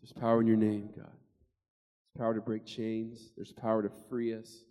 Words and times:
There's 0.00 0.12
power 0.12 0.40
in 0.40 0.46
your 0.46 0.56
name, 0.56 0.88
God. 0.96 1.06
There's 1.06 2.18
power 2.18 2.34
to 2.34 2.40
break 2.40 2.64
chains. 2.64 3.32
There's 3.36 3.52
power 3.52 3.82
to 3.82 3.90
free 4.08 4.34
us 4.34 4.64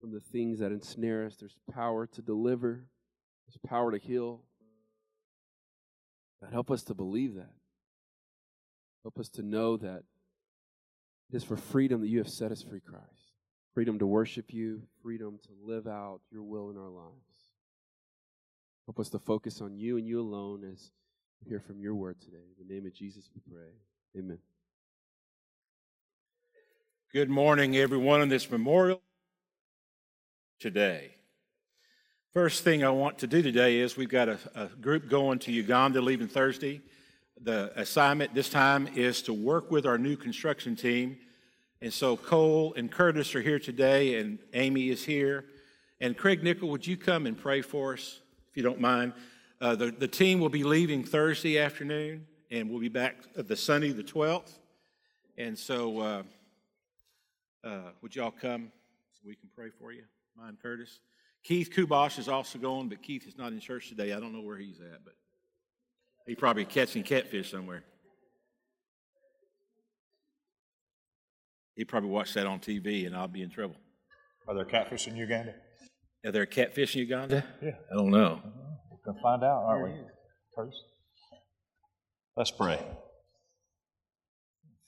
from 0.00 0.12
the 0.12 0.20
things 0.20 0.58
that 0.58 0.72
ensnare 0.72 1.26
us. 1.26 1.36
There's 1.36 1.56
power 1.72 2.06
to 2.06 2.22
deliver. 2.22 2.86
There's 3.46 3.58
power 3.66 3.92
to 3.92 3.98
heal. 3.98 4.42
God, 6.42 6.52
help 6.52 6.70
us 6.70 6.82
to 6.84 6.94
believe 6.94 7.34
that. 7.34 7.52
Help 9.02 9.18
us 9.18 9.28
to 9.30 9.42
know 9.42 9.76
that 9.76 10.02
it 11.30 11.36
is 11.36 11.44
for 11.44 11.56
freedom 11.56 12.00
that 12.00 12.08
you 12.08 12.18
have 12.18 12.28
set 12.28 12.52
us 12.52 12.62
free, 12.62 12.80
Christ. 12.80 13.04
Freedom 13.74 13.98
to 13.98 14.06
worship 14.06 14.52
you, 14.52 14.82
freedom 15.02 15.38
to 15.44 15.50
live 15.62 15.86
out 15.86 16.20
your 16.30 16.42
will 16.42 16.70
in 16.70 16.76
our 16.76 16.88
lives. 16.88 17.52
Help 18.86 18.98
us 19.00 19.08
to 19.10 19.18
focus 19.18 19.60
on 19.60 19.76
you 19.76 19.96
and 19.96 20.06
you 20.06 20.20
alone 20.20 20.64
as 20.72 20.90
we 21.40 21.48
hear 21.48 21.60
from 21.60 21.80
your 21.80 21.94
word 21.94 22.20
today. 22.20 22.44
In 22.58 22.66
the 22.66 22.74
name 22.74 22.86
of 22.86 22.94
Jesus 22.94 23.28
we 23.34 23.40
pray. 23.52 23.72
Amen. 24.16 24.38
Good 27.12 27.30
morning, 27.30 27.76
everyone, 27.76 28.20
on 28.20 28.28
this 28.28 28.50
memorial 28.50 29.00
today. 30.58 31.12
First 32.32 32.64
thing 32.64 32.82
I 32.82 32.90
want 32.90 33.18
to 33.18 33.28
do 33.28 33.42
today 33.42 33.78
is 33.78 33.96
we've 33.96 34.08
got 34.08 34.28
a, 34.28 34.38
a, 34.56 34.66
group 34.66 35.08
going 35.08 35.38
to 35.38 35.52
Uganda 35.52 36.00
leaving 36.00 36.26
Thursday. 36.26 36.82
The 37.40 37.72
assignment 37.80 38.34
this 38.34 38.50
time 38.50 38.88
is 38.96 39.22
to 39.22 39.32
work 39.32 39.70
with 39.70 39.86
our 39.86 39.98
new 39.98 40.16
construction 40.16 40.74
team. 40.74 41.16
And 41.80 41.92
so 41.92 42.16
Cole 42.16 42.74
and 42.76 42.90
Curtis 42.90 43.36
are 43.36 43.40
here 43.40 43.60
today, 43.60 44.18
and 44.18 44.40
Amy 44.52 44.88
is 44.88 45.04
here. 45.04 45.44
And 46.00 46.16
Craig 46.16 46.42
Nickel, 46.42 46.68
would 46.70 46.86
you 46.86 46.96
come 46.96 47.26
and 47.26 47.38
pray 47.38 47.62
for 47.62 47.94
us, 47.94 48.20
if 48.50 48.56
you 48.56 48.64
don't 48.64 48.80
mind? 48.80 49.12
Uh, 49.60 49.76
the, 49.76 49.92
the 49.92 50.08
team 50.08 50.40
will 50.40 50.48
be 50.48 50.64
leaving 50.64 51.04
Thursday 51.04 51.56
afternoon, 51.60 52.26
and 52.50 52.68
we'll 52.68 52.80
be 52.80 52.88
back 52.88 53.14
the 53.36 53.56
Sunday, 53.56 53.92
the 53.92 54.02
12th. 54.02 54.58
And 55.38 55.56
so, 55.56 56.00
uh, 56.00 56.22
uh, 57.66 57.90
would 58.00 58.14
y'all 58.14 58.30
come 58.30 58.70
so 59.12 59.20
we 59.26 59.34
can 59.34 59.48
pray 59.54 59.70
for 59.80 59.92
you? 59.92 60.04
Mind 60.36 60.58
Curtis? 60.62 61.00
Keith 61.42 61.70
Kubosh 61.74 62.18
is 62.18 62.28
also 62.28 62.58
going, 62.58 62.88
but 62.88 63.02
Keith 63.02 63.26
is 63.26 63.36
not 63.36 63.52
in 63.52 63.60
church 63.60 63.88
today. 63.88 64.12
I 64.12 64.20
don't 64.20 64.32
know 64.32 64.40
where 64.40 64.58
he's 64.58 64.80
at, 64.80 65.04
but 65.04 65.14
he's 66.26 66.36
probably 66.36 66.64
catching 66.64 67.02
catfish 67.02 67.50
somewhere. 67.50 67.84
He 71.74 71.84
probably 71.84 72.10
watched 72.10 72.34
that 72.34 72.46
on 72.46 72.58
TV, 72.58 73.06
and 73.06 73.14
I'll 73.14 73.28
be 73.28 73.42
in 73.42 73.50
trouble. 73.50 73.76
Are 74.48 74.54
there 74.54 74.64
catfish 74.64 75.08
in 75.08 75.16
Uganda? 75.16 75.54
Are 76.24 76.32
there 76.32 76.46
catfish 76.46 76.94
in 76.94 77.00
Uganda? 77.00 77.44
Yeah. 77.60 77.72
I 77.92 77.94
don't 77.94 78.10
know. 78.10 78.40
We're 78.90 79.12
going 79.12 79.16
to 79.16 79.22
find 79.22 79.44
out, 79.44 79.64
aren't 79.64 79.84
we? 79.84 80.00
First. 80.54 80.82
Let's 82.36 82.50
pray. 82.50 82.80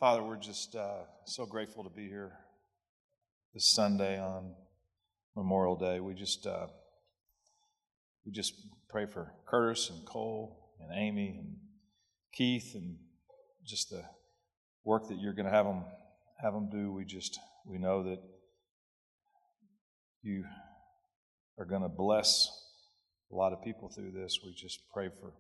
Father, 0.00 0.22
we're 0.22 0.36
just 0.36 0.74
uh, 0.76 1.02
so 1.26 1.44
grateful 1.44 1.84
to 1.84 1.90
be 1.90 2.08
here 2.08 2.32
this 3.58 3.74
Sunday 3.74 4.20
on 4.20 4.54
Memorial 5.34 5.74
Day. 5.74 5.98
We 5.98 6.14
just 6.14 6.46
uh, 6.46 6.68
we 8.24 8.30
just 8.30 8.54
pray 8.88 9.04
for 9.04 9.32
Curtis 9.48 9.90
and 9.90 10.06
Cole 10.06 10.70
and 10.80 10.96
Amy 10.96 11.40
and 11.40 11.56
Keith 12.32 12.76
and 12.76 12.98
just 13.66 13.90
the 13.90 14.04
work 14.84 15.08
that 15.08 15.18
you're 15.18 15.32
going 15.32 15.46
to 15.46 15.50
have 15.50 15.66
them 15.66 15.82
have 16.40 16.52
them 16.52 16.70
do. 16.70 16.92
We 16.92 17.04
just 17.04 17.36
we 17.66 17.78
know 17.78 18.04
that 18.04 18.20
you 20.22 20.44
are 21.58 21.64
going 21.64 21.82
to 21.82 21.88
bless 21.88 22.48
a 23.32 23.34
lot 23.34 23.52
of 23.52 23.60
people 23.64 23.88
through 23.88 24.12
this. 24.12 24.38
We 24.44 24.54
just 24.54 24.82
pray 24.94 25.08
for 25.08 25.32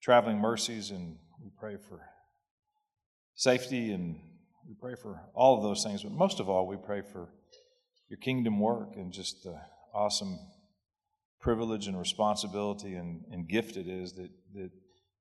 traveling 0.00 0.38
mercies 0.38 0.92
and 0.92 1.16
we 1.42 1.50
pray 1.58 1.76
for 1.88 2.02
safety 3.34 3.90
and 3.90 4.20
we 4.72 4.76
pray 4.80 4.94
for 4.94 5.20
all 5.34 5.58
of 5.58 5.62
those 5.62 5.84
things. 5.84 6.02
But 6.02 6.12
most 6.12 6.40
of 6.40 6.48
all, 6.48 6.66
we 6.66 6.76
pray 6.76 7.02
for 7.02 7.28
your 8.08 8.16
kingdom 8.18 8.58
work 8.58 8.96
and 8.96 9.12
just 9.12 9.44
the 9.44 9.60
awesome 9.92 10.38
privilege 11.40 11.88
and 11.88 11.98
responsibility 11.98 12.94
and, 12.94 13.22
and 13.30 13.46
gift 13.46 13.76
it 13.76 13.86
is 13.86 14.14
that, 14.14 14.30
that 14.54 14.70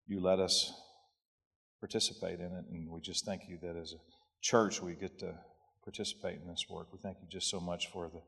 you 0.07 0.21
let 0.21 0.39
us 0.39 0.71
participate 1.81 2.39
in 2.39 2.45
it. 2.45 2.65
And 2.71 2.89
we 2.89 3.01
just 3.01 3.25
thank 3.25 3.41
you 3.49 3.57
that 3.61 3.75
as 3.75 3.91
a 3.91 3.97
church 4.41 4.81
we 4.81 4.93
get 4.93 5.19
to 5.19 5.33
participate 5.83 6.39
in 6.41 6.47
this 6.47 6.67
work. 6.69 6.87
We 6.93 6.99
thank 6.99 7.17
you 7.21 7.27
just 7.29 7.49
so 7.49 7.59
much 7.59 7.87
for 7.91 8.07
the, 8.07 8.21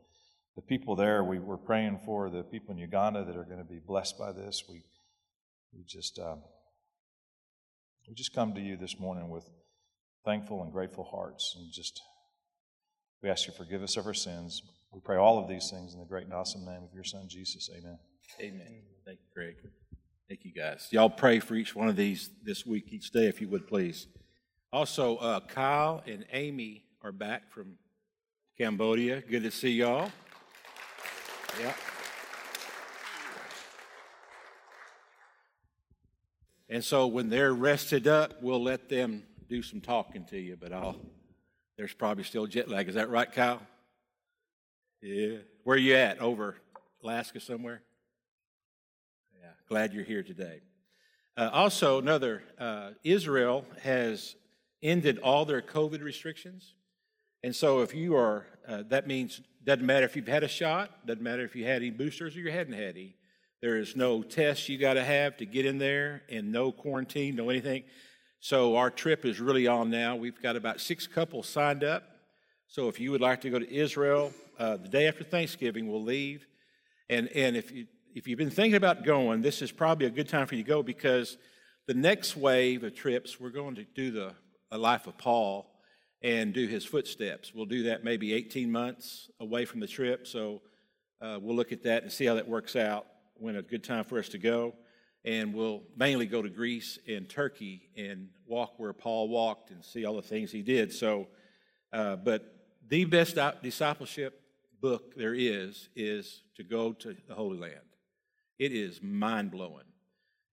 the 0.57 0.61
people 0.61 0.97
there. 0.97 1.23
We 1.23 1.39
were 1.39 1.57
praying 1.57 2.01
for 2.05 2.29
the 2.29 2.43
people 2.43 2.73
in 2.73 2.79
Uganda 2.79 3.23
that 3.23 3.37
are 3.37 3.45
going 3.45 3.59
to 3.59 3.63
be 3.63 3.79
blessed 3.79 4.19
by 4.19 4.33
this. 4.33 4.65
We, 4.67 4.83
we 5.73 5.85
just 5.87 6.19
um, 6.19 6.41
we 8.09 8.13
just 8.13 8.35
come 8.35 8.53
to 8.55 8.59
you 8.59 8.75
this 8.75 8.99
morning 8.99 9.29
with 9.29 9.49
thankful 10.25 10.63
and 10.63 10.71
grateful 10.71 11.03
hearts 11.03 11.55
and 11.57 11.71
just 11.71 12.01
we 13.21 13.29
ask 13.29 13.47
you 13.47 13.53
to 13.53 13.57
forgive 13.57 13.81
us 13.81 13.95
of 13.95 14.05
our 14.05 14.13
sins. 14.13 14.61
We 14.91 14.99
pray 14.99 15.15
all 15.15 15.39
of 15.39 15.47
these 15.47 15.69
things 15.71 15.93
in 15.93 15.99
the 15.99 16.05
great 16.05 16.25
and 16.25 16.33
awesome 16.33 16.65
name 16.65 16.83
of 16.83 16.93
your 16.93 17.05
son 17.05 17.27
Jesus. 17.29 17.69
Amen. 17.75 17.97
Amen. 18.41 18.81
Thank 19.05 19.19
you, 19.19 19.25
Greg. 19.33 19.55
Thank 20.27 20.43
you, 20.43 20.51
guys. 20.53 20.87
Y'all 20.91 21.09
pray 21.09 21.39
for 21.39 21.55
each 21.55 21.75
one 21.75 21.87
of 21.87 21.95
these 21.95 22.29
this 22.43 22.65
week, 22.65 22.85
each 22.89 23.11
day, 23.11 23.27
if 23.27 23.39
you 23.39 23.47
would, 23.47 23.65
please. 23.65 24.07
Also, 24.73 25.17
uh, 25.17 25.39
Kyle 25.39 26.03
and 26.05 26.25
Amy 26.33 26.83
are 27.01 27.11
back 27.11 27.51
from 27.51 27.77
Cambodia. 28.57 29.21
Good 29.21 29.43
to 29.43 29.51
see 29.51 29.71
y'all. 29.71 30.11
Yeah. 31.59 31.73
And 36.69 36.83
so 36.83 37.07
when 37.07 37.29
they're 37.29 37.53
rested 37.53 38.07
up, 38.07 38.41
we'll 38.41 38.63
let 38.63 38.89
them 38.89 39.23
do 39.53 39.61
some 39.61 39.79
talking 39.79 40.25
to 40.25 40.39
you, 40.39 40.57
but 40.59 40.73
I'll 40.73 40.95
there's 41.77 41.93
probably 41.93 42.23
still 42.23 42.47
jet 42.47 42.69
lag. 42.69 42.89
Is 42.89 42.95
that 42.95 43.11
right, 43.11 43.31
Kyle? 43.31 43.61
Yeah. 44.99 45.37
Where 45.63 45.75
are 45.75 45.79
you 45.79 45.93
at? 45.93 46.19
Over 46.19 46.55
Alaska 47.03 47.39
somewhere? 47.39 47.83
Yeah. 49.39 49.49
Glad 49.67 49.93
you're 49.93 50.03
here 50.03 50.23
today. 50.23 50.61
Uh, 51.37 51.51
also, 51.53 51.99
another 51.99 52.41
uh, 52.59 52.91
Israel 53.03 53.63
has 53.83 54.35
ended 54.81 55.19
all 55.19 55.45
their 55.45 55.61
COVID 55.61 56.03
restrictions. 56.03 56.73
And 57.43 57.55
so, 57.55 57.81
if 57.81 57.93
you 57.93 58.15
are, 58.15 58.47
uh, 58.67 58.83
that 58.89 59.05
means, 59.05 59.39
doesn't 59.63 59.85
matter 59.85 60.05
if 60.07 60.15
you've 60.15 60.27
had 60.27 60.43
a 60.43 60.47
shot, 60.47 61.05
doesn't 61.05 61.21
matter 61.21 61.43
if 61.43 61.55
you 61.55 61.65
had 61.65 61.83
any 61.83 61.91
boosters 61.91 62.35
or 62.35 62.39
you 62.39 62.51
hadn't 62.51 62.73
had 62.73 62.95
any. 62.95 63.15
There 63.61 63.77
is 63.77 63.95
no 63.95 64.23
test 64.23 64.67
you 64.67 64.79
got 64.79 64.95
to 64.95 65.03
have 65.03 65.37
to 65.37 65.45
get 65.45 65.67
in 65.67 65.77
there 65.77 66.23
and 66.27 66.51
no 66.51 66.71
quarantine, 66.71 67.35
no 67.35 67.51
anything. 67.51 67.83
So 68.43 68.75
our 68.75 68.89
trip 68.89 69.23
is 69.23 69.39
really 69.39 69.67
on 69.67 69.89
now. 69.89 70.17
We've 70.17 70.41
got 70.41 70.57
about 70.57 70.81
six 70.81 71.07
couples 71.07 71.47
signed 71.47 71.81
up. 71.81 72.03
So 72.67 72.89
if 72.89 72.99
you 72.99 73.09
would 73.11 73.21
like 73.21 73.39
to 73.43 73.49
go 73.49 73.57
to 73.57 73.73
Israel, 73.73 74.33
uh, 74.59 74.75
the 74.75 74.89
day 74.89 75.07
after 75.07 75.23
Thanksgiving, 75.23 75.89
we'll 75.89 76.03
leave. 76.03 76.45
And, 77.09 77.29
and 77.29 77.55
if, 77.55 77.71
you, 77.71 77.87
if 78.13 78.27
you've 78.27 78.37
been 78.37 78.49
thinking 78.49 78.75
about 78.75 79.05
going, 79.05 79.41
this 79.41 79.61
is 79.61 79.71
probably 79.71 80.07
a 80.07 80.09
good 80.09 80.27
time 80.27 80.45
for 80.45 80.55
you 80.55 80.63
to 80.63 80.67
go 80.67 80.83
because 80.83 81.37
the 81.87 81.93
next 81.93 82.35
wave 82.35 82.83
of 82.83 82.93
trips, 82.93 83.39
we're 83.39 83.49
going 83.49 83.75
to 83.75 83.85
do 83.95 84.11
the 84.11 84.33
a 84.71 84.77
life 84.77 85.07
of 85.07 85.17
Paul 85.17 85.65
and 86.21 86.53
do 86.53 86.67
his 86.67 86.83
footsteps. 86.83 87.53
We'll 87.55 87.65
do 87.65 87.83
that 87.83 88.03
maybe 88.03 88.33
18 88.33 88.69
months 88.69 89.29
away 89.39 89.63
from 89.63 89.79
the 89.79 89.87
trip. 89.87 90.27
So 90.27 90.59
uh, 91.21 91.39
we'll 91.41 91.55
look 91.55 91.71
at 91.71 91.83
that 91.83 92.03
and 92.03 92.11
see 92.11 92.25
how 92.25 92.33
that 92.33 92.49
works 92.49 92.75
out 92.75 93.05
when 93.35 93.55
a 93.55 93.61
good 93.61 93.85
time 93.85 94.03
for 94.03 94.19
us 94.19 94.27
to 94.29 94.37
go 94.37 94.73
and 95.25 95.53
we'll 95.53 95.83
mainly 95.95 96.25
go 96.25 96.41
to 96.41 96.49
Greece 96.49 96.99
and 97.07 97.29
Turkey 97.29 97.89
and 97.95 98.29
walk 98.45 98.73
where 98.77 98.93
Paul 98.93 99.29
walked 99.29 99.71
and 99.71 99.83
see 99.83 100.05
all 100.05 100.15
the 100.15 100.21
things 100.21 100.51
he 100.51 100.61
did. 100.61 100.91
So, 100.91 101.27
uh, 101.91 102.17
but 102.17 102.53
the 102.87 103.05
best 103.05 103.37
discipleship 103.61 104.41
book 104.81 105.15
there 105.15 105.33
is 105.33 105.89
is 105.95 106.43
to 106.57 106.63
go 106.63 106.91
to 106.93 107.15
the 107.27 107.35
Holy 107.35 107.57
Land. 107.57 107.79
It 108.59 108.73
is 108.73 109.01
mind 109.01 109.51
blowing. 109.51 109.85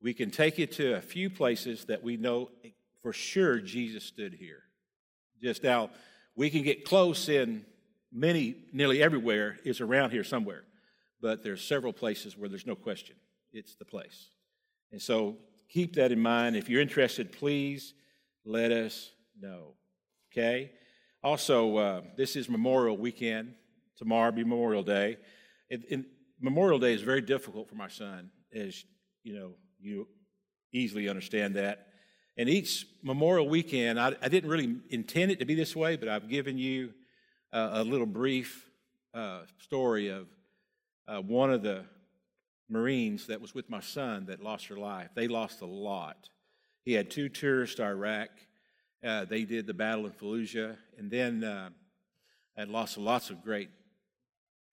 We 0.01 0.15
can 0.15 0.31
take 0.31 0.57
you 0.57 0.67
to 0.67 0.95
a 0.95 1.01
few 1.01 1.29
places 1.29 1.87
that 1.87 2.03
we 2.03 2.17
know 2.17 2.51
for 3.03 3.13
sure 3.13 3.59
Jesus 3.59 4.05
stood 4.05 4.35
here. 4.35 4.63
Just 5.43 5.63
now, 5.63 5.91
we 6.37 6.49
can 6.49 6.63
get 6.63 6.85
close 6.85 7.29
in 7.29 7.65
many, 8.13 8.57
nearly 8.73 9.03
everywhere 9.03 9.59
is 9.65 9.81
around 9.81 10.11
here 10.11 10.25
somewhere, 10.25 10.65
but 11.21 11.43
there's 11.43 11.63
several 11.63 11.93
places 11.93 12.37
where 12.37 12.49
there's 12.49 12.67
no 12.67 12.77
question. 12.77 13.17
It's 13.53 13.75
the 13.75 13.85
place. 13.85 14.31
And 14.93 15.01
so 15.01 15.37
keep 15.69 15.95
that 15.97 16.13
in 16.13 16.21
mind. 16.21 16.57
If 16.57 16.69
you're 16.69 16.81
interested, 16.81 17.33
please 17.33 17.95
let 18.45 18.73
us 18.73 19.11
know. 19.41 19.75
Okay? 20.33 20.73
Also, 21.23 21.77
uh, 21.77 22.01
this 22.17 22.37
is 22.37 22.49
Memorial 22.49 22.97
Weekend. 22.97 23.55
Tomorrow 23.97 24.33
be 24.33 24.43
Memorial 24.43 24.83
Day. 24.83 25.19
It, 25.69 25.83
it, 25.89 26.05
Memorial 26.41 26.79
Day 26.79 26.95
is 26.95 27.03
very 27.03 27.21
difficult 27.21 27.69
for 27.69 27.75
my 27.75 27.89
son, 27.89 28.31
as 28.55 28.85
you 29.23 29.35
know, 29.35 29.53
you 29.79 30.09
easily 30.73 31.09
understand 31.09 31.57
that. 31.57 31.89
And 32.39 32.49
each 32.49 32.87
Memorial 33.03 33.49
Weekend, 33.49 34.01
I, 34.01 34.15
I 34.23 34.29
didn't 34.29 34.49
really 34.49 34.77
intend 34.89 35.31
it 35.31 35.39
to 35.41 35.45
be 35.45 35.55
this 35.55 35.77
way, 35.77 35.97
but 35.97 36.09
I've 36.09 36.29
given 36.29 36.57
you 36.57 36.95
uh, 37.53 37.71
a 37.75 37.85
little 37.85 38.07
brief 38.07 38.71
uh, 39.13 39.41
story 39.59 40.09
of 40.09 40.27
uh, 41.07 41.21
one 41.21 41.53
of 41.53 41.63
the 41.63 41.85
Marines 42.71 43.27
that 43.27 43.41
was 43.41 43.55
with 43.55 43.69
my 43.69 43.81
son 43.81 44.27
that 44.27 44.43
lost 44.43 44.67
her 44.67 44.77
life. 44.77 45.09
They 45.15 45.29
lost 45.29 45.61
a 45.61 45.67
lot. 45.67 46.29
He 46.85 46.93
had 46.93 47.11
two 47.11 47.29
tours 47.29 47.75
to 47.77 47.85
Iraq, 47.85 48.31
Uh, 49.03 49.25
they 49.25 49.45
did 49.45 49.67
the 49.67 49.75
battle 49.75 50.05
in 50.07 50.13
Fallujah, 50.13 50.77
and 50.99 51.11
then 51.11 51.43
uh, 51.43 51.71
had 52.57 52.69
lost 52.69 52.99
lots 52.99 53.31
of 53.31 53.43
great 53.43 53.71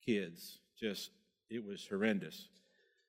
kids. 0.06 0.60
Just 0.78 1.12
it 1.50 1.66
was 1.66 1.88
horrendous. 1.88 2.50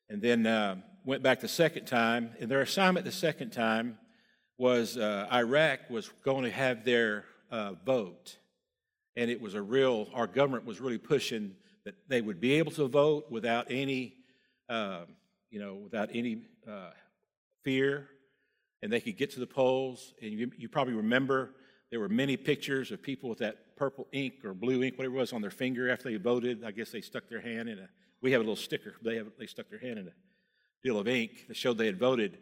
And 0.09 0.23
then 0.23 0.47
uh, 0.47 0.77
went 1.05 1.23
back 1.23 1.41
the 1.41 1.49
second 1.49 1.87
time, 1.87 2.31
and 2.41 2.49
their 2.51 2.63
assignment 2.63 3.05
the 3.05 3.13
second 3.13 3.51
time 3.51 3.99
was 4.57 4.97
uh, 4.97 5.27
Iraq 5.33 5.91
was 5.91 6.11
going 6.25 6.45
to 6.45 6.51
have 6.51 6.85
their 6.85 7.25
uh, 7.51 7.73
vote, 7.85 8.39
and 9.17 9.31
it 9.31 9.41
was 9.41 9.55
a 9.55 9.63
real. 9.63 10.09
Our 10.15 10.27
government 10.27 10.65
was 10.65 10.81
really 10.81 10.99
pushing 10.99 11.57
that 11.85 11.95
they 12.07 12.21
would 12.21 12.41
be 12.41 12.53
able 12.55 12.73
to 12.73 12.87
vote 12.87 13.31
without 13.31 13.67
any, 13.71 14.15
uh, 14.69 15.03
you 15.51 15.61
know, 15.61 15.75
without 15.75 16.11
any 16.13 16.43
uh, 16.69 16.91
fear, 17.65 18.09
and 18.83 18.93
they 18.93 19.01
could 19.01 19.17
get 19.17 19.31
to 19.33 19.41
the 19.41 19.47
polls. 19.47 20.15
And 20.23 20.33
you, 20.33 20.51
you 20.57 20.69
probably 20.69 20.95
remember 20.95 21.51
there 21.91 22.01
were 22.01 22.09
many 22.09 22.37
pictures 22.37 22.93
of 22.93 23.03
people 23.03 23.29
with 23.29 23.39
that 23.39 23.77
purple 23.77 24.07
ink 24.13 24.45
or 24.45 24.55
blue 24.55 24.83
ink, 24.83 24.99
whatever 24.99 25.15
it 25.15 25.19
was, 25.19 25.33
on 25.33 25.41
their 25.41 25.51
finger 25.51 25.91
after 25.91 26.11
they 26.11 26.17
voted. 26.17 26.65
I 26.65 26.71
guess 26.71 26.91
they 26.91 27.01
stuck 27.01 27.29
their 27.29 27.41
hand 27.41 27.69
in 27.69 27.79
a. 27.79 27.89
We 28.21 28.33
have 28.33 28.41
a 28.41 28.45
little 28.45 28.57
sticker. 28.57 28.95
They 29.03 29.17
have 29.17 29.29
they 29.39 29.47
stuck 29.47 29.71
their 29.71 29.79
hand 29.79 29.99
in 29.99 30.09
a 30.09 30.13
deal 30.83 30.99
of 30.99 31.09
ink 31.09 31.47
that 31.49 31.57
showed 31.57 31.79
they 31.79 31.87
had 31.87 31.99
voted. 31.99 32.39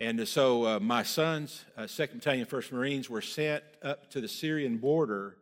And 0.00 0.26
so 0.26 0.66
uh, 0.66 0.80
my 0.80 1.04
sons, 1.04 1.64
uh, 1.76 1.82
2nd 1.82 2.14
Battalion, 2.14 2.46
1st 2.46 2.72
Marines, 2.72 3.08
were 3.08 3.20
sent 3.20 3.62
up 3.80 4.10
to 4.10 4.20
the 4.20 4.26
Syrian 4.26 4.78
border 4.78 5.36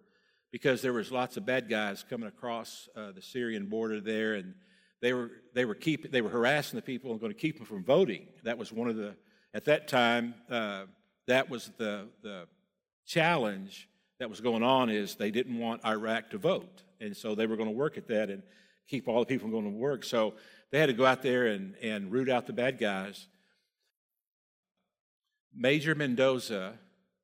because 0.51 0.83
there 0.83 0.93
was 0.93 1.11
lots 1.11 1.39
of 1.39 1.47
bad 1.47 1.71
guys 1.71 2.05
coming 2.09 2.29
across 2.29 2.89
uh, 2.95 3.13
the 3.13 3.23
Syrian 3.23 3.67
border 3.67 3.99
there, 3.99 4.35
and 4.35 4.55
they 5.03 5.13
were 5.13 5.31
they 5.53 5.67
were 5.67 5.75
keep 5.75 6.11
they 6.11 6.23
were 6.23 6.31
harassing 6.31 6.77
the 6.77 6.83
people 6.83 7.11
and 7.11 7.21
going 7.21 7.33
to 7.33 7.39
keep 7.39 7.59
them 7.59 7.67
from 7.67 7.85
voting. 7.85 8.29
That 8.45 8.57
was 8.57 8.73
one 8.73 8.89
of 8.89 8.97
the 8.97 9.15
at 9.53 9.67
that 9.67 9.89
time 9.89 10.35
uh, 10.49 10.85
that 11.27 11.51
was 11.51 11.71
the 11.77 12.09
the 12.23 12.47
challenge 13.05 13.89
that 14.21 14.31
was 14.31 14.41
going 14.41 14.63
on 14.63 14.89
is 14.89 15.17
they 15.17 15.33
didn't 15.33 15.59
want 15.59 15.85
Iraq 15.85 16.31
to 16.31 16.39
vote, 16.39 16.85
and 17.01 17.15
so 17.15 17.35
they 17.35 17.47
were 17.47 17.57
going 17.57 17.69
to 17.69 17.75
work 17.75 17.99
at 17.99 18.07
that 18.07 18.31
and 18.31 18.43
keep 18.89 19.09
all 19.09 19.19
the 19.19 19.27
people 19.27 19.51
going 19.51 19.65
to 19.65 19.71
work. 19.71 20.05
So 20.05 20.35
they 20.71 20.79
had 20.79 20.87
to 20.87 20.95
go 20.95 21.05
out 21.05 21.21
there 21.21 21.47
and 21.47 21.75
and 21.83 22.13
root 22.13 22.31
out 22.31 22.47
the 22.47 22.53
bad 22.53 22.79
guys. 22.79 23.27
Major 25.55 25.95
Mendoza 25.95 26.79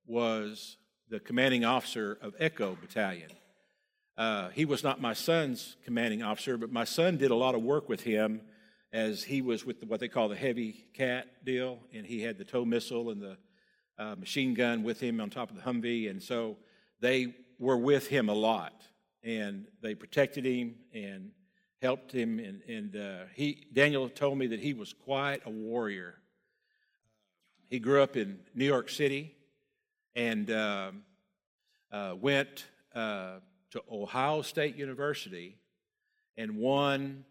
was 0.04 0.76
the 1.08 1.20
commanding 1.20 1.64
officer 1.64 2.18
of 2.20 2.34
Echo 2.40 2.76
Battalion. 2.78 3.30
Uh, 4.18 4.48
he 4.48 4.64
was 4.64 4.82
not 4.82 5.00
my 5.00 5.12
son's 5.12 5.76
commanding 5.84 6.24
officer, 6.24 6.56
but 6.58 6.72
my 6.72 6.82
son 6.82 7.16
did 7.16 7.30
a 7.30 7.36
lot 7.36 7.54
of 7.54 7.62
work 7.62 7.88
with 7.88 8.00
him 8.00 8.40
as 8.92 9.22
he 9.22 9.40
was 9.40 9.64
with 9.64 9.78
the, 9.78 9.86
what 9.86 10.00
they 10.00 10.08
call 10.08 10.28
the 10.28 10.34
heavy 10.34 10.88
CAAT 10.92 11.24
deal, 11.44 11.78
and 11.94 12.04
he 12.04 12.20
had 12.20 12.36
the 12.36 12.44
TOW 12.44 12.64
missile 12.64 13.10
and 13.10 13.22
the 13.22 13.38
uh, 13.96 14.16
machine 14.16 14.54
gun 14.54 14.82
with 14.82 14.98
him 14.98 15.20
on 15.20 15.30
top 15.30 15.50
of 15.50 15.56
the 15.56 15.62
Humvee, 15.62 16.10
and 16.10 16.20
so 16.20 16.56
they 16.98 17.32
were 17.60 17.76
with 17.76 18.08
him 18.08 18.28
a 18.28 18.34
lot, 18.34 18.82
and 19.22 19.68
they 19.82 19.94
protected 19.94 20.44
him 20.44 20.74
and 20.92 21.30
helped 21.80 22.10
him, 22.10 22.40
and, 22.40 22.60
and 22.68 22.96
uh, 22.96 23.24
he 23.34 23.68
Daniel 23.72 24.08
told 24.08 24.36
me 24.36 24.48
that 24.48 24.58
he 24.58 24.74
was 24.74 24.92
quite 24.92 25.42
a 25.46 25.50
warrior. 25.50 26.16
He 27.70 27.78
grew 27.78 28.02
up 28.02 28.16
in 28.16 28.40
New 28.52 28.64
York 28.64 28.88
City 28.88 29.36
and 30.16 30.50
uh, 30.50 30.90
uh, 31.92 32.14
went 32.18 32.66
uh, 32.94 33.36
to 33.72 33.82
Ohio 33.90 34.42
State 34.42 34.76
University 34.76 35.56
and 36.36 36.56
won 36.56 37.24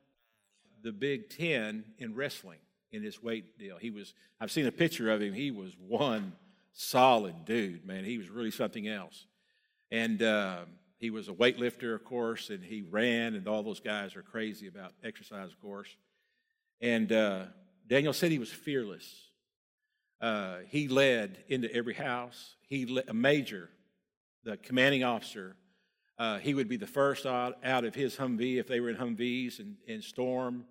the 0.83 0.91
Big 0.91 1.29
Ten 1.29 1.83
in 1.97 2.15
wrestling 2.15 2.59
in 2.91 3.03
his 3.03 3.21
weight 3.21 3.57
deal. 3.57 3.77
He 3.77 3.89
was, 3.89 4.13
I've 4.39 4.51
seen 4.51 4.67
a 4.67 4.71
picture 4.71 5.11
of 5.11 5.21
him. 5.21 5.33
He 5.33 5.51
was 5.51 5.73
one 5.79 6.33
solid 6.73 7.45
dude, 7.45 7.85
man. 7.85 8.05
He 8.05 8.17
was 8.17 8.29
really 8.29 8.51
something 8.51 8.87
else. 8.87 9.25
And 9.91 10.21
uh, 10.21 10.59
he 10.97 11.09
was 11.09 11.27
a 11.27 11.33
weightlifter, 11.33 11.95
of 11.95 12.03
course, 12.03 12.49
and 12.49 12.63
he 12.63 12.81
ran, 12.81 13.35
and 13.35 13.47
all 13.47 13.63
those 13.63 13.79
guys 13.79 14.15
are 14.15 14.21
crazy 14.21 14.67
about 14.67 14.93
exercise, 15.03 15.51
of 15.51 15.59
course. 15.61 15.95
And 16.81 17.11
uh, 17.11 17.45
Daniel 17.87 18.13
said 18.13 18.31
he 18.31 18.39
was 18.39 18.51
fearless. 18.51 19.29
Uh, 20.19 20.57
he 20.67 20.87
led 20.87 21.37
into 21.47 21.73
every 21.73 21.93
house. 21.93 22.55
He 22.67 22.85
led, 22.85 23.05
a 23.07 23.13
major, 23.13 23.69
the 24.43 24.57
commanding 24.57 25.03
officer. 25.03 25.55
Uh, 26.17 26.39
he 26.39 26.53
would 26.53 26.67
be 26.67 26.77
the 26.77 26.87
first 26.87 27.25
out, 27.25 27.57
out 27.63 27.85
of 27.85 27.93
his 27.93 28.15
Humvee 28.15 28.57
if 28.57 28.67
they 28.67 28.79
were 28.79 28.89
in 28.89 28.95
Humvees 28.95 29.59
and, 29.59 29.75
and 29.87 30.03
storm 30.03 30.65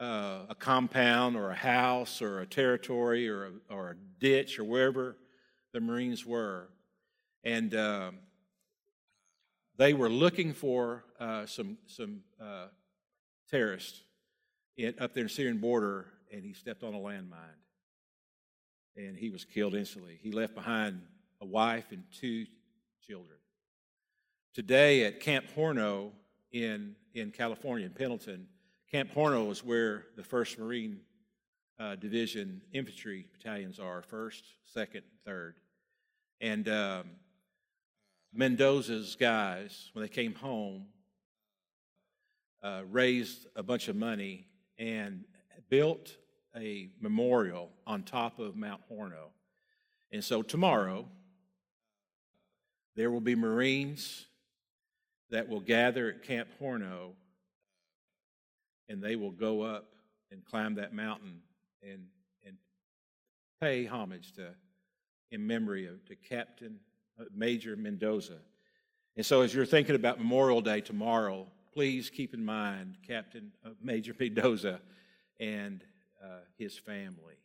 uh, 0.00 0.46
a 0.48 0.54
compound 0.54 1.36
or 1.36 1.50
a 1.50 1.54
house 1.54 2.22
or 2.22 2.40
a 2.40 2.46
territory 2.46 3.28
or 3.28 3.46
a, 3.46 3.74
or 3.74 3.90
a 3.90 3.94
ditch 4.18 4.58
or 4.58 4.64
wherever 4.64 5.16
the 5.72 5.80
Marines 5.80 6.26
were. 6.26 6.68
And 7.44 7.74
um, 7.74 8.18
they 9.76 9.92
were 9.94 10.10
looking 10.10 10.52
for 10.52 11.04
uh, 11.20 11.46
some, 11.46 11.78
some 11.86 12.20
uh, 12.40 12.66
terrorists 13.50 14.00
in, 14.76 14.94
up 14.98 15.14
there 15.14 15.22
in 15.22 15.28
the 15.28 15.34
Syrian 15.34 15.58
border, 15.58 16.06
and 16.32 16.44
he 16.44 16.52
stepped 16.52 16.82
on 16.82 16.94
a 16.94 16.98
landmine 16.98 17.60
and 18.96 19.16
he 19.16 19.30
was 19.30 19.44
killed 19.44 19.74
instantly. 19.74 20.18
He 20.22 20.32
left 20.32 20.54
behind 20.54 21.00
a 21.40 21.46
wife 21.46 21.86
and 21.90 22.02
two 22.12 22.46
children. 23.06 23.39
Today 24.52 25.04
at 25.04 25.20
Camp 25.20 25.46
Horno 25.56 26.10
in, 26.50 26.96
in 27.14 27.30
California, 27.30 27.86
in 27.86 27.92
Pendleton, 27.92 28.48
Camp 28.90 29.14
Horno 29.14 29.48
is 29.52 29.62
where 29.62 30.06
the 30.16 30.22
1st 30.22 30.58
Marine 30.58 31.00
uh, 31.78 31.94
Division 31.94 32.60
infantry 32.72 33.26
battalions 33.32 33.78
are 33.78 34.02
1st, 34.02 34.42
2nd, 34.76 35.02
3rd. 35.24 35.52
And 36.40 36.68
um, 36.68 37.04
Mendoza's 38.34 39.14
guys, 39.14 39.90
when 39.92 40.02
they 40.02 40.08
came 40.08 40.34
home, 40.34 40.86
uh, 42.60 42.82
raised 42.90 43.46
a 43.54 43.62
bunch 43.62 43.86
of 43.86 43.94
money 43.94 44.48
and 44.80 45.26
built 45.68 46.16
a 46.56 46.90
memorial 47.00 47.70
on 47.86 48.02
top 48.02 48.40
of 48.40 48.56
Mount 48.56 48.80
Horno. 48.90 49.28
And 50.10 50.24
so 50.24 50.42
tomorrow, 50.42 51.06
there 52.96 53.12
will 53.12 53.20
be 53.20 53.36
Marines 53.36 54.26
that 55.30 55.48
will 55.48 55.60
gather 55.60 56.08
at 56.08 56.22
Camp 56.22 56.48
Horno 56.60 57.12
and 58.88 59.02
they 59.02 59.16
will 59.16 59.30
go 59.30 59.62
up 59.62 59.92
and 60.32 60.44
climb 60.44 60.74
that 60.74 60.92
mountain 60.92 61.40
and, 61.82 62.06
and 62.44 62.56
pay 63.60 63.84
homage 63.84 64.32
to, 64.32 64.48
in 65.30 65.46
memory 65.46 65.86
of 65.86 66.04
to 66.06 66.16
Captain 66.16 66.78
uh, 67.18 67.24
Major 67.34 67.76
Mendoza. 67.76 68.38
And 69.16 69.24
so, 69.24 69.42
as 69.42 69.54
you're 69.54 69.66
thinking 69.66 69.94
about 69.94 70.18
Memorial 70.18 70.60
Day 70.60 70.80
tomorrow, 70.80 71.46
please 71.72 72.10
keep 72.10 72.34
in 72.34 72.44
mind 72.44 72.96
Captain 73.06 73.52
uh, 73.64 73.70
Major 73.82 74.14
Mendoza 74.18 74.80
and 75.38 75.84
uh, 76.22 76.38
his 76.58 76.76
family. 76.76 77.36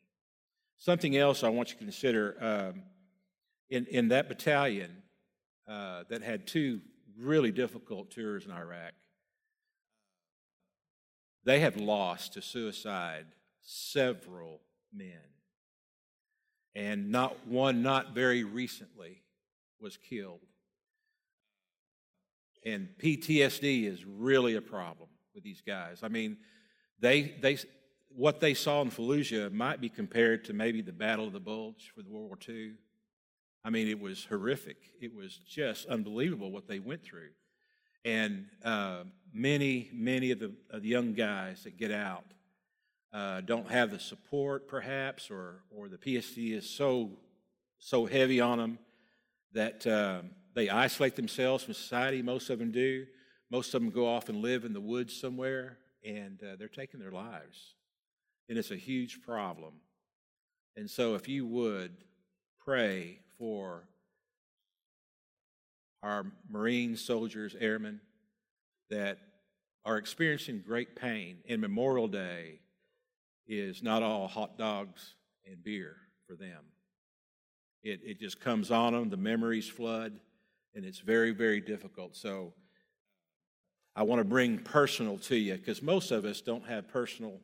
Something 0.78 1.16
else 1.16 1.44
I 1.44 1.50
want 1.50 1.70
you 1.70 1.74
to 1.76 1.84
consider 1.84 2.36
um, 2.42 2.84
in, 3.70 3.86
in 3.86 4.10
that 4.10 4.28
battalion 4.28 5.04
uh, 5.68 6.04
that 6.10 6.22
had 6.22 6.48
two 6.48 6.82
really 7.18 7.52
difficult 7.52 8.12
tours 8.12 8.46
in 8.46 8.52
Iraq, 8.52 8.94
they 11.44 11.60
have 11.60 11.78
lost 11.78 12.34
to 12.34 12.42
suicide 12.42 13.26
several 13.62 14.62
men. 14.94 15.20
And 16.76 17.12
not 17.12 17.48
one, 17.48 17.82
not 17.82 18.14
very 18.14 18.44
recently, 18.44 19.22
was 19.80 19.98
killed. 19.98 20.42
And 22.66 22.90
PTSD 23.02 23.86
is 23.86 24.04
really 24.04 24.56
a 24.56 24.62
problem 24.62 25.10
with 25.34 25.44
these 25.44 25.62
guys. 25.62 26.00
I 26.02 26.08
mean, 26.08 26.38
they, 27.00 27.36
they, 27.42 27.60
what 28.10 28.40
they 28.40 28.54
saw 28.54 28.82
in 28.82 28.90
Fallujah 28.90 29.52
might 29.52 29.80
be 29.80 29.90
compared 29.90 30.46
to 30.46 30.54
maybe 30.54 30.82
the 30.82 30.92
Battle 30.92 31.28
of 31.28 31.34
the 31.34 31.40
Bulge 31.40 31.92
for 31.94 32.02
the 32.02 32.10
World 32.10 32.28
War 32.28 32.38
II. 32.48 32.74
I 33.66 33.70
mean, 33.70 33.90
it 33.90 34.00
was 34.00 34.26
horrific. 34.26 34.78
It 35.02 35.14
was 35.14 35.38
just 35.50 35.88
unbelievable 35.88 36.52
what 36.52 36.68
they 36.68 36.80
went 36.80 37.04
through. 37.04 37.32
And 38.06 38.46
uh, 38.64 39.04
many, 39.34 39.90
many 39.92 40.32
of 40.32 40.40
the, 40.40 40.54
of 40.70 40.84
the, 40.84 40.88
young 40.88 41.14
guys 41.14 41.64
that 41.64 41.78
get 41.78 41.92
out 41.92 42.24
uh, 43.12 43.42
don't 43.42 43.70
have 43.70 43.92
the 43.92 44.00
support, 44.00 44.68
perhaps, 44.68 45.30
or, 45.30 45.64
or 45.76 45.90
the 45.90 45.98
PSD 45.98 46.54
is 46.54 46.70
so, 46.70 47.18
so 47.80 48.06
heavy 48.06 48.40
on 48.40 48.60
them 48.60 48.80
that 49.54 49.86
uh, 49.88 50.22
they 50.54 50.70
isolate 50.70 51.16
themselves 51.16 51.64
from 51.64 51.74
society. 51.74 52.22
Most 52.22 52.52
of 52.52 52.60
them 52.60 52.72
do. 52.72 53.08
Most 53.50 53.74
of 53.74 53.82
them 53.82 53.90
go 53.90 54.08
off 54.08 54.30
and 54.30 54.42
live 54.42 54.64
in 54.64 54.74
the 54.74 54.82
woods 54.82 55.20
somewhere, 55.20 55.80
and 56.06 56.40
uh, 56.44 56.56
they're 56.58 56.68
taking 56.68 57.00
their 57.00 57.12
lives 57.12 57.76
and 58.50 58.58
it's 58.58 58.72
a 58.72 58.76
huge 58.76 59.22
problem. 59.22 59.74
And 60.76 60.90
so, 60.90 61.16
if 61.16 61.28
you 61.28 61.46
would 61.46 61.96
pray 62.64 63.20
for 63.38 63.88
our 66.04 66.26
Marine 66.50 66.96
soldiers, 66.96 67.56
airmen 67.60 68.00
that 68.90 69.18
are 69.84 69.98
experiencing 69.98 70.64
great 70.66 70.96
pain, 70.96 71.38
and 71.48 71.62
Memorial 71.62 72.08
Day 72.08 72.60
is 73.48 73.84
not 73.84 74.04
all 74.04 74.28
hot 74.28 74.58
dogs 74.58 75.16
and 75.48 75.64
beer 75.64 75.96
for 76.28 76.36
them. 76.36 76.64
it, 77.86 78.02
it 78.04 78.20
just 78.20 78.42
comes 78.42 78.72
on 78.72 78.94
them, 78.94 79.10
the 79.10 79.18
memories 79.18 79.70
flood, 79.70 80.20
and 80.74 80.84
it's 80.84 81.00
very, 81.00 81.32
very 81.32 81.62
difficult. 81.62 82.16
So 82.16 82.54
I 83.96 84.04
want 84.04 84.20
to 84.20 84.26
bring 84.26 84.58
personal 84.58 85.20
to 85.20 85.36
you 85.36 85.54
because 85.54 85.82
most 85.82 86.12
of 86.12 86.26
us 86.26 86.42
don't 86.42 86.66
have 86.66 86.88
personal, 86.88 87.40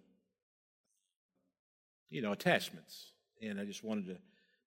you 2.09 2.23
know, 2.23 2.31
attachments. 2.31 3.13
And 3.41 3.59
I 3.59 3.65
just 3.65 3.83
wanted 3.83 4.07
to, 4.07 4.17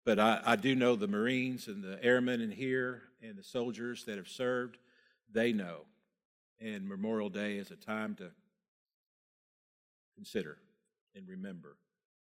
but 0.05 0.19
I, 0.19 0.41
I 0.45 0.57
do 0.57 0.75
know 0.75 0.97
the 0.97 1.09
Marines 1.09 1.67
and 1.67 1.83
the 1.83 2.03
airmen 2.03 2.41
in 2.41 2.51
here 2.51 3.03
and 3.23 3.37
the 3.37 3.43
soldiers 3.43 4.05
that 4.05 4.17
have 4.17 4.29
served, 4.29 4.79
they 5.33 5.53
know. 5.53 5.83
And 6.61 6.89
Memorial 6.89 7.31
Day 7.31 7.57
is 7.57 7.71
a 7.71 7.77
time 7.77 8.15
to 8.17 8.31
consider 10.15 10.59
and 11.17 11.29
remember. 11.29 11.77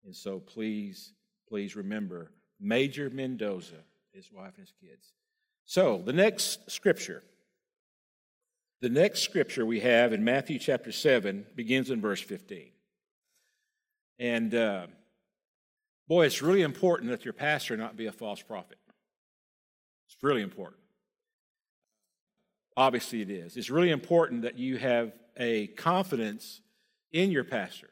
And 0.06 0.16
so 0.16 0.40
please, 0.40 1.14
please 1.48 1.76
remember 1.76 2.32
Major 2.60 3.10
Mendoza, 3.10 3.84
his 4.14 4.32
wife 4.32 4.54
and 4.58 4.68
his 4.68 4.74
kids. 4.80 5.14
So 5.66 6.02
the 6.06 6.14
next 6.14 6.70
scripture, 6.72 7.24
the 8.82 8.90
next 8.90 9.22
scripture 9.22 9.66
we 9.66 9.80
have 9.80 10.14
in 10.14 10.24
Matthew 10.24 10.60
chapter 10.60 10.92
7 10.92 11.46
begins 11.56 11.90
in 11.90 12.02
verse 12.02 12.22
15. 12.22 12.70
And 14.20 14.54
uh, 14.54 14.88
boy, 16.08 16.26
it's 16.26 16.42
really 16.42 16.62
important 16.62 17.10
that 17.12 17.26
your 17.26 17.34
pastor 17.34 17.78
not 17.78 17.96
be 17.96 18.08
a 18.08 18.12
false 18.12 18.42
prophet. 18.42 18.78
It's 20.08 20.18
really 20.22 20.42
important. 20.42 20.82
Obviously, 22.76 23.22
it 23.22 23.30
is. 23.30 23.56
It's 23.56 23.70
really 23.70 23.92
important 23.92 24.44
that 24.44 24.58
you 24.58 24.78
have 24.78 25.14
a 25.38 25.68
confidence 25.68 26.62
in 27.12 27.32
your 27.32 27.44
pastor, 27.44 27.90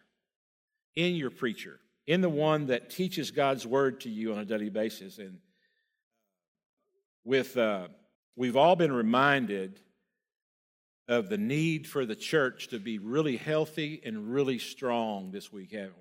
in 0.96 1.16
your 1.16 1.30
preacher, 1.30 1.80
in 2.08 2.22
the 2.22 2.30
one 2.30 2.68
that 2.68 2.90
teaches 2.90 3.32
God's 3.32 3.66
word 3.66 4.02
to 4.02 4.10
you 4.10 4.34
on 4.34 4.40
a 4.40 4.46
daily 4.46 4.70
basis. 4.70 5.20
And 5.20 5.38
with, 7.24 7.56
uh, 7.58 7.88
we've 8.36 8.58
all 8.58 8.76
been 8.76 8.92
reminded 8.92 9.80
of 11.08 11.30
the 11.30 11.38
need 11.38 11.88
for 11.88 12.06
the 12.06 12.16
church 12.16 12.70
to 12.70 12.80
be 12.80 12.98
really 12.98 13.38
healthy 13.38 14.02
and 14.04 14.34
really 14.34 14.58
strong 14.58 15.32
this 15.32 15.52
week, 15.52 15.74
haven't 15.74 15.94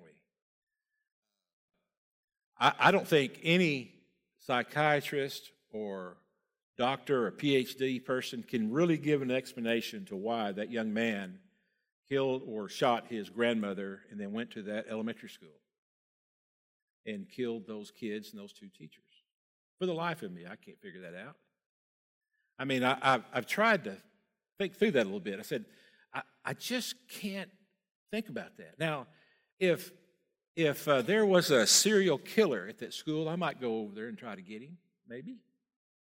I, 2.61 2.73
I 2.79 2.91
don't 2.91 3.07
think 3.07 3.39
any 3.43 3.91
psychiatrist 4.39 5.51
or 5.73 6.17
doctor 6.77 7.27
or 7.27 7.31
PhD 7.31 8.03
person 8.03 8.43
can 8.43 8.71
really 8.71 8.97
give 8.97 9.21
an 9.21 9.31
explanation 9.31 10.05
to 10.05 10.15
why 10.15 10.51
that 10.53 10.71
young 10.71 10.93
man 10.93 11.39
killed 12.07 12.43
or 12.47 12.69
shot 12.69 13.05
his 13.09 13.29
grandmother 13.29 14.01
and 14.11 14.19
then 14.19 14.31
went 14.31 14.51
to 14.51 14.61
that 14.63 14.85
elementary 14.89 15.29
school 15.29 15.49
and 17.05 17.27
killed 17.29 17.65
those 17.67 17.91
kids 17.91 18.31
and 18.31 18.39
those 18.39 18.53
two 18.53 18.67
teachers. 18.67 19.03
For 19.79 19.85
the 19.87 19.93
life 19.93 20.21
of 20.21 20.31
me, 20.31 20.45
I 20.45 20.55
can't 20.55 20.79
figure 20.79 21.01
that 21.01 21.15
out. 21.15 21.35
I 22.59 22.65
mean, 22.65 22.83
I, 22.83 22.97
have 23.01 23.23
I've 23.33 23.47
tried 23.47 23.85
to 23.85 23.97
think 24.59 24.75
through 24.75 24.91
that 24.91 25.03
a 25.03 25.05
little 25.05 25.19
bit. 25.19 25.39
I 25.39 25.41
said, 25.41 25.65
I, 26.13 26.21
I 26.45 26.53
just 26.53 26.95
can't 27.09 27.49
think 28.11 28.29
about 28.29 28.57
that. 28.57 28.77
Now, 28.77 29.07
if 29.59 29.91
if 30.55 30.87
uh, 30.87 31.01
there 31.01 31.25
was 31.25 31.49
a 31.49 31.65
serial 31.65 32.17
killer 32.17 32.67
at 32.67 32.79
that 32.79 32.93
school, 32.93 33.29
I 33.29 33.35
might 33.35 33.61
go 33.61 33.79
over 33.79 33.95
there 33.95 34.07
and 34.07 34.17
try 34.17 34.35
to 34.35 34.41
get 34.41 34.61
him. 34.61 34.77
Maybe, 35.07 35.37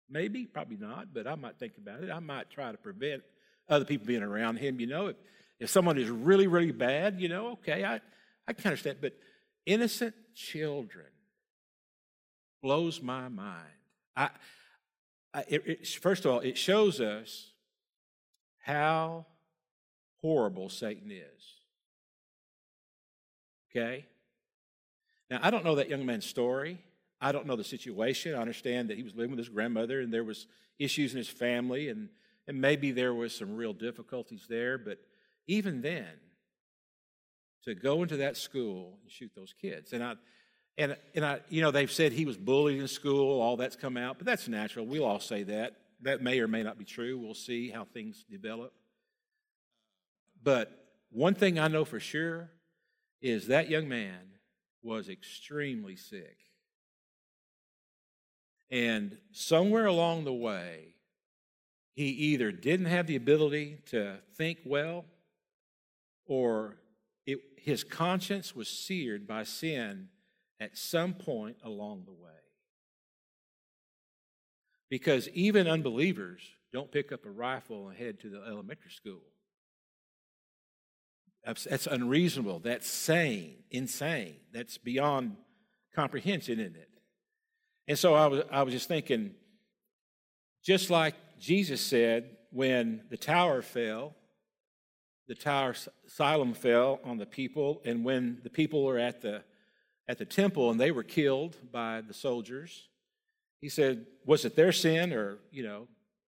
maybe, 0.09 0.45
probably 0.45 0.77
not. 0.77 1.13
But 1.13 1.27
I 1.27 1.35
might 1.35 1.57
think 1.57 1.77
about 1.77 2.03
it. 2.03 2.09
I 2.09 2.19
might 2.19 2.49
try 2.49 2.71
to 2.71 2.77
prevent 2.77 3.23
other 3.69 3.85
people 3.85 4.07
being 4.07 4.23
around 4.23 4.57
him. 4.57 4.79
You 4.79 4.87
know, 4.87 5.07
if 5.07 5.15
if 5.59 5.69
someone 5.69 5.97
is 5.97 6.09
really, 6.09 6.47
really 6.47 6.71
bad, 6.71 7.21
you 7.21 7.29
know, 7.29 7.51
okay, 7.51 7.85
I 7.85 8.01
I 8.47 8.53
can 8.53 8.67
understand. 8.67 8.97
But 9.01 9.13
innocent 9.65 10.15
children 10.35 11.05
blows 12.61 13.01
my 13.01 13.27
mind. 13.27 13.67
I, 14.15 14.29
I 15.33 15.45
it, 15.47 15.67
it, 15.67 15.87
first 15.87 16.25
of 16.25 16.31
all, 16.31 16.39
it 16.39 16.57
shows 16.57 16.99
us 16.99 17.51
how 18.59 19.25
horrible 20.21 20.69
Satan 20.69 21.11
is. 21.11 21.43
Okay? 23.69 24.05
Now, 25.31 25.39
I 25.41 25.49
don't 25.49 25.63
know 25.63 25.75
that 25.75 25.89
young 25.89 26.05
man's 26.05 26.25
story. 26.25 26.77
I 27.21 27.31
don't 27.31 27.47
know 27.47 27.55
the 27.55 27.63
situation. 27.63 28.35
I 28.35 28.41
understand 28.41 28.89
that 28.89 28.97
he 28.97 29.03
was 29.03 29.15
living 29.15 29.31
with 29.31 29.39
his 29.39 29.47
grandmother 29.47 30.01
and 30.01 30.13
there 30.13 30.25
was 30.25 30.45
issues 30.77 31.13
in 31.13 31.17
his 31.17 31.29
family 31.29 31.87
and, 31.87 32.09
and 32.47 32.59
maybe 32.59 32.91
there 32.91 33.13
was 33.13 33.33
some 33.33 33.55
real 33.55 33.71
difficulties 33.71 34.45
there. 34.49 34.77
But 34.77 34.99
even 35.47 35.81
then, 35.81 36.09
to 37.63 37.73
go 37.73 38.01
into 38.03 38.17
that 38.17 38.35
school 38.35 38.97
and 39.01 39.11
shoot 39.11 39.31
those 39.33 39.53
kids. 39.53 39.93
And 39.93 40.03
I, 40.03 40.15
and, 40.77 40.97
and 41.15 41.23
I, 41.23 41.39
you 41.47 41.61
know, 41.61 41.71
they've 41.71 41.91
said 41.91 42.11
he 42.11 42.25
was 42.25 42.37
bullied 42.37 42.79
in 42.79 42.87
school, 42.87 43.39
all 43.39 43.55
that's 43.55 43.75
come 43.77 43.95
out, 43.95 44.17
but 44.17 44.25
that's 44.25 44.49
natural. 44.49 44.85
We'll 44.85 45.05
all 45.05 45.19
say 45.19 45.43
that. 45.43 45.75
That 46.01 46.21
may 46.21 46.39
or 46.39 46.47
may 46.47 46.63
not 46.63 46.77
be 46.77 46.85
true. 46.85 47.17
We'll 47.17 47.35
see 47.35 47.69
how 47.69 47.85
things 47.85 48.25
develop. 48.29 48.73
But 50.43 50.71
one 51.11 51.35
thing 51.35 51.57
I 51.57 51.67
know 51.69 51.85
for 51.85 51.99
sure 51.99 52.49
is 53.21 53.47
that 53.47 53.69
young 53.69 53.87
man 53.87 54.30
was 54.83 55.09
extremely 55.09 55.95
sick. 55.95 56.37
And 58.69 59.17
somewhere 59.31 59.85
along 59.85 60.23
the 60.23 60.33
way, 60.33 60.95
he 61.93 62.07
either 62.07 62.51
didn't 62.51 62.85
have 62.85 63.07
the 63.07 63.17
ability 63.17 63.79
to 63.87 64.17
think 64.35 64.59
well 64.65 65.05
or 66.25 66.77
it, 67.25 67.39
his 67.57 67.83
conscience 67.83 68.55
was 68.55 68.69
seared 68.69 69.27
by 69.27 69.43
sin 69.43 70.07
at 70.59 70.77
some 70.77 71.13
point 71.13 71.57
along 71.63 72.03
the 72.05 72.13
way. 72.13 72.29
Because 74.89 75.27
even 75.29 75.67
unbelievers 75.67 76.41
don't 76.71 76.91
pick 76.91 77.11
up 77.11 77.25
a 77.25 77.29
rifle 77.29 77.89
and 77.89 77.97
head 77.97 78.19
to 78.21 78.29
the 78.29 78.41
elementary 78.47 78.91
school. 78.91 79.21
That's, 81.45 81.87
unreasonable. 81.87 82.59
That's 82.59 82.87
sane, 82.87 83.55
insane. 83.71 84.35
That's 84.53 84.77
beyond 84.77 85.37
comprehension, 85.95 86.59
isn't 86.59 86.75
it? 86.75 86.89
And 87.87 87.97
so 87.97 88.13
I 88.13 88.27
was, 88.27 88.43
I 88.51 88.63
was 88.63 88.73
just 88.73 88.87
thinking, 88.87 89.31
just 90.63 90.89
like 90.89 91.15
Jesus 91.39 91.81
said 91.81 92.37
when 92.51 93.03
the 93.09 93.17
tower 93.17 93.61
fell, 93.61 94.15
the 95.27 95.35
tower 95.35 95.73
Siloam 96.07 96.53
fell 96.53 96.99
on 97.03 97.17
the 97.17 97.25
people, 97.25 97.81
and 97.85 98.03
when 98.03 98.39
the 98.43 98.49
people 98.49 98.83
were 98.83 98.99
at 98.99 99.21
the 99.21 99.43
at 100.07 100.17
the 100.17 100.25
temple 100.25 100.69
and 100.71 100.79
they 100.79 100.91
were 100.91 101.03
killed 101.03 101.55
by 101.71 102.01
the 102.01 102.13
soldiers, 102.13 102.89
he 103.61 103.69
said, 103.69 104.05
"Was 104.25 104.45
it 104.45 104.55
their 104.55 104.71
sin, 104.71 105.13
or 105.13 105.39
you 105.51 105.63
know, 105.63 105.87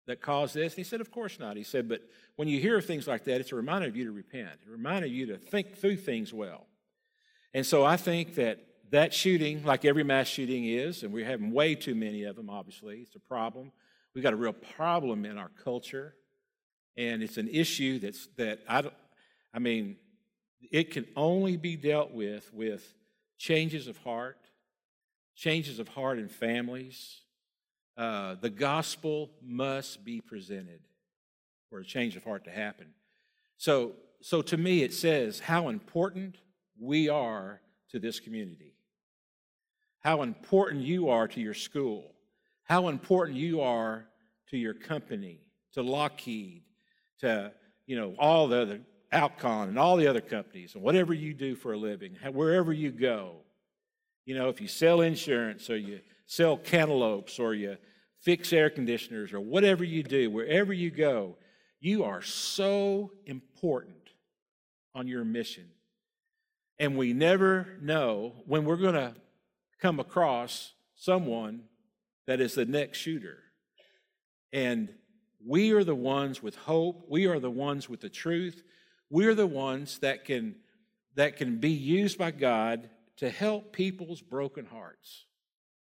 that 0.07 0.21
caused 0.21 0.55
this?" 0.55 0.73
And 0.73 0.77
he 0.77 0.83
said, 0.83 1.01
"Of 1.01 1.11
course 1.11 1.39
not." 1.39 1.57
He 1.57 1.63
said, 1.63 1.87
"But 1.87 2.01
when 2.35 2.47
you 2.47 2.59
hear 2.59 2.81
things 2.81 3.07
like 3.07 3.23
that, 3.25 3.41
it's 3.41 3.51
a 3.51 3.55
reminder 3.55 3.87
of 3.87 3.95
you 3.95 4.05
to 4.05 4.11
repent, 4.11 4.59
a 4.67 4.71
reminder 4.71 5.07
of 5.07 5.13
you 5.13 5.25
to 5.27 5.37
think 5.37 5.75
through 5.75 5.97
things 5.97 6.33
well." 6.33 6.67
And 7.53 7.65
so 7.65 7.83
I 7.83 7.97
think 7.97 8.35
that 8.35 8.59
that 8.91 9.13
shooting, 9.13 9.63
like 9.63 9.85
every 9.85 10.03
mass 10.03 10.27
shooting 10.27 10.65
is, 10.65 11.03
and 11.03 11.13
we're 11.13 11.25
having 11.25 11.51
way 11.51 11.75
too 11.75 11.95
many 11.95 12.23
of 12.23 12.35
them. 12.35 12.49
Obviously, 12.49 12.99
it's 12.99 13.15
a 13.15 13.19
problem. 13.19 13.71
We've 14.13 14.23
got 14.23 14.33
a 14.33 14.37
real 14.37 14.53
problem 14.53 15.25
in 15.25 15.37
our 15.37 15.49
culture 15.63 16.15
and 16.97 17.23
it's 17.23 17.37
an 17.37 17.47
issue 17.47 17.99
that's 17.99 18.27
that 18.37 18.59
I 18.67 18.83
I 19.53 19.59
mean, 19.59 19.97
it 20.71 20.91
can 20.91 21.05
only 21.15 21.57
be 21.57 21.75
dealt 21.75 22.11
with 22.11 22.53
with 22.53 22.93
changes 23.37 23.87
of 23.87 23.97
heart, 23.97 24.37
changes 25.35 25.79
of 25.79 25.89
heart 25.89 26.19
in 26.19 26.29
families. 26.29 27.20
Uh, 28.01 28.33
the 28.41 28.49
gospel 28.49 29.29
must 29.45 30.03
be 30.03 30.21
presented 30.21 30.79
for 31.69 31.77
a 31.77 31.85
change 31.85 32.15
of 32.15 32.23
heart 32.23 32.43
to 32.43 32.49
happen. 32.49 32.87
So, 33.57 33.91
so 34.21 34.41
to 34.41 34.57
me, 34.57 34.81
it 34.81 34.91
says 34.91 35.39
how 35.39 35.67
important 35.67 36.37
we 36.79 37.09
are 37.09 37.61
to 37.91 37.99
this 37.99 38.19
community, 38.19 38.73
how 39.99 40.23
important 40.23 40.81
you 40.81 41.09
are 41.09 41.27
to 41.27 41.39
your 41.39 41.53
school, 41.53 42.15
how 42.63 42.87
important 42.87 43.37
you 43.37 43.61
are 43.61 44.07
to 44.49 44.57
your 44.57 44.73
company, 44.73 45.37
to 45.73 45.83
Lockheed, 45.83 46.63
to, 47.19 47.51
you 47.85 47.95
know, 47.95 48.15
all 48.17 48.47
the 48.47 48.61
other, 48.63 48.81
Alcon 49.11 49.69
and 49.69 49.77
all 49.77 49.95
the 49.95 50.07
other 50.07 50.21
companies, 50.21 50.73
and 50.73 50.81
whatever 50.81 51.13
you 51.13 51.35
do 51.35 51.53
for 51.53 51.73
a 51.73 51.77
living, 51.77 52.17
wherever 52.31 52.73
you 52.73 52.91
go. 52.91 53.35
You 54.25 54.33
know, 54.33 54.49
if 54.49 54.59
you 54.59 54.67
sell 54.67 55.01
insurance 55.01 55.69
or 55.69 55.77
you 55.77 55.99
sell 56.25 56.57
cantaloupes 56.57 57.37
or 57.37 57.53
you 57.53 57.77
fix 58.21 58.53
air 58.53 58.69
conditioners 58.69 59.33
or 59.33 59.39
whatever 59.39 59.83
you 59.83 60.03
do, 60.03 60.29
wherever 60.29 60.71
you 60.71 60.91
go, 60.91 61.35
you 61.79 62.03
are 62.03 62.21
so 62.21 63.11
important 63.25 63.95
on 64.93 65.07
your 65.07 65.25
mission. 65.25 65.67
And 66.77 66.97
we 66.97 67.13
never 67.13 67.77
know 67.81 68.33
when 68.45 68.65
we're 68.65 68.75
going 68.77 68.95
to 68.95 69.15
come 69.79 69.99
across 69.99 70.73
someone 70.95 71.63
that 72.27 72.39
is 72.39 72.53
the 72.55 72.65
next 72.65 72.99
shooter. 72.99 73.39
And 74.53 74.89
we 75.43 75.71
are 75.71 75.83
the 75.83 75.95
ones 75.95 76.43
with 76.43 76.55
hope. 76.55 77.05
We 77.09 77.25
are 77.25 77.39
the 77.39 77.49
ones 77.49 77.89
with 77.89 78.01
the 78.01 78.09
truth. 78.09 78.63
We 79.09 79.25
are 79.25 79.33
the 79.33 79.47
ones 79.47 79.97
that 79.99 80.25
can, 80.25 80.55
that 81.15 81.37
can 81.37 81.57
be 81.57 81.71
used 81.71 82.17
by 82.19 82.31
God 82.31 82.89
to 83.17 83.29
help 83.29 83.73
people's 83.73 84.21
broken 84.21 84.65
hearts 84.65 85.25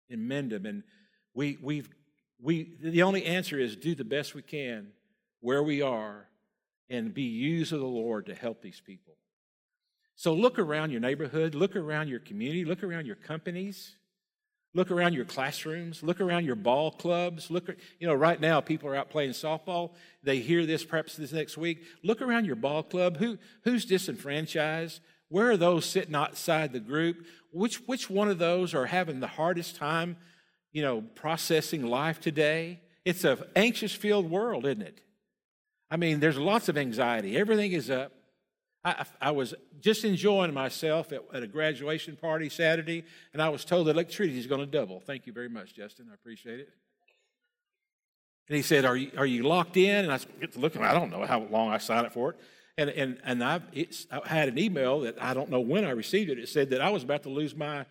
and 0.10 0.28
mend 0.28 0.52
them. 0.52 0.66
And 0.66 0.84
We, 1.34 1.58
we've, 1.62 1.90
we, 2.42 2.72
the 2.82 3.04
only 3.04 3.26
answer 3.26 3.60
is 3.60 3.76
do 3.76 3.96
the 3.96 4.04
best 4.04 4.34
we 4.34 4.42
can 4.42 4.88
where 5.42 5.64
we 5.64 5.82
are 5.82 6.28
and 6.90 7.14
be 7.14 7.24
used 7.24 7.74
of 7.74 7.80
the 7.80 7.86
Lord 7.86 8.26
to 8.28 8.36
help 8.36 8.62
these 8.62 8.82
people. 8.86 9.16
So 10.16 10.34
look 10.34 10.60
around 10.60 10.92
your 10.92 11.00
neighborhood, 11.00 11.56
look 11.56 11.76
around 11.76 12.10
your 12.10 12.20
community, 12.20 12.66
look 12.66 12.84
around 12.84 13.06
your 13.06 13.16
companies, 13.16 13.96
look 14.74 14.92
around 14.92 15.14
your 15.14 15.26
classrooms, 15.26 16.04
look 16.04 16.20
around 16.20 16.46
your 16.46 16.56
ball 16.56 16.92
clubs. 16.92 17.50
Look, 17.50 17.70
you 18.00 18.08
know, 18.08 18.14
right 18.14 18.40
now 18.40 18.60
people 18.60 18.90
are 18.90 18.96
out 18.96 19.10
playing 19.10 19.32
softball. 19.32 19.92
They 20.24 20.40
hear 20.40 20.66
this 20.66 20.84
perhaps 20.84 21.16
this 21.16 21.32
next 21.32 21.58
week. 21.58 21.84
Look 22.04 22.22
around 22.22 22.46
your 22.46 22.58
ball 22.58 22.84
club. 22.84 23.18
Who, 23.18 23.38
who's 23.64 23.86
disenfranchised? 23.86 25.00
Where 25.30 25.52
are 25.52 25.58
those 25.58 25.86
sitting 25.86 26.16
outside 26.16 26.74
the 26.74 26.80
group? 26.80 27.26
Which, 27.54 27.78
which 27.88 28.10
one 28.10 28.30
of 28.30 28.40
those 28.40 28.74
are 28.74 28.88
having 28.88 29.20
the 29.20 29.28
hardest 29.28 29.76
time, 29.76 30.18
you 30.72 30.82
know, 30.82 31.02
processing 31.16 31.86
life 31.86 32.20
today? 32.20 32.82
It's 33.06 33.24
an 33.24 33.40
anxious 33.56 33.94
filled 33.94 34.30
world, 34.30 34.66
isn't 34.66 34.82
it? 34.82 35.02
I 35.92 35.98
mean, 35.98 36.20
there's 36.20 36.38
lots 36.38 36.70
of 36.70 36.78
anxiety. 36.78 37.38
Everything 37.38 37.72
is 37.72 37.90
up. 37.90 38.12
I, 38.84 39.06
I 39.20 39.32
was 39.32 39.54
just 39.82 40.06
enjoying 40.06 40.54
myself 40.54 41.12
at, 41.12 41.22
at, 41.34 41.44
a 41.44 41.48
graduation 41.48 42.16
party 42.16 42.48
Saturday, 42.48 43.04
and 43.34 43.42
I 43.42 43.50
was 43.50 43.66
told 43.66 43.88
that 43.88 43.92
electricity 43.92 44.40
is 44.40 44.48
going 44.48 44.62
to 44.62 44.68
double. 44.68 45.02
Thank 45.02 45.28
you 45.28 45.34
very 45.34 45.50
much, 45.50 45.76
Justin. 45.76 46.08
I 46.10 46.14
appreciate 46.14 46.62
it. 46.62 46.70
And 48.48 48.56
he 48.56 48.62
said, 48.62 48.86
Are 48.86 48.96
you, 48.96 49.12
are 49.18 49.26
you 49.26 49.44
locked 49.44 49.76
in? 49.76 50.06
And 50.06 50.14
I 50.14 50.20
get 50.40 50.54
to 50.54 50.60
looking, 50.60 50.82
I 50.84 50.94
don't 50.94 51.12
know 51.12 51.26
how 51.26 51.42
long 51.42 51.72
I 51.72 51.78
signed 51.78 52.06
up 52.06 52.14
for 52.14 52.32
it. 52.32 52.40
And, 52.78 52.90
and, 52.92 53.18
and 53.26 53.44
I've, 53.44 53.64
I 54.12 54.28
had 54.28 54.48
an 54.48 54.58
email 54.58 55.02
that 55.02 55.22
I 55.22 55.34
don't 55.34 55.50
know 55.50 55.60
when 55.60 55.84
I 55.84 55.92
received 55.92 56.30
it. 56.30 56.40
It 56.40 56.48
said 56.48 56.70
that 56.70 56.82
I 56.82 56.90
was 56.90 57.04
about 57.04 57.24
to 57.24 57.30
lose 57.30 57.54
my 57.54 57.86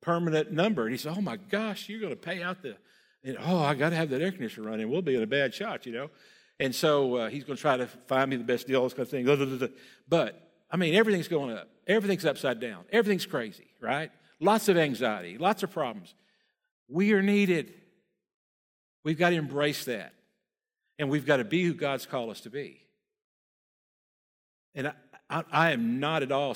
permanent 0.00 0.52
number. 0.52 0.82
And 0.82 0.92
he 0.92 0.98
said, 0.98 1.14
Oh 1.16 1.20
my 1.20 1.36
gosh, 1.36 1.88
you're 1.88 2.00
going 2.00 2.12
to 2.12 2.16
pay 2.16 2.42
out 2.42 2.62
the, 2.62 2.76
and, 3.22 3.36
oh, 3.40 3.58
I 3.58 3.74
got 3.74 3.90
to 3.90 3.96
have 3.96 4.10
that 4.10 4.22
air 4.22 4.30
conditioner 4.30 4.68
running. 4.68 4.90
We'll 4.90 5.02
be 5.02 5.14
in 5.14 5.22
a 5.22 5.26
bad 5.26 5.52
shot, 5.54 5.84
you 5.84 5.92
know. 5.92 6.10
And 6.58 6.74
so 6.74 7.16
uh, 7.16 7.28
he's 7.28 7.44
going 7.44 7.56
to 7.56 7.60
try 7.60 7.76
to 7.76 7.86
find 7.86 8.30
me 8.30 8.36
the 8.36 8.44
best 8.44 8.66
deal, 8.66 8.82
this 8.84 8.94
kind 8.94 9.02
of 9.02 9.10
thing. 9.10 9.70
But, 10.08 10.50
I 10.70 10.76
mean, 10.76 10.94
everything's 10.94 11.28
going 11.28 11.56
up. 11.56 11.68
Everything's 11.86 12.24
upside 12.24 12.60
down. 12.60 12.84
Everything's 12.92 13.26
crazy, 13.26 13.66
right? 13.80 14.10
Lots 14.40 14.68
of 14.68 14.78
anxiety, 14.78 15.36
lots 15.38 15.62
of 15.62 15.70
problems. 15.70 16.14
We 16.88 17.12
are 17.12 17.22
needed. 17.22 17.74
We've 19.04 19.18
got 19.18 19.30
to 19.30 19.36
embrace 19.36 19.84
that. 19.84 20.14
And 20.98 21.08
we've 21.08 21.24
got 21.24 21.38
to 21.38 21.44
be 21.44 21.64
who 21.64 21.72
God's 21.72 22.04
called 22.04 22.30
us 22.30 22.42
to 22.42 22.50
be. 22.50 22.80
And 24.74 24.88
I, 24.88 24.92
I, 25.28 25.44
I 25.50 25.70
am 25.72 25.98
not 25.98 26.22
at 26.22 26.32
all 26.32 26.54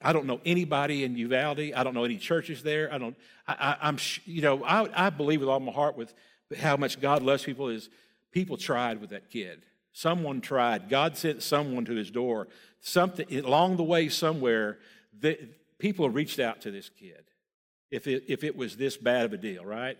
I 0.00 0.12
don't 0.12 0.26
know 0.26 0.40
anybody 0.44 1.04
in 1.04 1.16
Uvalde. 1.16 1.72
I 1.74 1.82
don't 1.82 1.94
know 1.94 2.04
any 2.04 2.18
churches 2.18 2.62
there. 2.62 2.92
I 2.92 2.98
don't. 2.98 3.16
I, 3.46 3.76
am 3.82 3.98
you 4.24 4.42
know. 4.42 4.62
I, 4.64 5.06
I 5.06 5.10
believe 5.10 5.40
with 5.40 5.48
all 5.48 5.60
my 5.60 5.72
heart 5.72 5.96
with 5.96 6.14
how 6.56 6.76
much 6.76 7.00
God 7.00 7.22
loves 7.22 7.42
people 7.42 7.68
is 7.68 7.90
People 8.30 8.56
tried 8.56 9.00
with 9.00 9.10
that 9.10 9.30
kid. 9.30 9.64
Someone 9.92 10.40
tried. 10.40 10.88
God 10.88 11.16
sent 11.16 11.42
someone 11.42 11.84
to 11.86 11.94
his 11.94 12.10
door. 12.10 12.48
Something 12.80 13.26
along 13.44 13.76
the 13.76 13.84
way 13.84 14.08
somewhere, 14.08 14.78
the, 15.18 15.38
people 15.78 16.08
reached 16.10 16.38
out 16.38 16.60
to 16.62 16.70
this 16.70 16.90
kid. 16.90 17.24
If 17.90 18.06
it, 18.06 18.24
if 18.28 18.44
it 18.44 18.56
was 18.56 18.76
this 18.76 18.96
bad 18.96 19.24
of 19.24 19.32
a 19.32 19.38
deal, 19.38 19.64
right? 19.64 19.98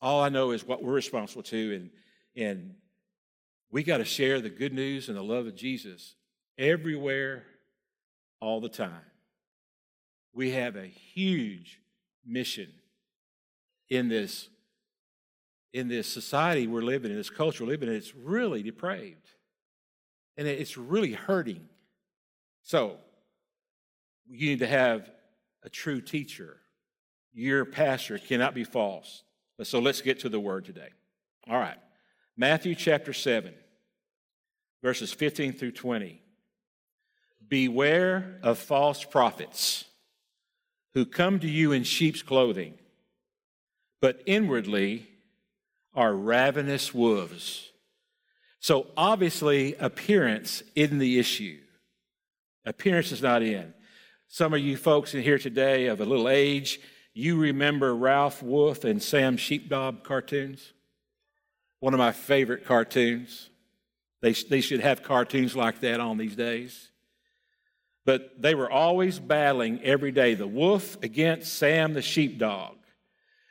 All 0.00 0.20
I 0.20 0.28
know 0.28 0.50
is 0.50 0.64
what 0.64 0.84
we're 0.84 0.92
responsible 0.92 1.42
to, 1.44 1.74
and 1.74 1.90
and 2.36 2.74
we 3.72 3.82
got 3.82 3.96
to 3.96 4.04
share 4.04 4.40
the 4.40 4.50
good 4.50 4.72
news 4.72 5.08
and 5.08 5.16
the 5.16 5.22
love 5.22 5.46
of 5.46 5.56
Jesus 5.56 6.14
everywhere, 6.56 7.44
all 8.40 8.60
the 8.60 8.68
time. 8.68 8.92
We 10.32 10.52
have 10.52 10.76
a 10.76 10.86
huge 10.86 11.80
mission 12.24 12.72
in 13.88 14.08
this 14.08 14.48
in 15.72 15.88
this 15.88 16.08
society 16.08 16.66
we're 16.66 16.80
living 16.80 17.10
in, 17.10 17.16
this 17.16 17.30
culture 17.30 17.64
we're 17.64 17.70
living 17.70 17.88
in, 17.88 17.94
it's 17.94 18.14
really 18.14 18.62
depraved. 18.62 19.28
And 20.36 20.46
it's 20.46 20.76
really 20.76 21.12
hurting. 21.12 21.68
So, 22.62 22.96
you 24.28 24.50
need 24.50 24.60
to 24.60 24.66
have 24.66 25.10
a 25.62 25.68
true 25.68 26.00
teacher. 26.00 26.56
Your 27.32 27.64
pastor 27.64 28.18
cannot 28.18 28.54
be 28.54 28.64
false. 28.64 29.24
So, 29.62 29.78
let's 29.78 30.00
get 30.00 30.20
to 30.20 30.28
the 30.28 30.40
word 30.40 30.64
today. 30.64 30.88
All 31.48 31.58
right. 31.58 31.78
Matthew 32.36 32.74
chapter 32.74 33.12
7, 33.12 33.52
verses 34.82 35.12
15 35.12 35.52
through 35.54 35.72
20. 35.72 36.22
Beware 37.48 38.38
of 38.42 38.58
false 38.58 39.04
prophets 39.04 39.84
who 40.94 41.04
come 41.04 41.38
to 41.40 41.48
you 41.48 41.72
in 41.72 41.84
sheep's 41.84 42.22
clothing, 42.22 42.74
but 44.00 44.22
inwardly 44.26 45.08
are 45.94 46.14
ravenous 46.14 46.92
wolves. 46.92 47.70
So 48.60 48.88
obviously, 48.96 49.74
appearance 49.74 50.62
isn't 50.74 50.98
the 50.98 51.18
issue. 51.18 51.58
Appearance 52.64 53.12
is 53.12 53.22
not 53.22 53.42
in. 53.42 53.72
Some 54.26 54.52
of 54.52 54.60
you 54.60 54.76
folks 54.76 55.14
in 55.14 55.22
here 55.22 55.38
today 55.38 55.86
of 55.86 56.00
a 56.00 56.04
little 56.04 56.28
age, 56.28 56.80
you 57.14 57.40
remember 57.40 57.94
Ralph 57.94 58.42
Wolf 58.42 58.84
and 58.84 59.02
Sam 59.02 59.36
Sheepdog 59.36 60.04
cartoons? 60.04 60.72
One 61.80 61.94
of 61.94 61.98
my 61.98 62.12
favorite 62.12 62.64
cartoons. 62.64 63.50
They, 64.20 64.32
they 64.32 64.60
should 64.60 64.80
have 64.80 65.02
cartoons 65.02 65.56
like 65.56 65.80
that 65.80 66.00
on 66.00 66.18
these 66.18 66.36
days. 66.36 66.87
But 68.08 68.40
they 68.40 68.54
were 68.54 68.70
always 68.70 69.18
battling 69.18 69.82
every 69.82 70.12
day 70.12 70.32
the 70.32 70.46
wolf 70.46 70.96
against 71.02 71.52
Sam 71.52 71.92
the 71.92 72.00
sheepdog 72.00 72.76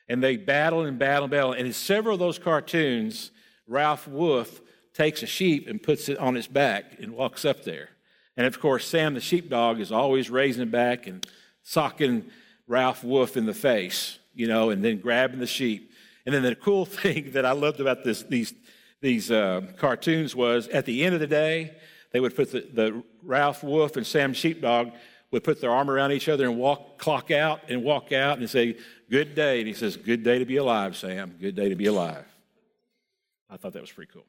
and 0.09 0.23
they 0.23 0.35
battle 0.35 0.83
and 0.83 0.97
battle 0.97 1.25
and 1.25 1.31
battle. 1.31 1.51
And 1.51 1.67
in 1.67 1.73
several 1.73 2.15
of 2.15 2.19
those 2.19 2.39
cartoons, 2.39 3.29
Ralph 3.67 4.07
Wolf 4.07 4.59
takes 4.95 5.21
a 5.21 5.27
sheep 5.27 5.67
and 5.67 5.79
puts 5.79 6.09
it 6.09 6.17
on 6.17 6.35
its 6.35 6.47
back 6.47 6.95
and 6.99 7.11
walks 7.11 7.45
up 7.45 7.65
there. 7.65 7.89
And 8.35 8.47
of 8.47 8.59
course, 8.59 8.87
Sam 8.87 9.13
the 9.13 9.21
sheepdog 9.21 9.79
is 9.79 9.91
always 9.91 10.31
raising 10.31 10.71
back 10.71 11.05
and 11.05 11.23
socking 11.61 12.25
Ralph 12.65 13.03
Wolf 13.03 13.37
in 13.37 13.45
the 13.45 13.53
face, 13.53 14.17
you 14.33 14.47
know, 14.47 14.71
and 14.71 14.83
then 14.83 14.97
grabbing 14.97 15.39
the 15.39 15.45
sheep. 15.45 15.91
And 16.25 16.33
then 16.33 16.41
the 16.41 16.55
cool 16.55 16.85
thing 16.87 17.29
that 17.33 17.45
I 17.45 17.51
loved 17.51 17.79
about 17.79 18.03
this, 18.03 18.23
these, 18.23 18.55
these 19.01 19.29
uh, 19.29 19.67
cartoons 19.77 20.35
was 20.35 20.67
at 20.69 20.85
the 20.85 21.03
end 21.03 21.13
of 21.13 21.21
the 21.21 21.27
day, 21.27 21.75
they 22.17 22.21
would 22.21 22.35
put 22.35 22.51
the, 22.51 22.61
the 22.73 23.03
Ralph 23.21 23.63
Wolf 23.63 23.95
and 23.95 24.03
Sam 24.03 24.33
Sheepdog 24.33 24.91
would 25.29 25.43
put 25.43 25.61
their 25.61 25.69
arm 25.69 25.87
around 25.87 26.13
each 26.13 26.27
other 26.27 26.45
and 26.45 26.57
walk, 26.57 26.97
clock 26.97 27.29
out 27.29 27.59
and 27.69 27.83
walk 27.83 28.11
out 28.11 28.39
and 28.39 28.49
say, 28.49 28.75
Good 29.07 29.35
day. 29.35 29.59
And 29.59 29.67
he 29.67 29.75
says, 29.75 29.95
Good 29.95 30.23
day 30.23 30.39
to 30.39 30.45
be 30.45 30.57
alive, 30.57 30.97
Sam. 30.97 31.35
Good 31.39 31.53
day 31.53 31.69
to 31.69 31.75
be 31.75 31.85
alive. 31.85 32.25
I 33.51 33.57
thought 33.57 33.73
that 33.73 33.83
was 33.83 33.91
pretty 33.91 34.11
cool. 34.11 34.25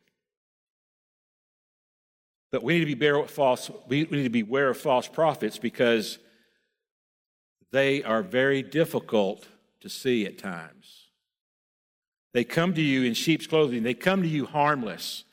But 2.52 2.62
we 2.62 2.74
need 2.74 2.80
to 2.80 2.86
be 2.88 2.94
beware 2.94 3.16
of 3.20 3.30
false, 3.30 3.70
we 3.88 4.02
need 4.02 4.24
to 4.24 4.28
beware 4.28 4.68
of 4.68 4.76
false 4.76 5.08
prophets 5.08 5.56
because 5.56 6.18
they 7.72 8.02
are 8.02 8.22
very 8.22 8.62
difficult 8.62 9.48
to 9.80 9.88
see 9.88 10.26
at 10.26 10.36
times. 10.36 11.06
They 12.34 12.44
come 12.44 12.74
to 12.74 12.82
you 12.82 13.04
in 13.04 13.14
sheep's 13.14 13.46
clothing. 13.46 13.82
They 13.82 13.94
come 13.94 14.20
to 14.20 14.28
you 14.28 14.44
harmless. 14.44 15.24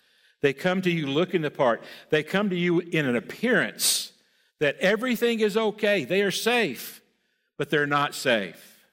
They 0.46 0.54
come 0.54 0.84
to 0.84 0.92
you 0.92 1.08
looking 1.08 1.42
the 1.42 1.50
part. 1.50 1.82
They 2.12 2.22
come 2.22 2.52
to 2.52 2.56
you 2.56 2.78
in 2.80 3.08
an 3.08 3.16
appearance 3.16 4.12
that 4.60 4.78
everything 4.78 5.40
is 5.40 5.58
okay. 5.58 6.06
They 6.06 6.22
are 6.22 6.30
safe, 6.30 7.02
but 7.58 7.72
they're 7.72 7.88
not 7.88 8.14
safe. 8.14 8.86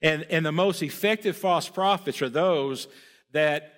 And, 0.00 0.22
and 0.30 0.46
the 0.46 0.52
most 0.52 0.84
effective 0.84 1.36
false 1.36 1.68
prophets 1.68 2.22
are 2.22 2.28
those 2.28 2.86
that 3.32 3.72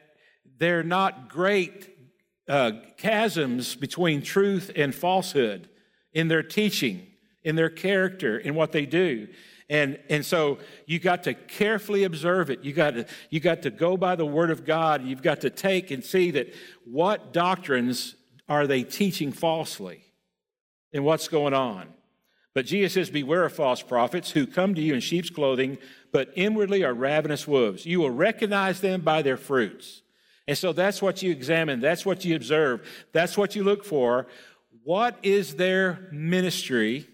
they're 0.58 0.82
not 0.82 1.30
great 1.30 1.88
uh, 2.50 2.72
chasms 2.98 3.74
between 3.74 4.20
truth 4.20 4.70
and 4.76 4.94
falsehood 4.94 5.70
in 6.12 6.28
their 6.28 6.42
teaching, 6.42 7.06
in 7.42 7.56
their 7.56 7.70
character, 7.70 8.36
in 8.36 8.54
what 8.54 8.72
they 8.72 8.84
do. 8.84 9.28
And, 9.70 9.98
and 10.08 10.24
so 10.24 10.58
you 10.86 10.98
got 10.98 11.24
to 11.24 11.34
carefully 11.34 12.04
observe 12.04 12.48
it. 12.48 12.64
You 12.64 12.72
got 12.72 12.92
to, 12.92 13.06
you 13.28 13.38
got 13.38 13.62
to 13.62 13.70
go 13.70 13.96
by 13.96 14.16
the 14.16 14.24
word 14.24 14.50
of 14.50 14.64
God. 14.64 15.04
You've 15.04 15.22
got 15.22 15.42
to 15.42 15.50
take 15.50 15.90
and 15.90 16.02
see 16.02 16.30
that 16.32 16.54
what 16.84 17.32
doctrines 17.32 18.14
are 18.48 18.66
they 18.66 18.82
teaching 18.82 19.30
falsely 19.30 20.04
and 20.92 21.04
what's 21.04 21.28
going 21.28 21.52
on. 21.52 21.86
But 22.54 22.66
Jesus 22.66 22.94
says, 22.94 23.10
Beware 23.10 23.44
of 23.44 23.52
false 23.52 23.82
prophets 23.82 24.30
who 24.30 24.46
come 24.46 24.74
to 24.74 24.80
you 24.80 24.94
in 24.94 25.00
sheep's 25.00 25.30
clothing, 25.30 25.78
but 26.12 26.30
inwardly 26.34 26.82
are 26.82 26.94
ravenous 26.94 27.46
wolves. 27.46 27.84
You 27.84 28.00
will 28.00 28.10
recognize 28.10 28.80
them 28.80 29.02
by 29.02 29.22
their 29.22 29.36
fruits. 29.36 30.02
And 30.48 30.56
so 30.56 30.72
that's 30.72 31.02
what 31.02 31.22
you 31.22 31.30
examine, 31.30 31.80
that's 31.80 32.06
what 32.06 32.24
you 32.24 32.34
observe, 32.34 32.88
that's 33.12 33.36
what 33.36 33.54
you 33.54 33.62
look 33.62 33.84
for. 33.84 34.26
What 34.82 35.18
is 35.22 35.56
their 35.56 36.08
ministry? 36.10 37.06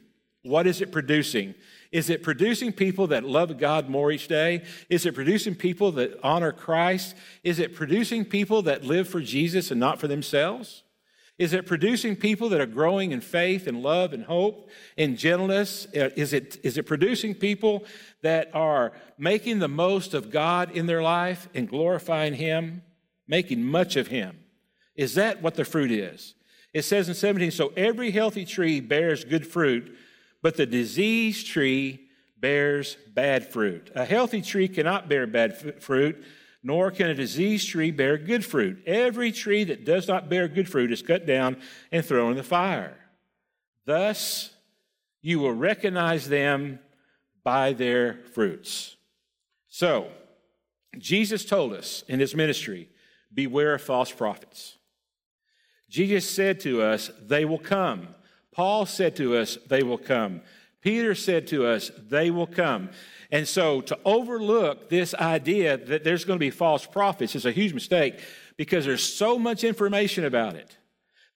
What 0.45 0.69
is 0.69 0.81
it 0.81 0.93
producing? 0.93 1.55
Is 1.95 2.11
it 2.11 2.25
producing 2.25 2.73
people 2.73 3.07
that 3.07 3.23
love 3.23 3.57
God 3.57 3.89
more 3.89 4.11
each 4.11 4.27
day? 4.27 4.65
Is 4.91 5.07
it 5.07 5.15
producing 5.15 5.55
people 5.55 5.93
that 5.93 6.19
honor 6.25 6.51
Christ? 6.51 7.15
Is 7.45 7.61
it 7.61 7.73
producing 7.73 8.25
people 8.25 8.63
that 8.63 8.83
live 8.83 9.09
for 9.09 9.21
Jesus 9.21 9.71
and 9.71 9.79
not 9.79 10.01
for 10.01 10.09
themselves? 10.09 10.83
Is 11.39 11.53
it 11.53 11.67
producing 11.67 12.17
people 12.17 12.49
that 12.49 12.61
are 12.61 12.67
growing 12.67 13.13
in 13.13 13.21
faith 13.21 13.69
and 13.69 13.81
love 13.81 14.13
and 14.13 14.25
hope 14.25 14.71
and 14.99 15.17
gentleness? 15.17 15.87
Uh, 15.95 16.11
is 16.17 16.33
it, 16.33 16.59
is 16.65 16.77
it 16.77 16.83
producing 16.83 17.33
people 17.33 17.85
that 18.23 18.51
are 18.53 18.91
making 19.17 19.61
the 19.61 19.69
most 19.69 20.15
of 20.15 20.33
God 20.33 20.73
in 20.73 20.87
their 20.87 21.03
life 21.03 21.49
and 21.55 21.69
glorifying 21.69 22.35
Him, 22.35 22.83
making 23.29 23.63
much 23.63 23.95
of 23.95 24.09
Him? 24.09 24.41
Is 24.97 25.15
that 25.15 25.43
what 25.43 25.55
the 25.55 25.65
fruit 25.65 25.93
is? 25.93 26.35
It 26.73 26.83
says 26.83 27.09
in 27.09 27.15
17, 27.15 27.53
so 27.53 27.73
every 27.77 28.11
healthy 28.11 28.45
tree 28.45 28.81
bears 28.81 29.25
good 29.25 29.47
fruit, 29.47 29.97
but 30.45 30.59
the 30.59 30.67
diseased 30.67 31.47
tree 31.47 32.07
bears 32.39 32.99
bad 33.15 33.51
fruit. 33.51 33.91
A 33.95 34.05
healthy 34.05 34.43
tree 34.43 34.69
cannot 34.69 35.09
bear 35.09 35.27
bad 35.27 35.53
f- 35.53 35.83
fruit, 35.83 36.23
nor 36.63 36.91
can 36.91 37.09
a 37.09 37.15
diseased 37.15 37.67
tree 37.67 37.91
bear 37.91 38.19
good 38.19 38.45
fruit. 38.45 38.83
Every 38.87 39.33
tree 39.33 39.65
that 39.65 39.87
does 39.87 40.07
not 40.07 40.29
bear 40.29 40.47
good 40.47 40.69
fruit 40.69 40.93
is 40.93 41.01
cut 41.01 41.25
down 41.25 41.57
and 41.91 42.05
thrown 42.05 42.33
in 42.33 42.37
the 42.37 42.43
fire. 42.43 42.95
Thus, 43.87 44.51
you 45.23 45.39
will 45.39 45.55
recognize 45.55 46.29
them 46.29 46.79
by 47.43 47.73
their 47.73 48.21
fruits. 48.35 48.97
So, 49.69 50.09
Jesus 50.99 51.47
told 51.47 51.73
us 51.73 52.05
in 52.07 52.21
his 52.21 52.35
ministry 52.35 52.91
beware 53.33 53.73
of 53.73 53.81
false 53.81 54.13
prophets. 54.13 54.77
Jesus 55.89 56.29
said 56.29 56.61
to 56.61 56.83
us, 56.83 57.11
They 57.23 57.47
will 57.47 57.59
come. 57.59 58.09
Paul 58.55 58.87
said 58.87 59.17
to 59.17 59.37
us, 59.37 59.59
They 59.69 59.83
will 59.83 59.99
come. 59.99 60.41
Peter 60.81 61.15
said 61.15 61.47
to 61.49 61.67
us, 61.67 61.91
They 62.09 62.31
will 62.31 62.47
come. 62.47 62.91
And 63.31 63.49
so 63.49 63.81
to 63.83 63.99
overlook 64.05 64.89
this 64.89 65.15
idea 65.15 65.77
that 65.77 66.05
there's 66.05 66.25
going 66.25 66.39
to 66.39 66.45
be 66.45 66.51
false 66.51 66.87
prophets 66.87 67.35
is 67.35 67.45
a 67.45 67.53
huge 67.53 67.75
mistake 67.75 68.21
because 68.57 68.85
there's 68.85 69.03
so 69.03 69.39
much 69.39 69.65
information 69.65 70.25
about 70.25 70.55
it. 70.55 70.77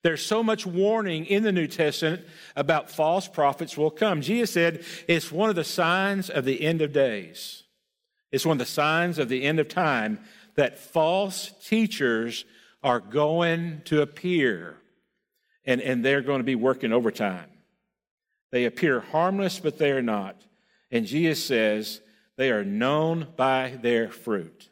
There's 0.01 0.25
so 0.25 0.41
much 0.41 0.65
warning 0.65 1.25
in 1.25 1.43
the 1.43 1.51
New 1.51 1.67
Testament 1.67 2.25
about 2.55 2.89
false 2.89 3.27
prophets 3.27 3.77
will 3.77 3.91
come. 3.91 4.21
Jesus 4.21 4.51
said 4.51 4.85
it's 5.09 5.29
one 5.29 5.49
of 5.49 5.57
the 5.57 5.65
signs 5.65 6.29
of 6.29 6.45
the 6.45 6.61
end 6.61 6.81
of 6.81 6.93
days. 6.93 7.63
It's 8.31 8.45
one 8.45 8.55
of 8.55 8.59
the 8.59 8.65
signs 8.65 9.19
of 9.19 9.27
the 9.27 9.43
end 9.43 9.59
of 9.59 9.67
time 9.67 10.19
that 10.55 10.79
false 10.79 11.51
teachers 11.65 12.45
are 12.81 13.01
going 13.01 13.81
to 13.85 14.01
appear 14.01 14.77
and, 15.69 15.81
and 15.81 16.03
they're 16.03 16.23
going 16.23 16.39
to 16.39 16.43
be 16.43 16.55
working 16.55 16.91
overtime. 16.91 17.45
They 18.51 18.65
appear 18.65 19.01
harmless, 19.01 19.59
but 19.59 19.77
they 19.77 19.91
are 19.91 20.01
not. 20.01 20.41
And 20.89 21.05
Jesus 21.05 21.45
says 21.45 22.01
they 22.37 22.49
are 22.49 22.63
known 22.65 23.27
by 23.37 23.77
their 23.79 24.09
fruit. 24.09 24.67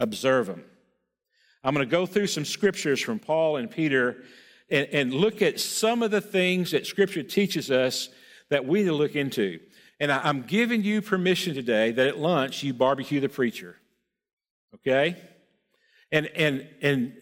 Observe 0.00 0.48
them. 0.48 0.64
I'm 1.62 1.72
going 1.72 1.86
to 1.86 1.90
go 1.90 2.04
through 2.06 2.26
some 2.26 2.44
scriptures 2.44 3.00
from 3.00 3.20
Paul 3.20 3.58
and 3.58 3.70
Peter 3.70 4.24
and, 4.68 4.88
and 4.90 5.14
look 5.14 5.40
at 5.40 5.60
some 5.60 6.02
of 6.02 6.10
the 6.10 6.20
things 6.20 6.72
that 6.72 6.84
Scripture 6.84 7.22
teaches 7.22 7.70
us 7.70 8.08
that 8.50 8.66
we 8.66 8.80
need 8.80 8.88
to 8.88 8.94
look 8.94 9.14
into. 9.14 9.60
And 10.00 10.10
I, 10.10 10.20
I'm 10.24 10.42
giving 10.42 10.82
you 10.82 11.00
permission 11.00 11.54
today 11.54 11.92
that 11.92 12.08
at 12.08 12.18
lunch 12.18 12.64
you 12.64 12.74
barbecue 12.74 13.20
the 13.20 13.28
preacher. 13.28 13.76
Okay? 14.74 15.16
And, 16.10 16.26
and, 16.34 16.66
and 16.80 17.12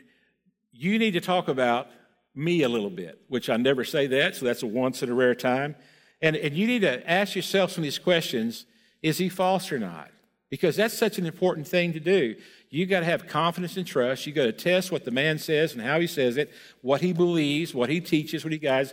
you 0.72 0.98
need 0.98 1.10
to 1.10 1.20
talk 1.20 1.48
about 1.48 1.88
me 2.34 2.62
a 2.62 2.68
little 2.68 2.90
bit, 2.90 3.20
which 3.28 3.50
I 3.50 3.56
never 3.56 3.84
say 3.84 4.06
that, 4.08 4.36
so 4.36 4.46
that's 4.46 4.62
a 4.62 4.66
once 4.66 5.02
in 5.02 5.10
a 5.10 5.14
rare 5.14 5.34
time. 5.34 5.76
And, 6.22 6.36
and 6.36 6.54
you 6.54 6.66
need 6.66 6.82
to 6.82 7.08
ask 7.10 7.34
yourself 7.34 7.72
some 7.72 7.82
of 7.82 7.84
these 7.84 7.98
questions 7.98 8.66
is 9.02 9.16
he 9.16 9.30
false 9.30 9.72
or 9.72 9.78
not? 9.78 10.10
Because 10.50 10.76
that's 10.76 10.96
such 10.96 11.18
an 11.18 11.24
important 11.24 11.66
thing 11.66 11.94
to 11.94 12.00
do. 12.00 12.36
You 12.68 12.84
got 12.84 13.00
to 13.00 13.06
have 13.06 13.26
confidence 13.26 13.76
and 13.76 13.86
trust. 13.86 14.26
You 14.26 14.32
got 14.32 14.44
to 14.44 14.52
test 14.52 14.92
what 14.92 15.04
the 15.04 15.10
man 15.10 15.38
says 15.38 15.72
and 15.72 15.80
how 15.80 16.00
he 16.00 16.06
says 16.06 16.36
it, 16.36 16.52
what 16.82 17.00
he 17.00 17.12
believes, 17.12 17.74
what 17.74 17.88
he 17.88 18.00
teaches, 18.00 18.44
what 18.44 18.52
he 18.52 18.58
guides. 18.58 18.92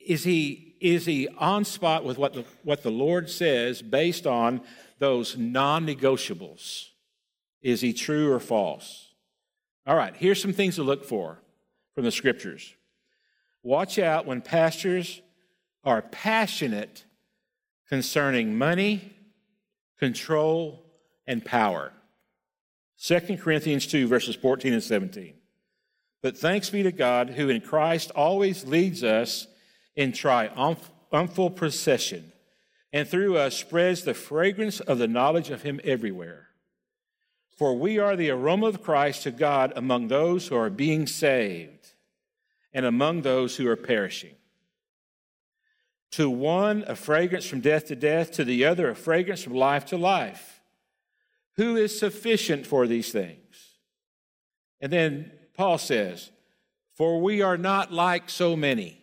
Is 0.00 0.24
he, 0.24 0.74
is 0.80 1.06
he 1.06 1.28
on 1.38 1.64
spot 1.64 2.04
with 2.04 2.18
what 2.18 2.32
the, 2.32 2.44
what 2.64 2.82
the 2.82 2.90
Lord 2.90 3.30
says 3.30 3.80
based 3.80 4.26
on 4.26 4.60
those 4.98 5.36
non 5.36 5.86
negotiables? 5.86 6.88
Is 7.60 7.80
he 7.80 7.92
true 7.92 8.32
or 8.32 8.40
false? 8.40 9.12
All 9.86 9.96
right, 9.96 10.16
here's 10.16 10.40
some 10.40 10.52
things 10.52 10.76
to 10.76 10.82
look 10.82 11.04
for 11.04 11.38
from 11.94 12.04
the 12.04 12.10
scriptures. 12.10 12.74
Watch 13.62 13.98
out 13.98 14.26
when 14.26 14.40
pastors 14.40 15.20
are 15.84 16.02
passionate 16.02 17.04
concerning 17.88 18.56
money, 18.56 19.12
control, 19.98 20.84
and 21.26 21.44
power. 21.44 21.92
2 23.02 23.36
Corinthians 23.36 23.86
2, 23.86 24.06
verses 24.06 24.36
14 24.36 24.72
and 24.72 24.82
17. 24.82 25.34
But 26.22 26.38
thanks 26.38 26.70
be 26.70 26.82
to 26.84 26.92
God 26.92 27.30
who 27.30 27.48
in 27.48 27.60
Christ 27.60 28.12
always 28.12 28.64
leads 28.64 29.02
us 29.02 29.46
in 29.96 30.12
triumphal 30.12 31.50
procession, 31.50 32.32
and 32.92 33.08
through 33.08 33.36
us 33.36 33.56
spreads 33.56 34.04
the 34.04 34.14
fragrance 34.14 34.80
of 34.80 34.98
the 34.98 35.08
knowledge 35.08 35.50
of 35.50 35.62
Him 35.62 35.80
everywhere. 35.84 36.48
For 37.58 37.74
we 37.74 37.98
are 37.98 38.16
the 38.16 38.30
aroma 38.30 38.68
of 38.68 38.82
Christ 38.82 39.24
to 39.24 39.30
God 39.30 39.72
among 39.76 40.08
those 40.08 40.48
who 40.48 40.56
are 40.56 40.70
being 40.70 41.06
saved 41.06 41.81
and 42.72 42.86
among 42.86 43.22
those 43.22 43.56
who 43.56 43.68
are 43.68 43.76
perishing. 43.76 44.34
To 46.12 46.28
one, 46.28 46.84
a 46.86 46.94
fragrance 46.94 47.46
from 47.46 47.60
death 47.60 47.86
to 47.86 47.96
death, 47.96 48.32
to 48.32 48.44
the 48.44 48.64
other, 48.64 48.90
a 48.90 48.94
fragrance 48.94 49.42
from 49.42 49.54
life 49.54 49.86
to 49.86 49.96
life. 49.96 50.60
Who 51.56 51.76
is 51.76 51.98
sufficient 51.98 52.66
for 52.66 52.86
these 52.86 53.12
things? 53.12 53.78
And 54.80 54.92
then 54.92 55.32
Paul 55.54 55.78
says, 55.78 56.30
For 56.96 57.20
we 57.20 57.40
are 57.42 57.56
not 57.56 57.92
like 57.92 58.28
so 58.28 58.56
many. 58.56 59.02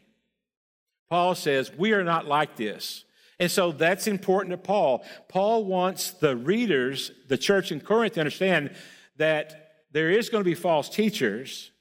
Paul 1.10 1.36
says, 1.36 1.72
We 1.76 1.94
are 1.94 2.04
not 2.04 2.28
like 2.28 2.56
this. 2.56 3.06
And 3.40 3.50
so 3.50 3.72
that's 3.72 4.06
important 4.06 4.52
to 4.52 4.58
Paul. 4.58 5.04
Paul 5.30 5.64
wants 5.64 6.12
the 6.12 6.36
readers, 6.36 7.12
the 7.28 7.38
church 7.38 7.72
in 7.72 7.80
Corinth, 7.80 8.16
to 8.16 8.20
understand 8.20 8.76
that 9.16 9.78
there 9.92 10.12
is 10.12 10.30
going 10.30 10.44
to 10.44 10.50
be 10.50 10.56
false 10.56 10.90
teachers, 10.90 11.72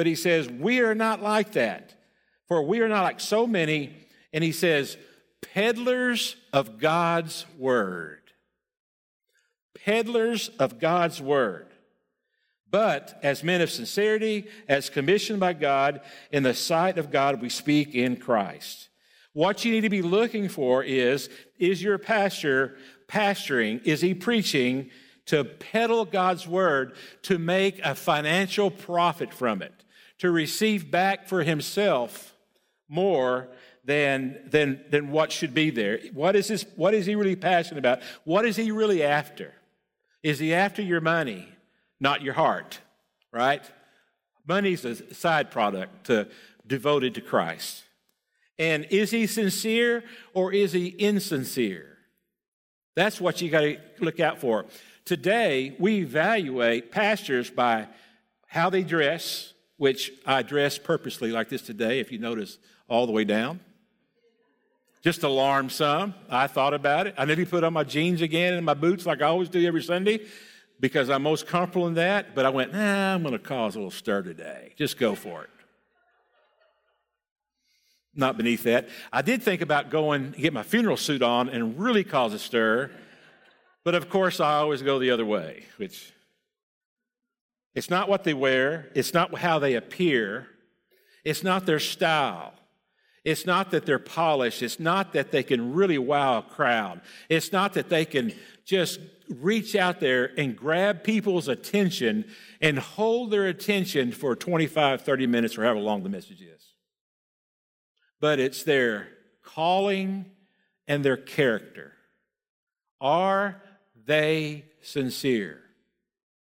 but 0.00 0.06
he 0.06 0.14
says, 0.14 0.48
We 0.48 0.80
are 0.80 0.94
not 0.94 1.20
like 1.20 1.52
that. 1.52 1.92
For 2.48 2.62
we 2.62 2.80
are 2.80 2.88
not 2.88 3.02
like 3.02 3.20
so 3.20 3.46
many. 3.46 3.94
And 4.32 4.42
he 4.42 4.50
says, 4.50 4.96
peddlers 5.42 6.36
of 6.54 6.78
God's 6.78 7.44
word. 7.58 8.22
Peddlers 9.84 10.48
of 10.58 10.78
God's 10.78 11.20
word. 11.20 11.66
But 12.70 13.20
as 13.22 13.44
men 13.44 13.60
of 13.60 13.70
sincerity, 13.70 14.46
as 14.66 14.88
commissioned 14.88 15.38
by 15.38 15.52
God, 15.52 16.00
in 16.32 16.44
the 16.44 16.54
sight 16.54 16.96
of 16.96 17.10
God, 17.10 17.42
we 17.42 17.50
speak 17.50 17.94
in 17.94 18.16
Christ. 18.16 18.88
What 19.34 19.66
you 19.66 19.70
need 19.70 19.82
to 19.82 19.90
be 19.90 20.00
looking 20.00 20.48
for 20.48 20.82
is 20.82 21.28
is 21.58 21.82
your 21.82 21.98
pastor 21.98 22.78
pastoring? 23.06 23.84
Is 23.84 24.00
he 24.00 24.14
preaching 24.14 24.88
to 25.26 25.44
peddle 25.44 26.06
God's 26.06 26.48
word 26.48 26.94
to 27.24 27.36
make 27.36 27.80
a 27.84 27.94
financial 27.94 28.70
profit 28.70 29.34
from 29.34 29.60
it? 29.60 29.79
To 30.20 30.30
receive 30.30 30.90
back 30.90 31.28
for 31.28 31.42
himself 31.42 32.34
more 32.88 33.48
than, 33.84 34.38
than, 34.46 34.80
than 34.90 35.10
what 35.10 35.32
should 35.32 35.54
be 35.54 35.70
there. 35.70 35.98
What 36.12 36.36
is, 36.36 36.48
this, 36.48 36.64
what 36.76 36.94
is 36.94 37.06
he 37.06 37.14
really 37.14 37.36
passionate 37.36 37.78
about? 37.78 38.00
What 38.24 38.44
is 38.44 38.56
he 38.56 38.70
really 38.70 39.02
after? 39.02 39.54
Is 40.22 40.38
he 40.38 40.54
after 40.54 40.82
your 40.82 41.00
money, 41.00 41.48
not 41.98 42.22
your 42.22 42.34
heart, 42.34 42.80
right? 43.32 43.62
Money's 44.46 44.84
a 44.84 45.14
side 45.14 45.50
product 45.50 46.06
to, 46.06 46.28
devoted 46.66 47.14
to 47.14 47.20
Christ. 47.20 47.84
And 48.58 48.86
is 48.90 49.10
he 49.10 49.26
sincere 49.26 50.04
or 50.34 50.52
is 50.52 50.72
he 50.72 50.88
insincere? 50.88 51.96
That's 52.94 53.20
what 53.20 53.40
you 53.40 53.48
got 53.48 53.62
to 53.62 53.78
look 54.00 54.20
out 54.20 54.38
for. 54.38 54.66
Today, 55.06 55.74
we 55.78 56.00
evaluate 56.00 56.92
pastors 56.92 57.48
by 57.48 57.88
how 58.46 58.68
they 58.68 58.82
dress, 58.82 59.54
which 59.80 60.12
I 60.26 60.42
dress 60.42 60.76
purposely 60.76 61.32
like 61.32 61.48
this 61.48 61.62
today, 61.62 62.00
if 62.00 62.12
you 62.12 62.18
notice 62.18 62.58
all 62.86 63.06
the 63.06 63.12
way 63.12 63.24
down. 63.24 63.60
Just 65.02 65.22
alarm 65.22 65.70
some. 65.70 66.12
I 66.28 66.48
thought 66.48 66.74
about 66.74 67.06
it. 67.06 67.14
I 67.16 67.24
nearly 67.24 67.46
put 67.46 67.64
on 67.64 67.72
my 67.72 67.84
jeans 67.84 68.20
again 68.20 68.52
and 68.52 68.66
my 68.66 68.74
boots 68.74 69.06
like 69.06 69.22
I 69.22 69.28
always 69.28 69.48
do 69.48 69.66
every 69.66 69.82
Sunday 69.82 70.20
because 70.80 71.08
I'm 71.08 71.22
most 71.22 71.46
comfortable 71.46 71.86
in 71.86 71.94
that. 71.94 72.34
But 72.34 72.44
I 72.44 72.50
went, 72.50 72.74
nah, 72.74 73.14
I'm 73.14 73.22
going 73.22 73.32
to 73.32 73.38
cause 73.38 73.74
a 73.74 73.78
little 73.78 73.90
stir 73.90 74.20
today. 74.20 74.74
Just 74.76 74.98
go 74.98 75.14
for 75.14 75.44
it. 75.44 75.50
Not 78.14 78.36
beneath 78.36 78.64
that. 78.64 78.86
I 79.10 79.22
did 79.22 79.42
think 79.42 79.62
about 79.62 79.88
going 79.88 80.32
get 80.32 80.52
my 80.52 80.62
funeral 80.62 80.98
suit 80.98 81.22
on 81.22 81.48
and 81.48 81.80
really 81.80 82.04
cause 82.04 82.34
a 82.34 82.38
stir. 82.38 82.90
But 83.82 83.94
of 83.94 84.10
course, 84.10 84.40
I 84.40 84.56
always 84.56 84.82
go 84.82 84.98
the 84.98 85.10
other 85.10 85.24
way, 85.24 85.64
which 85.78 86.12
it's 87.74 87.90
not 87.90 88.08
what 88.08 88.24
they 88.24 88.34
wear, 88.34 88.90
it's 88.94 89.14
not 89.14 89.36
how 89.38 89.58
they 89.58 89.74
appear, 89.74 90.46
it's 91.24 91.44
not 91.44 91.66
their 91.66 91.78
style. 91.78 92.54
It's 93.22 93.44
not 93.44 93.70
that 93.72 93.84
they're 93.84 93.98
polished. 93.98 94.62
It's 94.62 94.80
not 94.80 95.12
that 95.12 95.30
they 95.30 95.42
can 95.42 95.74
really 95.74 95.98
wow 95.98 96.38
a 96.38 96.42
crowd. 96.42 97.02
It's 97.28 97.52
not 97.52 97.74
that 97.74 97.90
they 97.90 98.06
can 98.06 98.32
just 98.64 98.98
reach 99.28 99.76
out 99.76 100.00
there 100.00 100.32
and 100.38 100.56
grab 100.56 101.04
people's 101.04 101.48
attention 101.48 102.24
and 102.60 102.78
hold 102.78 103.30
their 103.30 103.46
attention 103.46 104.12
for 104.12 104.34
25, 104.34 105.02
30 105.02 105.26
minutes 105.26 105.58
or 105.58 105.64
however 105.64 105.80
long 105.80 106.02
the 106.02 106.08
message 106.08 106.40
is. 106.40 106.72
But 108.20 108.40
it's 108.40 108.62
their 108.62 109.08
calling 109.42 110.26
and 110.88 111.04
their 111.04 111.16
character. 111.16 111.92
Are 113.00 113.62
they 114.06 114.64
sincere? 114.80 115.60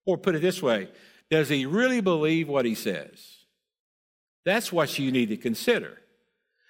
Or 0.05 0.17
put 0.17 0.35
it 0.35 0.41
this 0.41 0.61
way 0.61 0.89
does 1.35 1.49
he 1.49 1.65
really 1.65 1.99
believe 1.99 2.47
what 2.47 2.63
he 2.63 2.73
says? 2.73 3.39
That's 4.45 4.71
what 4.71 4.97
you 4.97 5.11
need 5.11 5.27
to 5.27 5.35
consider. 5.35 5.97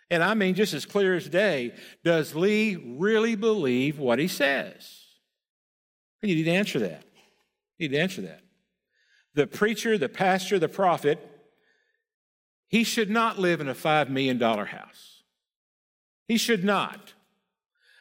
And 0.10 0.23
I 0.23 0.34
mean, 0.34 0.56
just 0.56 0.73
as 0.73 0.88
clear 0.88 1.13
as 1.13 1.30
day, 1.30 1.75
does 2.04 2.34
Lee 2.34 2.75
really 2.75 3.36
believe 3.36 3.99
what 3.99 4.17
he 4.17 4.28
says? 4.28 5.04
You 6.23 6.34
need 6.34 6.45
to 6.45 6.51
answer 6.51 6.80
that. 6.80 7.04
You 7.78 7.88
need 7.88 7.95
to 7.95 8.01
answer 8.01 8.21
that. 8.23 8.41
The 9.36 9.45
preacher, 9.45 9.99
the 9.99 10.10
pastor, 10.10 10.58
the 10.58 10.67
prophet, 10.67 11.19
he 12.67 12.84
should 12.84 13.12
not 13.12 13.38
live 13.38 13.62
in 13.62 13.69
a 13.69 13.75
$5 13.75 14.10
million 14.10 14.39
house. 14.39 15.21
He 16.28 16.38
should 16.38 16.63
not. 16.63 17.13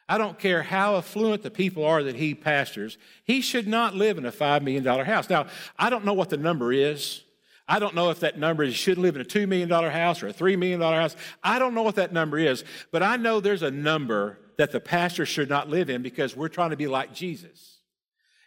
I 0.09 0.19
don't 0.19 0.39
care 0.39 0.63
how 0.63 0.97
affluent 0.97 1.43
the 1.43 1.51
people 1.51 1.85
are 1.85 2.03
that 2.03 2.17
he 2.17 2.35
pastors, 2.35 2.99
he 3.25 3.41
should 3.41 3.67
not 3.67 3.95
live 3.95 4.19
in 4.19 4.27
a 4.27 4.33
$5 4.33 4.63
million 4.63 4.85
house. 4.85 5.31
Now, 5.31 5.47
I 5.79 5.91
don't 5.91 6.05
know 6.05 6.13
what 6.13 6.31
the 6.31 6.37
number 6.37 6.73
is. 6.73 7.23
I 7.67 7.79
don't 7.79 7.95
know 7.95 8.11
if 8.11 8.21
that 8.21 8.39
number 8.39 8.63
is 8.63 8.75
should 8.75 8.99
live 8.99 9.17
in 9.17 9.23
a 9.23 9.25
$2 9.25 9.49
million 9.49 9.71
house 9.71 10.23
or 10.23 10.29
a 10.29 10.35
$3 10.35 10.59
million 10.59 10.81
house. 10.81 11.17
I 11.43 11.59
don't 11.59 11.75
know 11.75 11.83
what 11.83 11.95
that 11.95 12.13
number 12.13 12.39
is, 12.39 12.63
but 12.91 13.03
I 13.03 13.17
know 13.17 13.41
there's 13.41 13.63
a 13.63 13.71
number 13.71 14.39
that 14.59 14.71
the 14.71 14.81
pastor 14.81 15.25
should 15.25 15.49
not 15.49 15.71
live 15.71 15.89
in 15.89 16.03
because 16.03 16.37
we're 16.37 16.49
trying 16.49 16.71
to 16.71 16.77
be 16.77 16.87
like 16.87 17.15
Jesus. 17.15 17.81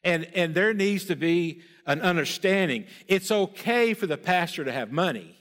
And, 0.03 0.25
and 0.35 0.53
there 0.53 0.73
needs 0.73 1.05
to 1.05 1.15
be 1.15 1.61
an 1.87 2.01
understanding. 2.01 2.85
It's 3.07 3.31
okay 3.31 3.95
for 3.95 4.05
the 4.05 4.17
pastor 4.17 4.63
to 4.63 4.71
have 4.71 4.91
money. 4.91 5.35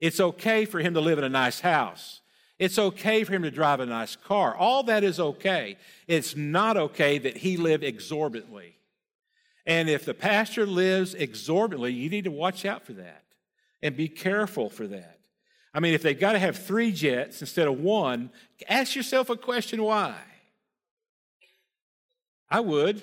It's 0.00 0.18
okay 0.18 0.64
for 0.64 0.80
him 0.80 0.94
to 0.94 1.00
live 1.00 1.18
in 1.18 1.24
a 1.24 1.28
nice 1.28 1.60
house. 1.60 2.20
It's 2.60 2.78
okay 2.78 3.24
for 3.24 3.32
him 3.32 3.42
to 3.44 3.50
drive 3.50 3.80
a 3.80 3.86
nice 3.86 4.16
car. 4.16 4.54
All 4.54 4.82
that 4.82 5.02
is 5.02 5.18
okay. 5.18 5.78
It's 6.06 6.36
not 6.36 6.76
okay 6.76 7.16
that 7.16 7.38
he 7.38 7.56
live 7.56 7.82
exorbitantly. 7.82 8.76
And 9.64 9.88
if 9.88 10.04
the 10.04 10.12
pastor 10.12 10.66
lives 10.66 11.14
exorbitantly, 11.14 11.94
you 11.94 12.10
need 12.10 12.24
to 12.24 12.30
watch 12.30 12.66
out 12.66 12.84
for 12.84 12.92
that 12.92 13.24
and 13.82 13.96
be 13.96 14.08
careful 14.08 14.68
for 14.68 14.86
that. 14.88 15.20
I 15.72 15.80
mean, 15.80 15.94
if 15.94 16.02
they've 16.02 16.18
got 16.18 16.32
to 16.32 16.38
have 16.38 16.58
three 16.58 16.92
jets 16.92 17.40
instead 17.40 17.66
of 17.66 17.80
one, 17.80 18.30
ask 18.68 18.94
yourself 18.94 19.30
a 19.30 19.36
question 19.36 19.82
why? 19.82 20.14
I 22.50 22.60
would. 22.60 23.00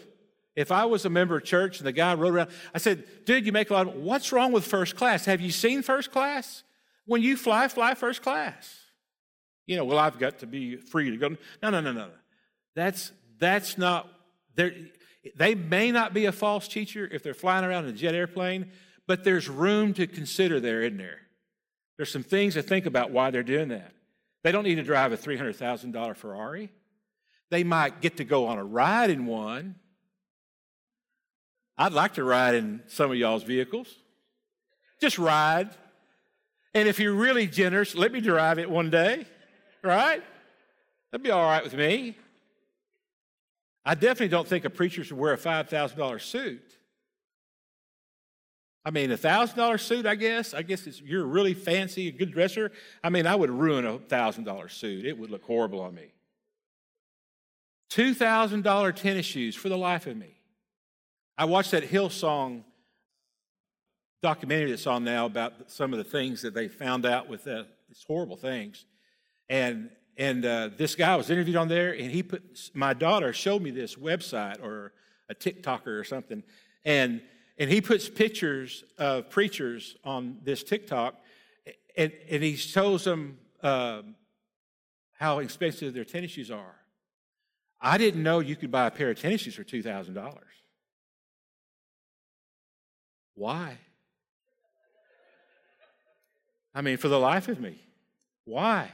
If 0.56 0.72
I 0.72 0.86
was 0.86 1.06
a 1.06 1.10
member 1.10 1.36
of 1.36 1.46
church 1.46 1.80
and 1.80 1.88
the 1.88 1.92
guy 1.92 2.14
rode 2.14 2.36
around, 2.36 2.50
I 2.76 2.78
said, 2.78 3.26
dude, 3.26 3.46
you 3.46 3.52
make 3.52 3.72
a 3.72 3.74
lot 3.74 3.88
of, 3.88 3.96
what's 3.96 4.32
wrong 4.32 4.52
with 4.52 4.68
first 4.68 4.96
class? 4.96 5.26
Have 5.26 5.42
you 5.42 5.52
seen 5.52 5.82
first 5.82 6.12
class? 6.12 6.62
When 7.06 7.24
you 7.24 7.38
fly, 7.38 7.68
fly 7.70 7.96
first 7.96 8.22
class. 8.22 8.84
You 9.68 9.76
know, 9.76 9.86
well, 9.86 10.00
I've 10.00 10.18
got 10.18 10.40
to 10.40 10.48
be 10.48 10.78
free 10.78 11.12
to 11.12 11.18
go. 11.18 11.30
No, 11.62 11.70
no, 11.70 11.82
no, 11.82 11.92
no. 11.92 12.10
That's, 12.76 13.12
that's 13.38 13.78
not, 13.78 14.10
there. 14.56 14.74
They 15.36 15.56
may 15.56 15.92
not 15.92 16.14
be 16.14 16.26
a 16.26 16.32
false 16.32 16.68
teacher 16.68 17.08
if 17.12 17.22
they're 17.22 17.34
flying 17.34 17.66
around 17.66 17.86
in 17.86 17.92
a 17.92 17.94
jet 17.94 18.16
airplane, 18.16 18.72
but 19.06 19.24
there's 19.24 19.50
room 19.50 19.94
to 19.96 20.08
consider 20.08 20.60
there, 20.60 20.82
isn't 20.82 20.98
there? 20.98 21.20
There's 21.98 22.12
some 22.12 22.24
things 22.24 22.54
to 22.54 22.62
think 22.62 22.86
about 22.86 23.12
why 23.12 23.30
they're 23.30 23.44
doing 23.44 23.70
that. 23.70 23.92
They 24.44 24.52
don't 24.52 24.64
need 24.64 24.76
to 24.76 24.84
drive 24.84 25.12
a 25.12 25.18
$300,000 25.18 26.16
Ferrari. 26.16 26.72
They 27.50 27.64
might 27.64 28.02
get 28.02 28.18
to 28.18 28.24
go 28.24 28.48
on 28.48 28.58
a 28.58 28.64
ride 28.64 29.10
in 29.10 29.26
one. 29.26 29.76
I'd 31.78 31.94
like 31.94 32.16
to 32.16 32.24
ride 32.24 32.56
in 32.56 32.82
some 32.88 33.12
of 33.12 33.18
y'all's 33.18 33.44
vehicles. 33.44 33.94
Just 35.02 35.18
ride. 35.18 35.70
And 36.74 36.88
if 36.88 37.00
you're 37.00 37.14
really 37.14 37.48
generous, 37.48 37.96
let 37.96 38.12
me 38.12 38.22
drive 38.22 38.60
it 38.60 38.70
one 38.70 38.90
day, 38.90 39.26
right? 39.88 40.22
That'd 41.12 41.24
be 41.24 41.32
all 41.32 41.44
right 41.44 41.64
with 41.64 41.74
me. 41.74 42.18
I 43.86 43.96
definitely 43.96 44.28
don't 44.28 44.48
think 44.48 44.66
a 44.66 44.70
preacher 44.70 45.04
should 45.04 45.18
wear 45.18 45.34
a 45.34 45.38
$5,000 45.38 46.22
suit. 46.22 46.62
I 48.84 48.92
mean, 48.92 49.12
a 49.12 49.18
$1,000 49.18 49.80
suit, 49.80 50.06
I 50.06 50.16
guess. 50.16 50.54
I 50.54 50.62
guess 50.62 51.02
you're 51.02 51.26
really 51.26 51.54
fancy, 51.54 52.08
a 52.08 52.12
good 52.12 52.32
dresser. 52.32 52.72
I 53.04 53.10
mean, 53.10 53.28
I 53.28 53.36
would 53.36 53.50
ruin 53.50 53.86
a 53.86 53.98
$1,000 53.98 54.72
suit. 54.72 55.06
It 55.06 55.18
would 55.18 55.30
look 55.30 55.44
horrible 55.44 55.82
on 55.82 55.96
me. 55.96 56.14
$2,000 57.92 58.96
tennis 58.96 59.26
shoes 59.26 59.56
for 59.56 59.70
the 59.70 59.78
life 59.78 60.08
of 60.08 60.18
me. 60.18 60.36
I 61.38 61.46
watched 61.46 61.72
that 61.72 61.84
Hillsong 61.84 62.64
documentary 64.22 64.72
that's 64.72 64.88
on 64.88 65.04
now 65.04 65.26
about 65.26 65.70
some 65.70 65.94
of 65.94 65.98
the 65.98 66.04
things 66.04 66.42
that 66.42 66.54
they 66.54 66.68
found 66.68 67.06
out 67.06 67.30
with 67.30 67.44
that, 67.44 67.68
these 67.88 68.04
horrible 68.08 68.36
things. 68.36 68.86
And 69.50 69.90
and 70.18 70.44
uh, 70.46 70.70
this 70.76 70.96
guy 70.96 71.16
was 71.16 71.30
interviewed 71.30 71.56
on 71.56 71.68
there, 71.68 71.94
and 71.94 72.12
he 72.12 72.24
put 72.24 72.72
my 72.74 72.94
daughter 72.94 73.32
showed 73.34 73.62
me 73.62 73.72
this 73.72 73.96
website 73.96 74.62
or 74.62 74.94
a 75.30 75.36
TikToker 75.36 76.00
or 76.00 76.04
something, 76.04 76.44
and 76.84 77.22
and 77.58 77.70
he 77.70 77.82
puts 77.82 78.10
pictures 78.10 78.84
of 78.98 79.30
preachers 79.30 79.96
on 80.04 80.40
this 80.44 80.64
TikTok, 80.64 81.16
and, 81.96 82.12
and 82.30 82.44
he 82.44 82.56
shows 82.56 83.04
them 83.04 83.38
uh, 83.64 84.02
how 85.14 85.40
expensive 85.40 85.94
their 85.94 86.06
tennis 86.06 86.32
shoes 86.32 86.52
are. 86.52 86.76
I 87.80 87.98
didn't 87.98 88.24
know 88.24 88.40
you 88.40 88.56
could 88.56 88.72
buy 88.72 88.88
a 88.88 88.92
pair 88.92 89.12
of 89.12 89.20
tennis 89.20 89.42
shoes 89.42 89.56
for 89.56 89.64
two 89.64 89.84
thousand 89.84 90.16
dollars. 90.16 90.44
Why? 93.36 93.78
I 96.74 96.82
mean, 96.82 96.98
for 96.98 97.08
the 97.08 97.20
life 97.20 97.48
of 97.48 97.60
me, 97.60 97.80
why? 98.46 98.92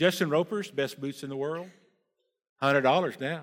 Justin 0.00 0.30
Roper's 0.30 0.70
best 0.70 0.98
boots 0.98 1.24
in 1.24 1.28
the 1.28 1.36
world, 1.36 1.68
$100 2.62 3.20
now. 3.20 3.42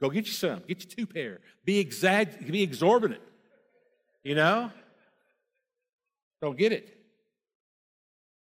Go 0.00 0.08
get 0.08 0.24
you 0.24 0.32
some. 0.32 0.62
Get 0.66 0.82
you 0.82 0.88
two 0.88 1.06
pair. 1.06 1.40
Be, 1.66 1.84
exag- 1.84 2.50
be 2.50 2.62
exorbitant. 2.62 3.20
You 4.24 4.34
know? 4.34 4.70
Don't 6.40 6.56
get 6.56 6.72
it. 6.72 6.96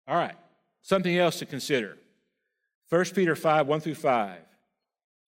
All 0.08 0.16
right. 0.16 0.36
Something 0.80 1.18
else 1.18 1.38
to 1.40 1.44
consider. 1.44 1.98
1 2.88 3.04
Peter 3.14 3.36
5, 3.36 3.66
1 3.66 3.80
through 3.80 3.94
5. 3.96 4.38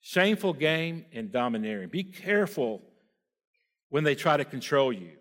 Shameful 0.00 0.54
game 0.54 1.04
and 1.12 1.30
domineering. 1.30 1.90
Be 1.90 2.02
careful 2.02 2.80
when 3.90 4.04
they 4.04 4.14
try 4.14 4.38
to 4.38 4.44
control 4.46 4.90
you. 4.90 5.18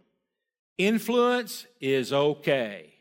Influence 0.77 1.65
is 1.81 2.13
okay. 2.13 2.93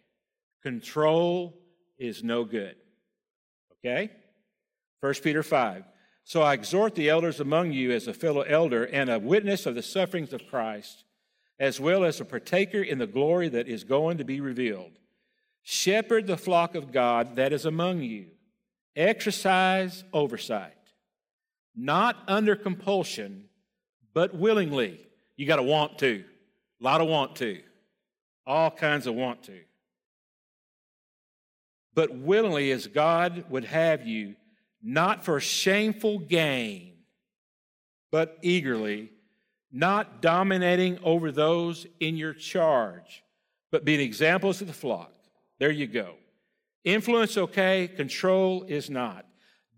Control 0.64 1.57
is 1.96 2.24
no 2.24 2.44
good. 2.44 2.74
Okay? 3.85 4.11
1 5.01 5.14
Peter 5.23 5.42
5. 5.42 5.85
So 6.25 6.40
I 6.40 6.55
exhort 6.55 6.94
the 6.94 7.11
elders 7.11 7.38
among 7.38 7.73
you 7.73 7.92
as 7.92 8.09
a 8.09 8.14
fellow 8.14 8.40
elder 8.42 8.85
and 8.85 9.11
a 9.11 9.18
witness 9.18 9.66
of 9.66 9.75
the 9.75 9.83
sufferings 9.83 10.33
of 10.33 10.47
Christ, 10.47 11.05
as 11.61 11.79
well 11.79 12.03
as 12.03 12.18
a 12.18 12.25
partaker 12.25 12.81
in 12.81 12.99
the 12.99 13.07
glory 13.07 13.49
that 13.51 13.68
is 13.68 13.85
going 13.85 14.16
to 14.18 14.25
be 14.25 14.40
revealed. 14.40 14.92
Shepherd 15.62 16.27
the 16.27 16.38
flock 16.38 16.75
of 16.75 16.92
God 16.92 17.37
that 17.37 17.53
is 17.53 17.66
among 17.66 18.03
you. 18.03 18.29
Exercise 18.97 20.05
oversight, 20.12 20.73
not 21.77 22.16
under 22.27 22.57
compulsion, 22.57 23.44
but 24.14 24.35
willingly. 24.35 25.01
You 25.37 25.47
got 25.47 25.57
to 25.57 25.62
want 25.62 25.99
to. 25.99 26.25
A 26.81 26.85
lot 26.85 27.01
of 27.01 27.09
want 27.09 27.37
to. 27.37 27.61
All 28.47 28.70
kinds 28.70 29.07
of 29.07 29.14
want 29.14 29.42
to 29.44 29.61
but 31.94 32.14
willingly 32.16 32.70
as 32.70 32.87
God 32.87 33.44
would 33.48 33.64
have 33.64 34.07
you, 34.07 34.35
not 34.83 35.24
for 35.24 35.40
shameful 35.40 36.18
gain, 36.18 36.92
but 38.11 38.38
eagerly, 38.42 39.11
not 39.72 40.22
dominating 40.22 40.98
over 41.02 41.33
those 41.33 41.87
in 42.00 42.16
your 42.16 42.35
charge, 42.35 43.22
but 43.72 43.85
being 43.85 44.00
examples 44.00 44.61
of 44.61 44.66
the 44.66 44.72
flock. 44.72 45.12
There 45.59 45.70
you 45.70 45.87
go. 45.87 46.14
Influence, 46.85 47.37
okay, 47.37 47.88
control 47.88 48.64
is 48.64 48.90
not. 48.90 49.26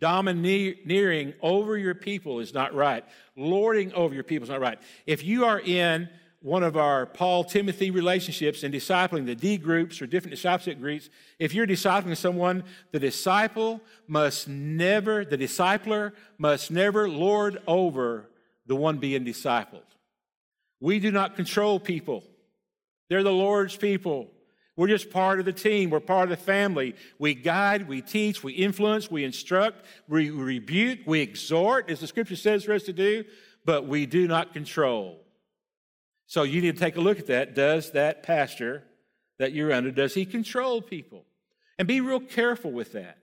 Domineering 0.01 1.33
over 1.41 1.79
your 1.79 1.95
people 1.95 2.41
is 2.41 2.53
not 2.53 2.75
right. 2.75 3.05
Lording 3.37 3.93
over 3.95 4.15
your 4.15 4.25
people 4.25 4.45
is 4.45 4.51
not 4.51 4.61
right. 4.61 4.79
If 5.07 5.25
you 5.25 5.47
are 5.47 5.61
in 5.61 6.09
one 6.47 6.63
of 6.63 6.77
our 6.77 7.07
Paul 7.07 7.43
Timothy 7.43 7.91
relationships 7.91 8.63
in 8.63 8.71
discipling 8.71 9.27
the 9.27 9.35
D 9.35 9.57
groups 9.57 10.01
or 10.01 10.07
different 10.07 10.31
discipleship 10.31 10.79
groups, 10.79 11.11
if 11.41 11.53
you're 11.53 11.67
discipling 11.67 12.17
someone, 12.17 12.63
the 12.93 13.01
disciple 13.01 13.81
must 14.07 14.47
never, 14.47 15.25
the 15.25 15.37
discipler 15.37 16.13
must 16.39 16.71
never 16.71 17.09
lord 17.09 17.61
over 17.67 18.31
the 18.65 18.77
one 18.77 18.99
being 18.99 19.25
discipled. 19.25 19.83
We 20.79 21.01
do 21.01 21.11
not 21.11 21.35
control 21.35 21.81
people. 21.81 22.23
They're 23.11 23.25
the 23.25 23.33
Lord's 23.33 23.75
people. 23.75 24.31
We're 24.77 24.87
just 24.87 25.11
part 25.11 25.41
of 25.41 25.47
the 25.47 25.53
team. 25.53 25.91
We're 25.91 25.99
part 25.99 26.31
of 26.31 26.39
the 26.39 26.45
family. 26.45 26.95
We 27.19 27.35
guide, 27.35 27.89
we 27.89 28.03
teach, 28.03 28.45
we 28.45 28.53
influence, 28.53 29.11
we 29.11 29.25
instruct, 29.25 29.85
we 30.07 30.31
rebuke, 30.31 31.01
we 31.07 31.23
exhort, 31.23 31.91
as 31.91 31.99
the 31.99 32.07
scripture 32.07 32.37
says 32.37 32.63
for 32.63 32.73
us 32.73 32.85
to 32.85 32.93
do, 32.93 33.25
but 33.65 33.89
we 33.89 34.07
do 34.07 34.29
not 34.29 34.53
control. 34.53 35.26
So 36.27 36.43
you 36.43 36.61
need 36.61 36.75
to 36.75 36.81
take 36.81 36.97
a 36.97 37.01
look 37.01 37.19
at 37.19 37.27
that. 37.27 37.55
Does 37.55 37.93
that 37.93 38.23
pastor 38.23 38.83
that 39.39 39.53
you're 39.53 39.73
under, 39.73 39.91
does 39.91 40.15
he 40.15 40.25
control 40.25 40.83
people? 40.83 41.25
And 41.79 41.87
be 41.87 42.01
real 42.01 42.21
careful 42.21 42.73
with 42.73 42.93
that. 42.93 43.19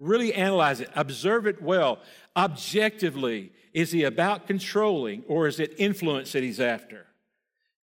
Really 0.00 0.34
analyze 0.34 0.80
it, 0.80 0.90
observe 0.96 1.46
it 1.46 1.62
well. 1.62 2.00
Objectively, 2.36 3.52
is 3.72 3.92
he 3.92 4.04
about 4.04 4.46
controlling 4.46 5.22
or 5.28 5.46
is 5.46 5.60
it 5.60 5.74
influence 5.78 6.32
that 6.32 6.42
he's 6.42 6.60
after? 6.60 7.06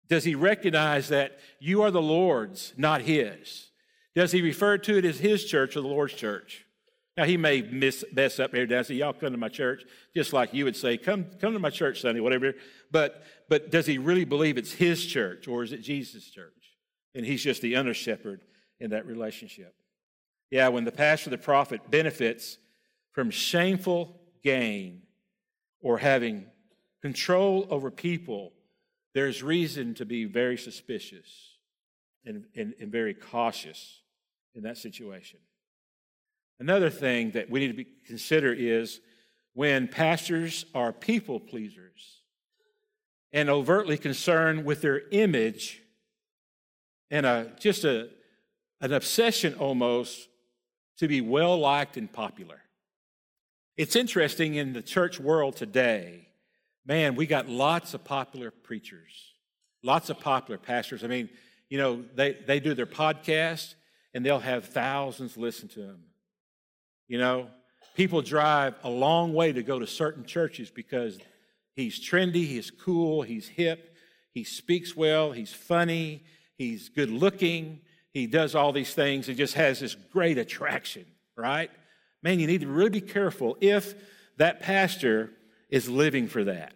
Does 0.09 0.25
he 0.25 0.35
recognize 0.35 1.07
that 1.07 1.39
you 1.59 1.83
are 1.83 1.91
the 1.91 2.01
Lord's, 2.01 2.73
not 2.75 3.01
his? 3.01 3.69
Does 4.13 4.33
he 4.33 4.41
refer 4.41 4.77
to 4.79 4.97
it 4.97 5.05
as 5.05 5.19
his 5.19 5.45
church 5.45 5.77
or 5.77 5.81
the 5.81 5.87
Lord's 5.87 6.13
church? 6.13 6.65
Now, 7.17 7.25
he 7.25 7.35
may 7.35 7.61
miss, 7.61 8.05
mess 8.13 8.39
up 8.39 8.55
here 8.55 8.63
and 8.63 8.85
say, 8.85 8.95
Y'all 8.95 9.13
come 9.13 9.31
to 9.31 9.37
my 9.37 9.49
church, 9.49 9.83
just 10.15 10.31
like 10.31 10.53
you 10.53 10.65
would 10.65 10.77
say, 10.77 10.97
Come, 10.97 11.25
come 11.39 11.53
to 11.53 11.59
my 11.59 11.69
church 11.69 12.01
Sunday, 12.01 12.21
whatever. 12.21 12.53
But, 12.89 13.23
but 13.49 13.69
does 13.69 13.85
he 13.85 13.97
really 13.97 14.25
believe 14.25 14.57
it's 14.57 14.71
his 14.71 15.05
church 15.05 15.47
or 15.47 15.63
is 15.63 15.73
it 15.73 15.81
Jesus' 15.81 16.29
church? 16.29 16.53
And 17.13 17.25
he's 17.25 17.43
just 17.43 17.61
the 17.61 17.75
under 17.75 17.93
shepherd 17.93 18.41
in 18.79 18.91
that 18.91 19.05
relationship. 19.05 19.75
Yeah, 20.49 20.69
when 20.69 20.85
the 20.85 20.91
pastor, 20.91 21.29
the 21.29 21.37
prophet, 21.37 21.89
benefits 21.89 22.57
from 23.11 23.29
shameful 23.29 24.19
gain 24.43 25.01
or 25.81 25.97
having 25.97 26.45
control 27.01 27.67
over 27.69 27.91
people, 27.91 28.53
there's 29.13 29.43
reason 29.43 29.93
to 29.95 30.05
be 30.05 30.25
very 30.25 30.57
suspicious 30.57 31.57
and, 32.25 32.45
and, 32.55 32.73
and 32.79 32.91
very 32.91 33.13
cautious 33.13 34.01
in 34.55 34.63
that 34.63 34.77
situation. 34.77 35.39
Another 36.61 36.91
thing 36.91 37.31
that 37.31 37.49
we 37.49 37.59
need 37.59 37.69
to 37.69 37.73
be, 37.73 37.87
consider 38.05 38.53
is 38.53 38.99
when 39.53 39.87
pastors 39.87 40.63
are 40.75 40.93
people 40.93 41.39
pleasers 41.39 42.21
and 43.33 43.49
overtly 43.49 43.97
concerned 43.97 44.63
with 44.63 44.79
their 44.81 45.01
image 45.09 45.81
and 47.09 47.25
a, 47.25 47.51
just 47.59 47.83
a, 47.83 48.09
an 48.79 48.93
obsession 48.93 49.55
almost 49.55 50.29
to 50.99 51.07
be 51.07 51.19
well 51.19 51.57
liked 51.57 51.97
and 51.97 52.13
popular. 52.13 52.61
It's 53.75 53.95
interesting 53.95 54.53
in 54.53 54.73
the 54.73 54.83
church 54.83 55.19
world 55.19 55.55
today, 55.55 56.27
man, 56.85 57.15
we 57.15 57.25
got 57.25 57.49
lots 57.49 57.95
of 57.95 58.03
popular 58.03 58.51
preachers, 58.51 59.33
lots 59.81 60.11
of 60.11 60.19
popular 60.19 60.59
pastors. 60.59 61.03
I 61.03 61.07
mean, 61.07 61.27
you 61.71 61.79
know, 61.79 62.03
they, 62.13 62.33
they 62.33 62.59
do 62.59 62.75
their 62.75 62.85
podcast 62.85 63.73
and 64.13 64.23
they'll 64.23 64.37
have 64.37 64.65
thousands 64.65 65.37
listen 65.37 65.67
to 65.69 65.79
them. 65.79 66.03
You 67.11 67.17
know, 67.17 67.47
people 67.93 68.21
drive 68.21 68.75
a 68.85 68.89
long 68.89 69.33
way 69.33 69.51
to 69.51 69.63
go 69.63 69.77
to 69.77 69.85
certain 69.85 70.23
churches 70.23 70.71
because 70.71 71.19
he's 71.75 71.99
trendy, 71.99 72.47
he's 72.47 72.71
cool, 72.71 73.21
he's 73.21 73.49
hip, 73.49 73.97
he 74.33 74.45
speaks 74.45 74.95
well, 74.95 75.33
he's 75.33 75.51
funny, 75.51 76.23
he's 76.57 76.87
good 76.87 77.09
looking, 77.09 77.81
he 78.13 78.27
does 78.27 78.55
all 78.55 78.71
these 78.71 78.93
things, 78.93 79.27
he 79.27 79.35
just 79.35 79.55
has 79.55 79.81
this 79.81 79.93
great 79.93 80.37
attraction, 80.37 81.05
right? 81.35 81.69
Man, 82.23 82.39
you 82.39 82.47
need 82.47 82.61
to 82.61 82.67
really 82.67 82.91
be 82.91 83.01
careful 83.01 83.57
if 83.59 83.93
that 84.37 84.61
pastor 84.61 85.31
is 85.69 85.89
living 85.89 86.29
for 86.29 86.45
that. 86.45 86.73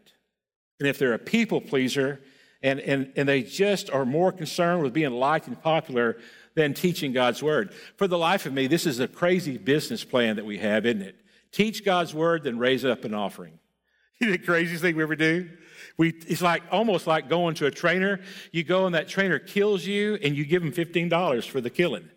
And 0.81 0.89
if 0.89 0.99
they're 0.99 1.13
a 1.13 1.17
people 1.17 1.61
pleaser 1.61 2.19
and, 2.61 2.79
and, 2.79 3.11
and 3.15 3.27
they 3.27 3.43
just 3.43 3.89
are 3.89 4.05
more 4.05 4.31
concerned 4.31 4.81
with 4.81 4.93
being 4.93 5.11
liked 5.11 5.47
and 5.47 5.61
popular 5.61 6.17
than 6.55 6.73
teaching 6.73 7.11
God's 7.11 7.43
word. 7.43 7.73
For 7.97 8.07
the 8.07 8.17
life 8.17 8.45
of 8.45 8.53
me, 8.53 8.67
this 8.67 8.85
is 8.85 8.99
a 8.99 9.07
crazy 9.07 9.57
business 9.57 10.03
plan 10.03 10.37
that 10.37 10.45
we 10.45 10.57
have, 10.57 10.85
isn't 10.85 11.01
it? 11.01 11.15
Teach 11.51 11.85
God's 11.85 12.13
word, 12.13 12.43
then 12.43 12.57
raise 12.57 12.83
up 12.83 13.05
an 13.05 13.13
offering. 13.13 13.59
The 14.19 14.37
craziest 14.37 14.81
thing 14.81 14.95
we 14.95 15.03
ever 15.03 15.17
do? 15.17 15.49
We, 15.97 16.09
it's 16.27 16.41
like 16.41 16.63
almost 16.71 17.05
like 17.05 17.29
going 17.29 17.55
to 17.55 17.65
a 17.65 17.71
trainer. 17.71 18.21
You 18.51 18.63
go 18.63 18.85
and 18.85 18.95
that 18.95 19.09
trainer 19.09 19.39
kills 19.39 19.85
you, 19.85 20.15
and 20.15 20.35
you 20.35 20.45
give 20.45 20.63
him 20.63 20.71
fifteen 20.71 21.09
dollars 21.09 21.45
for 21.45 21.59
the 21.59 21.69
killing. 21.69 22.09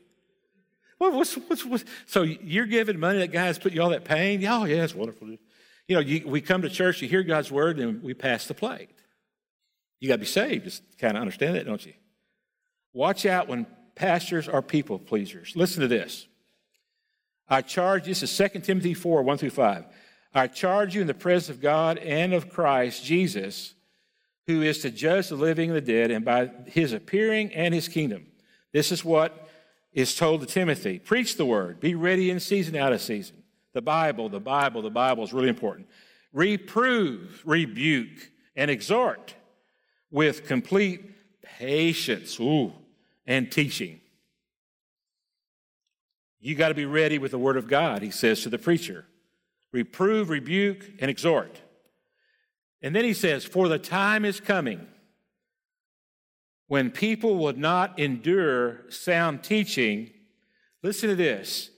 Well, 0.98 1.12
what's, 1.12 1.34
what's, 1.34 1.64
what's, 1.64 1.84
so 2.06 2.22
you're 2.22 2.66
giving 2.66 2.98
money 2.98 3.18
that 3.20 3.32
guy's 3.32 3.58
put 3.58 3.72
you 3.72 3.82
all 3.82 3.90
that 3.90 4.04
pain? 4.04 4.44
Oh, 4.46 4.64
yeah, 4.64 4.82
it's 4.82 4.94
wonderful. 4.94 5.28
You 5.28 5.38
know, 5.94 6.00
you, 6.00 6.26
we 6.26 6.40
come 6.40 6.62
to 6.62 6.68
church, 6.68 7.00
you 7.02 7.08
hear 7.08 7.22
God's 7.22 7.52
word, 7.52 7.78
and 7.78 8.02
we 8.02 8.14
pass 8.14 8.46
the 8.46 8.54
plate. 8.54 8.90
You 10.00 10.08
got 10.08 10.14
to 10.14 10.20
be 10.20 10.26
saved 10.26 10.64
Just 10.64 10.82
kind 10.98 11.16
of 11.16 11.20
understand 11.20 11.56
that, 11.56 11.66
don't 11.66 11.84
you? 11.84 11.94
Watch 12.92 13.26
out 13.26 13.48
when 13.48 13.66
pastors 13.94 14.48
are 14.48 14.62
people 14.62 14.98
pleasers. 14.98 15.54
Listen 15.54 15.82
to 15.82 15.88
this. 15.88 16.26
I 17.48 17.62
charge, 17.62 18.04
this 18.04 18.22
is 18.22 18.36
2 18.36 18.60
Timothy 18.60 18.94
4 18.94 19.22
1 19.22 19.38
through 19.38 19.50
5. 19.50 19.84
I 20.34 20.46
charge 20.46 20.94
you 20.94 21.00
in 21.00 21.06
the 21.06 21.14
presence 21.14 21.48
of 21.48 21.62
God 21.62 21.98
and 21.98 22.34
of 22.34 22.50
Christ 22.50 23.04
Jesus, 23.04 23.74
who 24.46 24.62
is 24.62 24.80
to 24.80 24.90
judge 24.90 25.28
the 25.28 25.36
living 25.36 25.70
and 25.70 25.76
the 25.76 25.80
dead, 25.80 26.10
and 26.10 26.24
by 26.24 26.50
his 26.66 26.92
appearing 26.92 27.52
and 27.54 27.74
his 27.74 27.88
kingdom. 27.88 28.26
This 28.72 28.92
is 28.92 29.04
what 29.04 29.48
is 29.92 30.14
told 30.14 30.42
to 30.42 30.46
Timothy 30.46 30.98
Preach 30.98 31.36
the 31.36 31.46
word, 31.46 31.80
be 31.80 31.94
ready 31.94 32.30
in 32.30 32.40
season, 32.40 32.76
out 32.76 32.92
of 32.92 33.00
season. 33.00 33.42
The 33.72 33.82
Bible, 33.82 34.28
the 34.28 34.40
Bible, 34.40 34.82
the 34.82 34.90
Bible 34.90 35.24
is 35.24 35.32
really 35.32 35.48
important. 35.48 35.88
Reprove, 36.32 37.42
rebuke, 37.44 38.30
and 38.54 38.70
exhort 38.70 39.34
with 40.10 40.46
complete 40.46 41.42
patience. 41.42 42.38
Ooh, 42.40 42.72
and 43.28 43.52
teaching. 43.52 44.00
You 46.40 46.54
got 46.54 46.68
to 46.68 46.74
be 46.74 46.86
ready 46.86 47.18
with 47.18 47.30
the 47.30 47.38
word 47.38 47.56
of 47.56 47.68
God, 47.68 48.02
he 48.02 48.10
says 48.10 48.42
to 48.42 48.48
the 48.48 48.58
preacher. 48.58 49.04
Reprove, 49.70 50.30
rebuke, 50.30 50.90
and 50.98 51.10
exhort. 51.10 51.60
And 52.80 52.96
then 52.96 53.04
he 53.04 53.12
says, 53.12 53.44
For 53.44 53.68
the 53.68 53.78
time 53.78 54.24
is 54.24 54.40
coming 54.40 54.86
when 56.68 56.90
people 56.90 57.36
will 57.36 57.52
not 57.52 57.98
endure 57.98 58.90
sound 58.90 59.42
teaching. 59.42 60.10
Listen 60.82 61.10
to 61.10 61.16
this, 61.16 61.70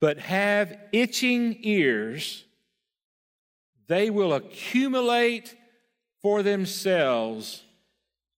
but 0.00 0.18
have 0.18 0.76
itching 0.90 1.58
ears. 1.60 2.44
They 3.86 4.10
will 4.10 4.32
accumulate 4.32 5.54
for 6.22 6.42
themselves 6.42 7.62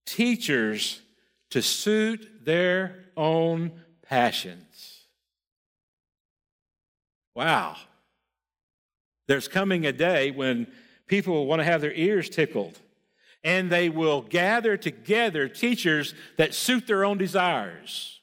teachers 0.05 1.01
to 1.51 1.61
suit 1.61 2.43
their 2.43 3.05
own 3.15 3.71
passions. 4.01 5.05
Wow. 7.35 7.75
There's 9.27 9.47
coming 9.47 9.85
a 9.85 9.91
day 9.91 10.31
when 10.31 10.67
people 11.07 11.33
will 11.33 11.47
want 11.47 11.59
to 11.59 11.65
have 11.65 11.81
their 11.81 11.93
ears 11.93 12.29
tickled 12.29 12.79
and 13.43 13.69
they 13.69 13.89
will 13.89 14.21
gather 14.21 14.75
together 14.75 15.47
teachers 15.47 16.15
that 16.37 16.53
suit 16.53 16.87
their 16.87 17.05
own 17.05 17.17
desires. 17.17 18.19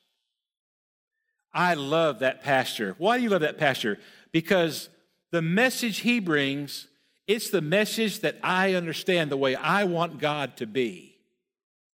I 1.55 1.75
love 1.75 2.21
that 2.21 2.43
pastor. 2.43 2.95
Why 2.99 3.19
do 3.19 3.23
you 3.23 3.31
love 3.31 3.43
that 3.43 3.59
pastor? 3.59 3.99
Because 4.33 4.89
the 5.31 5.43
message 5.43 5.99
he 5.99 6.19
brings, 6.19 6.89
it's 7.33 7.49
the 7.49 7.63
message 7.63 8.21
that 8.21 8.37
I 8.43 8.75
understand 8.75 9.31
the 9.31 9.39
way 9.39 9.55
I 9.55 9.85
want 9.85 10.19
God 10.19 10.59
to 10.59 10.67
be. 10.67 11.17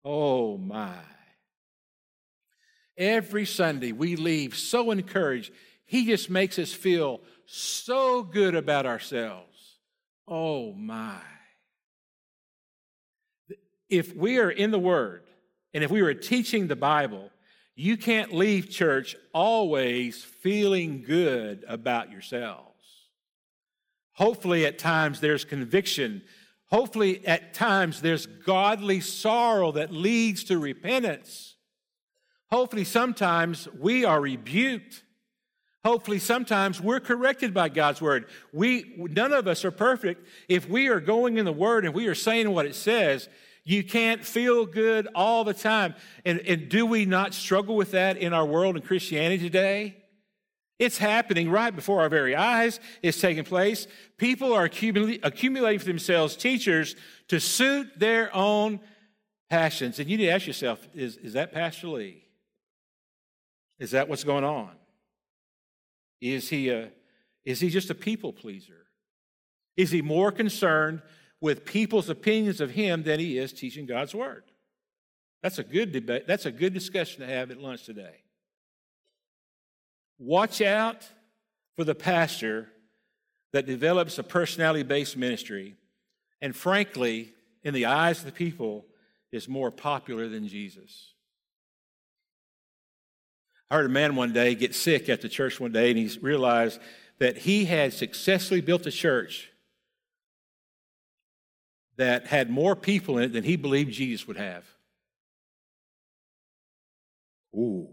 Oh 0.06 0.58
my. 0.58 0.96
Every 2.98 3.46
Sunday 3.46 3.92
we 3.92 4.16
leave 4.16 4.56
so 4.56 4.92
encouraged. 4.92 5.52
He 5.84 6.06
just 6.06 6.30
makes 6.30 6.58
us 6.58 6.74
feel 6.74 7.20
so 7.46 8.24
good 8.24 8.56
about 8.56 8.86
ourselves. 8.86 9.76
Oh 10.26 10.72
my. 10.72 11.20
If 13.90 14.16
we 14.16 14.38
are 14.38 14.50
in 14.50 14.72
the 14.72 14.80
Word 14.80 15.24
and 15.74 15.84
if 15.84 15.92
we 15.92 16.00
are 16.00 16.14
teaching 16.14 16.68
the 16.68 16.78
Bible, 16.78 17.30
you 17.76 17.98
can't 17.98 18.34
leave 18.34 18.70
church 18.70 19.18
always 19.34 20.24
feeling 20.24 21.04
good 21.04 21.66
about 21.68 22.10
yourselves. 22.10 22.65
Hopefully, 24.16 24.66
at 24.66 24.80
times 24.80 25.20
there's 25.20 25.46
conviction. 25.46 26.22
Hopefully, 26.68 27.26
at 27.28 27.54
times 27.54 28.02
there's 28.02 28.26
godly 28.26 29.00
sorrow 29.02 29.72
that 29.74 29.92
leads 29.92 30.46
to 30.46 30.58
repentance. 30.58 31.56
Hopefully, 32.50 32.86
sometimes 32.86 33.68
we 33.78 34.06
are 34.06 34.20
rebuked. 34.22 35.04
Hopefully, 35.84 36.20
sometimes 36.20 36.82
we're 36.82 37.00
corrected 37.00 37.54
by 37.54 37.70
God's 37.70 38.02
word. 38.02 38.26
We, 38.52 38.96
none 38.98 39.34
of 39.34 39.48
us 39.48 39.66
are 39.66 39.72
perfect. 39.72 40.26
If 40.48 40.68
we 40.68 40.88
are 40.88 41.00
going 41.00 41.38
in 41.38 41.46
the 41.46 41.52
word 41.52 41.86
and 41.86 41.94
we 41.94 42.08
are 42.08 42.16
saying 42.16 42.50
what 42.50 42.66
it 42.66 42.76
says, 42.76 43.30
you 43.66 43.84
can't 43.84 44.24
feel 44.24 44.66
good 44.66 45.08
all 45.14 45.44
the 45.44 45.54
time. 45.54 45.94
And, 46.24 46.40
and 46.40 46.70
do 46.70 46.86
we 46.86 47.06
not 47.06 47.34
struggle 47.34 47.76
with 47.76 47.92
that 47.92 48.18
in 48.18 48.32
our 48.32 48.46
world 48.46 48.76
and 48.76 48.86
Christianity 48.86 49.44
today? 49.44 49.98
It's 50.78 50.98
happening 50.98 51.50
right 51.50 51.74
before 51.74 52.02
our 52.02 52.10
very 52.10 52.36
eyes. 52.36 52.80
It's 53.02 53.22
taking 53.22 53.46
place. 53.46 53.88
People 54.18 54.54
are 54.54 54.66
accumulating 54.66 55.80
for 55.80 55.86
themselves 55.86 56.36
teachers 56.36 56.96
to 57.30 57.40
suit 57.40 57.98
their 57.98 58.36
own 58.36 58.82
passions. 59.50 60.00
And 60.00 60.10
you 60.10 60.18
need 60.18 60.26
to 60.26 60.32
ask 60.32 60.48
yourself 60.48 60.86
is, 60.94 61.16
is 61.18 61.34
that 61.34 61.54
Pastor 61.54 61.88
Lee? 61.88 62.24
Is 63.80 63.92
that 63.92 64.10
what's 64.10 64.24
going 64.24 64.44
on? 64.44 64.72
Is 66.22 66.50
he, 66.50 66.70
a, 66.70 66.90
is 67.46 67.60
he 67.60 67.70
just 67.70 67.90
a 67.90 67.96
people 67.96 68.34
pleaser? 68.34 68.86
Is 69.78 69.92
he 69.92 70.02
more 70.02 70.32
concerned 70.32 71.02
with 71.40 71.66
people's 71.66 72.10
opinions 72.10 72.62
of 72.62 72.72
him 72.72 73.04
than 73.04 73.20
he 73.20 73.38
is 73.38 73.54
teaching 73.54 73.86
God's 73.86 74.16
word? 74.16 74.44
That's 75.42 75.60
a 75.60 75.64
good 75.64 75.92
debate. 75.92 76.26
That's 76.28 76.46
a 76.46 76.52
good 76.52 76.74
discussion 76.74 77.22
to 77.22 77.28
have 77.28 77.52
at 77.52 77.60
lunch 77.60 77.84
today. 77.84 78.25
Watch 80.18 80.62
out 80.62 81.08
for 81.76 81.84
the 81.84 81.96
pastor 81.96 82.70
that 83.54 83.66
develops 83.66 84.18
a 84.18 84.24
personality 84.24 84.84
based 84.84 85.18
ministry 85.18 85.76
and, 86.42 86.56
frankly, 86.56 87.34
in 87.64 87.74
the 87.74 87.86
eyes 87.86 88.20
of 88.20 88.26
the 88.26 88.32
people, 88.32 88.86
is 89.32 89.48
more 89.48 89.72
popular 89.72 90.28
than 90.30 90.48
Jesus. 90.48 91.14
I 93.70 93.76
heard 93.76 93.88
a 93.88 93.90
man 93.90 94.16
one 94.16 94.32
day 94.32 94.56
get 94.56 94.76
sick 94.76 95.10
at 95.10 95.22
the 95.22 95.30
church 95.30 95.60
one 95.60 95.72
day, 95.72 95.90
and 95.90 95.98
he 95.98 96.18
realized 96.20 96.80
that 97.20 97.38
he 97.38 97.66
had 97.66 97.94
successfully 97.94 98.62
built 98.62 98.86
a 98.86 98.92
church 98.92 99.50
that 101.98 102.28
had 102.28 102.50
more 102.50 102.76
people 102.76 103.18
in 103.18 103.24
it 103.24 103.34
than 103.34 103.44
he 103.44 103.56
believed 103.56 103.92
Jesus 103.92 104.28
would 104.28 104.38
have. 104.38 104.66
Ooh. 107.56 107.88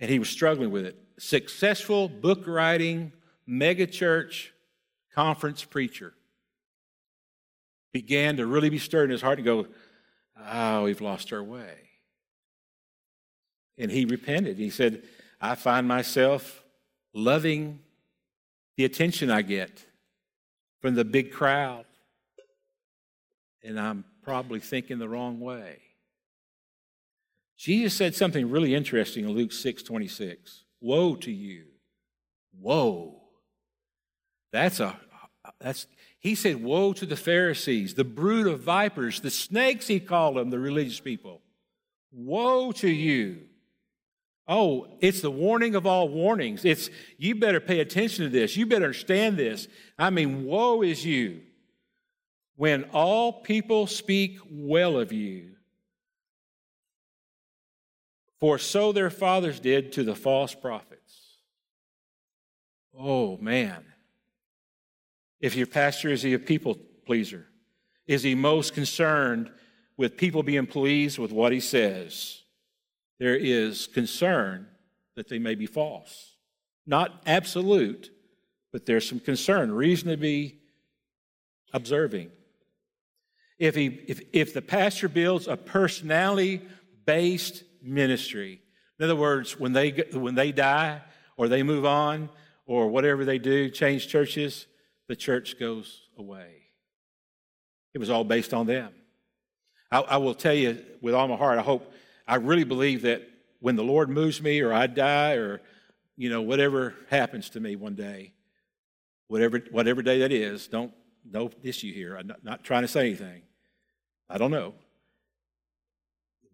And 0.00 0.10
he 0.10 0.18
was 0.18 0.30
struggling 0.30 0.70
with 0.70 0.86
it. 0.86 0.98
Successful 1.18 2.08
book 2.08 2.46
writing, 2.46 3.12
mega 3.46 3.86
church, 3.86 4.52
conference 5.14 5.62
preacher. 5.62 6.14
Began 7.92 8.36
to 8.38 8.46
really 8.46 8.70
be 8.70 8.78
stirred 8.78 9.04
in 9.04 9.10
his 9.10 9.22
heart 9.22 9.38
and 9.38 9.44
go, 9.44 9.66
Oh, 10.42 10.84
we've 10.84 11.00
lost 11.00 11.32
our 11.32 11.42
way. 11.42 11.74
And 13.76 13.90
he 13.90 14.04
repented. 14.04 14.58
He 14.58 14.70
said, 14.70 15.02
I 15.40 15.54
find 15.54 15.86
myself 15.86 16.62
loving 17.12 17.80
the 18.76 18.84
attention 18.84 19.30
I 19.30 19.42
get 19.42 19.84
from 20.80 20.94
the 20.94 21.04
big 21.04 21.32
crowd. 21.32 21.84
And 23.62 23.78
I'm 23.78 24.04
probably 24.22 24.60
thinking 24.60 24.98
the 24.98 25.08
wrong 25.08 25.40
way. 25.40 25.80
Jesus 27.60 27.92
said 27.92 28.14
something 28.14 28.48
really 28.48 28.74
interesting 28.74 29.26
in 29.26 29.32
Luke 29.32 29.52
6 29.52 29.82
26. 29.82 30.64
Woe 30.80 31.14
to 31.16 31.30
you. 31.30 31.64
Woe. 32.58 33.20
That's 34.50 34.80
a 34.80 34.98
that's 35.60 35.86
he 36.20 36.34
said, 36.34 36.62
Woe 36.62 36.94
to 36.94 37.04
the 37.04 37.16
Pharisees, 37.16 37.92
the 37.92 38.04
brood 38.04 38.46
of 38.46 38.60
vipers, 38.60 39.20
the 39.20 39.30
snakes, 39.30 39.86
he 39.88 40.00
called 40.00 40.36
them, 40.36 40.48
the 40.48 40.58
religious 40.58 41.00
people. 41.00 41.42
Woe 42.10 42.72
to 42.72 42.88
you. 42.88 43.42
Oh, 44.48 44.88
it's 45.00 45.20
the 45.20 45.30
warning 45.30 45.74
of 45.74 45.86
all 45.86 46.08
warnings. 46.08 46.64
It's 46.64 46.88
you 47.18 47.34
better 47.34 47.60
pay 47.60 47.80
attention 47.80 48.24
to 48.24 48.30
this. 48.30 48.56
You 48.56 48.64
better 48.64 48.86
understand 48.86 49.36
this. 49.36 49.68
I 49.98 50.08
mean, 50.08 50.46
woe 50.46 50.80
is 50.80 51.04
you 51.04 51.42
when 52.56 52.84
all 52.84 53.34
people 53.34 53.86
speak 53.86 54.38
well 54.50 54.98
of 54.98 55.12
you. 55.12 55.50
For 58.40 58.58
so 58.58 58.90
their 58.92 59.10
fathers 59.10 59.60
did 59.60 59.92
to 59.92 60.02
the 60.02 60.14
false 60.14 60.54
prophets. 60.54 61.36
Oh, 62.98 63.36
man. 63.36 63.84
If 65.40 65.54
your 65.54 65.66
pastor 65.66 66.08
is 66.08 66.22
he 66.22 66.32
a 66.32 66.38
people 66.38 66.78
pleaser? 67.06 67.46
Is 68.06 68.22
he 68.22 68.34
most 68.34 68.74
concerned 68.74 69.50
with 69.96 70.16
people 70.16 70.42
being 70.42 70.66
pleased 70.66 71.18
with 71.18 71.32
what 71.32 71.52
he 71.52 71.60
says? 71.60 72.42
There 73.18 73.36
is 73.36 73.86
concern 73.86 74.66
that 75.16 75.28
they 75.28 75.38
may 75.38 75.54
be 75.54 75.66
false. 75.66 76.36
Not 76.86 77.22
absolute, 77.26 78.10
but 78.72 78.86
there's 78.86 79.08
some 79.08 79.20
concern, 79.20 79.70
reason 79.70 80.08
to 80.08 80.16
be 80.16 80.60
observing. 81.72 82.30
If, 83.58 83.74
he, 83.74 83.86
if, 84.08 84.22
if 84.32 84.54
the 84.54 84.62
pastor 84.62 85.08
builds 85.08 85.46
a 85.46 85.56
personality 85.56 86.62
based 87.04 87.64
ministry, 87.82 88.62
in 89.00 89.04
other 89.04 89.16
words, 89.16 89.58
when 89.58 89.72
they, 89.72 89.90
when 90.12 90.34
they 90.34 90.52
die 90.52 91.00
or 91.38 91.48
they 91.48 91.62
move 91.62 91.86
on 91.86 92.28
or 92.66 92.88
whatever 92.88 93.24
they 93.24 93.38
do, 93.38 93.70
change 93.70 94.08
churches, 94.08 94.66
the 95.08 95.16
church 95.16 95.58
goes 95.58 96.02
away. 96.18 96.64
It 97.94 97.98
was 97.98 98.10
all 98.10 98.24
based 98.24 98.52
on 98.52 98.66
them. 98.66 98.92
I, 99.90 100.00
I, 100.00 100.16
will 100.18 100.34
tell 100.34 100.54
you 100.54 100.84
with 101.00 101.14
all 101.14 101.26
my 101.28 101.36
heart, 101.36 101.58
I 101.58 101.62
hope, 101.62 101.92
I 102.28 102.36
really 102.36 102.64
believe 102.64 103.02
that 103.02 103.26
when 103.58 103.74
the 103.74 103.82
Lord 103.82 104.10
moves 104.10 104.40
me 104.42 104.60
or 104.60 104.72
I 104.72 104.86
die 104.86 105.32
or, 105.32 105.62
you 106.16 106.28
know, 106.28 106.42
whatever 106.42 106.94
happens 107.08 107.48
to 107.50 107.60
me 107.60 107.76
one 107.76 107.94
day, 107.94 108.34
whatever, 109.28 109.62
whatever 109.70 110.02
day 110.02 110.20
that 110.20 110.30
is, 110.30 110.68
don't, 110.68 110.92
no 111.28 111.50
issue 111.62 111.92
here. 111.92 112.16
I'm 112.16 112.26
not, 112.26 112.44
not 112.44 112.64
trying 112.64 112.82
to 112.82 112.88
say 112.88 113.00
anything. 113.00 113.42
I 114.28 114.36
don't 114.36 114.50
know. 114.50 114.74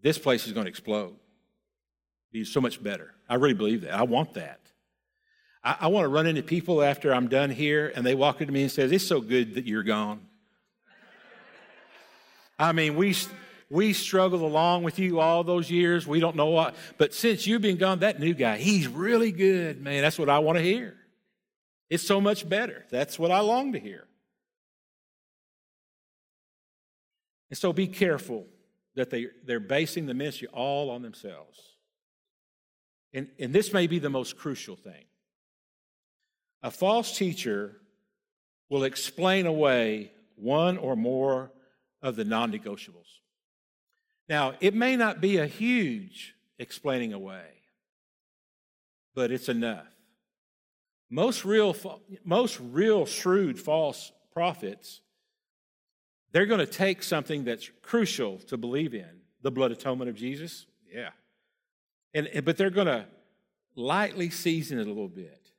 This 0.01 0.17
place 0.17 0.47
is 0.47 0.53
going 0.53 0.65
to 0.65 0.69
explode. 0.69 1.15
Be 2.31 2.43
so 2.43 2.61
much 2.61 2.81
better. 2.81 3.13
I 3.29 3.35
really 3.35 3.53
believe 3.53 3.81
that. 3.81 3.93
I 3.93 4.03
want 4.03 4.33
that. 4.35 4.59
I, 5.63 5.77
I 5.81 5.87
want 5.87 6.05
to 6.05 6.09
run 6.09 6.27
into 6.27 6.43
people 6.43 6.81
after 6.81 7.13
I'm 7.13 7.27
done 7.27 7.49
here 7.49 7.91
and 7.95 8.05
they 8.05 8.15
walk 8.15 8.41
into 8.41 8.53
me 8.53 8.63
and 8.63 8.71
says, 8.71 8.91
It's 8.91 9.07
so 9.07 9.21
good 9.21 9.55
that 9.55 9.65
you're 9.65 9.83
gone. 9.83 10.21
I 12.59 12.71
mean, 12.73 12.95
we 12.95 13.15
we 13.69 13.93
struggled 13.93 14.41
along 14.41 14.83
with 14.83 14.97
you 14.99 15.19
all 15.19 15.43
those 15.43 15.69
years. 15.69 16.07
We 16.07 16.19
don't 16.19 16.35
know 16.35 16.47
what, 16.47 16.75
but 16.97 17.13
since 17.13 17.45
you've 17.45 17.61
been 17.61 17.77
gone, 17.77 17.99
that 17.99 18.19
new 18.19 18.33
guy, 18.33 18.57
he's 18.57 18.87
really 18.87 19.31
good, 19.31 19.81
man. 19.81 20.01
That's 20.01 20.17
what 20.17 20.29
I 20.29 20.39
want 20.39 20.57
to 20.57 20.63
hear. 20.63 20.95
It's 21.89 22.05
so 22.05 22.21
much 22.21 22.47
better. 22.47 22.85
That's 22.89 23.17
what 23.17 23.31
I 23.31 23.39
long 23.39 23.73
to 23.73 23.79
hear. 23.79 24.05
And 27.49 27.57
so 27.57 27.71
be 27.71 27.87
careful 27.87 28.45
that 28.97 29.11
they, 29.11 29.27
they're 29.45 29.59
basing 29.59 30.07
the 30.07 30.13
ministry 30.15 30.47
all 30.51 30.89
on 30.89 31.03
themselves. 31.03 31.59
And, 33.13 33.29
and 33.39 33.53
this 33.53 33.71
may 33.71 33.85
be 33.85 33.99
the 33.99 34.09
most 34.09 34.37
crucial 34.37 34.75
thing. 34.75 35.05
A 36.63 36.71
false 36.71 37.15
teacher 37.15 37.77
will 38.69 38.83
explain 38.83 39.45
away 39.45 40.11
one 40.35 40.77
or 40.77 40.95
more 40.95 41.51
of 42.01 42.15
the 42.15 42.25
non 42.25 42.51
negotiables. 42.51 43.19
Now, 44.27 44.55
it 44.59 44.73
may 44.73 44.95
not 44.95 45.21
be 45.21 45.37
a 45.37 45.45
huge 45.45 46.33
explaining 46.57 47.13
away, 47.13 47.45
but 49.13 49.31
it's 49.31 49.47
enough. 49.47 49.87
Most 51.09 51.45
real, 51.45 51.75
most 52.25 52.59
real 52.59 53.05
shrewd 53.05 53.59
false 53.59 54.11
prophets, 54.33 55.01
they're 56.31 56.45
going 56.45 56.59
to 56.59 56.65
take 56.65 57.03
something 57.03 57.43
that's 57.43 57.69
crucial 57.81 58.37
to 58.39 58.57
believe 58.57 58.93
in 58.93 59.21
the 59.41 59.51
blood 59.51 59.71
atonement 59.71 60.09
of 60.09 60.15
Jesus. 60.15 60.65
Yeah. 60.93 61.09
And, 62.13 62.29
but 62.43 62.57
they're 62.57 62.69
going 62.69 62.87
to 62.87 63.05
lightly 63.75 64.29
season 64.29 64.79
it 64.79 64.85
a 64.85 64.89
little 64.89 65.07
bit. 65.07 65.51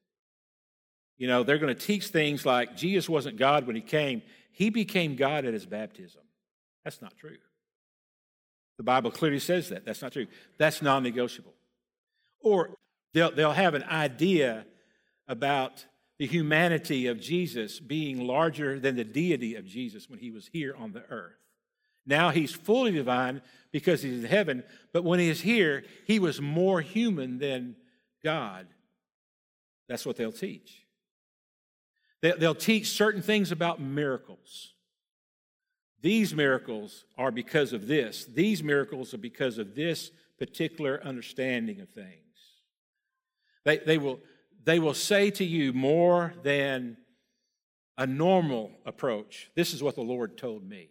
You 1.16 1.26
know, 1.26 1.42
they're 1.42 1.58
going 1.58 1.74
to 1.74 1.80
teach 1.80 2.08
things 2.08 2.46
like 2.46 2.76
Jesus 2.76 3.08
wasn't 3.08 3.36
God 3.36 3.66
when 3.66 3.76
he 3.76 3.82
came, 3.82 4.22
he 4.52 4.70
became 4.70 5.16
God 5.16 5.44
at 5.44 5.54
his 5.54 5.66
baptism. 5.66 6.22
That's 6.84 7.02
not 7.02 7.16
true. 7.16 7.36
The 8.76 8.84
Bible 8.84 9.10
clearly 9.10 9.40
says 9.40 9.68
that. 9.70 9.84
That's 9.84 10.00
not 10.00 10.12
true. 10.12 10.26
That's 10.56 10.80
non 10.80 11.02
negotiable. 11.02 11.54
Or 12.40 12.70
they'll, 13.12 13.32
they'll 13.32 13.52
have 13.52 13.74
an 13.74 13.82
idea 13.84 14.64
about 15.26 15.84
the 16.18 16.26
humanity 16.26 17.06
of 17.06 17.20
Jesus 17.20 17.78
being 17.78 18.26
larger 18.26 18.78
than 18.78 18.96
the 18.96 19.04
deity 19.04 19.54
of 19.54 19.66
Jesus 19.66 20.10
when 20.10 20.18
he 20.18 20.30
was 20.30 20.48
here 20.52 20.74
on 20.76 20.92
the 20.92 21.04
earth. 21.10 21.38
Now 22.06 22.30
he's 22.30 22.52
fully 22.52 22.92
divine 22.92 23.42
because 23.70 24.02
he's 24.02 24.24
in 24.24 24.28
heaven, 24.28 24.64
but 24.92 25.04
when 25.04 25.20
he 25.20 25.28
is 25.28 25.40
here, 25.40 25.84
he 26.06 26.18
was 26.18 26.40
more 26.40 26.80
human 26.80 27.38
than 27.38 27.76
God. 28.24 28.66
That's 29.88 30.04
what 30.04 30.16
they'll 30.16 30.32
teach. 30.32 30.84
They'll 32.20 32.54
teach 32.54 32.88
certain 32.88 33.22
things 33.22 33.52
about 33.52 33.80
miracles. 33.80 34.74
These 36.00 36.34
miracles 36.34 37.04
are 37.16 37.30
because 37.30 37.72
of 37.72 37.86
this. 37.86 38.24
These 38.24 38.62
miracles 38.62 39.14
are 39.14 39.18
because 39.18 39.58
of 39.58 39.74
this 39.74 40.10
particular 40.38 41.00
understanding 41.04 41.80
of 41.80 41.88
things. 41.90 42.14
They, 43.64 43.78
they, 43.78 43.98
will, 43.98 44.20
they 44.68 44.78
will 44.78 44.92
say 44.92 45.30
to 45.30 45.46
you 45.46 45.72
more 45.72 46.34
than 46.42 46.98
a 47.96 48.06
normal 48.06 48.70
approach. 48.84 49.50
This 49.54 49.72
is 49.72 49.82
what 49.82 49.94
the 49.94 50.02
Lord 50.02 50.36
told 50.36 50.68
me. 50.68 50.90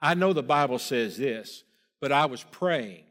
I 0.00 0.14
know 0.14 0.32
the 0.32 0.40
Bible 0.44 0.78
says 0.78 1.16
this, 1.16 1.64
but 2.00 2.12
I 2.12 2.26
was 2.26 2.44
praying, 2.44 3.02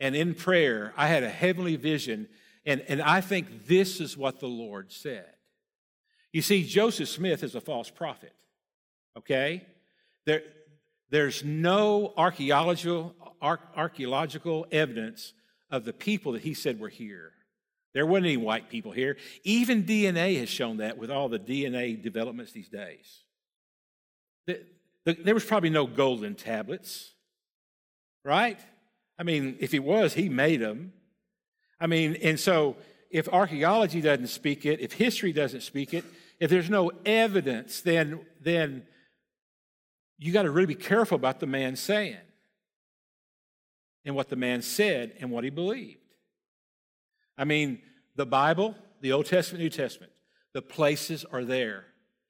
and 0.00 0.14
in 0.14 0.34
prayer, 0.34 0.92
I 0.98 1.06
had 1.06 1.22
a 1.22 1.30
heavenly 1.30 1.76
vision, 1.76 2.28
and, 2.66 2.84
and 2.88 3.00
I 3.00 3.22
think 3.22 3.66
this 3.66 4.02
is 4.02 4.18
what 4.18 4.38
the 4.38 4.48
Lord 4.48 4.92
said. 4.92 5.32
You 6.34 6.42
see, 6.42 6.62
Joseph 6.62 7.08
Smith 7.08 7.42
is 7.42 7.54
a 7.54 7.62
false 7.62 7.88
prophet, 7.88 8.34
okay? 9.16 9.64
There, 10.26 10.42
there's 11.08 11.42
no 11.42 12.12
archaeological, 12.18 13.14
archaeological 13.40 14.66
evidence 14.70 15.32
of 15.70 15.86
the 15.86 15.94
people 15.94 16.32
that 16.32 16.42
he 16.42 16.52
said 16.52 16.78
were 16.78 16.90
here. 16.90 17.32
There 17.94 18.06
weren't 18.06 18.26
any 18.26 18.36
white 18.36 18.68
people 18.68 18.92
here. 18.92 19.16
Even 19.44 19.84
DNA 19.84 20.38
has 20.40 20.48
shown 20.48 20.76
that 20.78 20.98
with 20.98 21.10
all 21.10 21.28
the 21.28 21.38
DNA 21.38 22.00
developments 22.00 22.52
these 22.52 22.68
days. 22.68 23.24
There 24.46 25.34
was 25.34 25.44
probably 25.44 25.70
no 25.70 25.86
golden 25.86 26.34
tablets, 26.34 27.12
right? 28.24 28.58
I 29.18 29.22
mean, 29.22 29.56
if 29.58 29.72
he 29.72 29.78
was, 29.78 30.14
he 30.14 30.28
made 30.28 30.60
them. 30.60 30.92
I 31.80 31.86
mean, 31.86 32.16
and 32.22 32.38
so 32.38 32.76
if 33.10 33.28
archaeology 33.28 34.00
doesn't 34.00 34.26
speak 34.28 34.66
it, 34.66 34.80
if 34.80 34.92
history 34.92 35.32
doesn't 35.32 35.62
speak 35.62 35.94
it, 35.94 36.04
if 36.40 36.50
there's 36.50 36.68
no 36.68 36.92
evidence, 37.06 37.80
then, 37.80 38.20
then 38.40 38.86
you 40.18 40.32
got 40.32 40.42
to 40.42 40.50
really 40.50 40.66
be 40.66 40.74
careful 40.74 41.16
about 41.16 41.40
the 41.40 41.46
man 41.46 41.74
saying 41.74 42.16
and 44.04 44.14
what 44.14 44.28
the 44.28 44.36
man 44.36 44.62
said 44.62 45.14
and 45.20 45.30
what 45.30 45.42
he 45.42 45.50
believed. 45.50 46.00
I 47.38 47.44
mean, 47.44 47.80
the 48.16 48.26
Bible, 48.26 48.74
the 49.00 49.12
Old 49.12 49.26
Testament, 49.26 49.62
New 49.62 49.70
Testament, 49.70 50.12
the 50.52 50.60
places 50.60 51.24
are 51.32 51.44
there. 51.44 51.84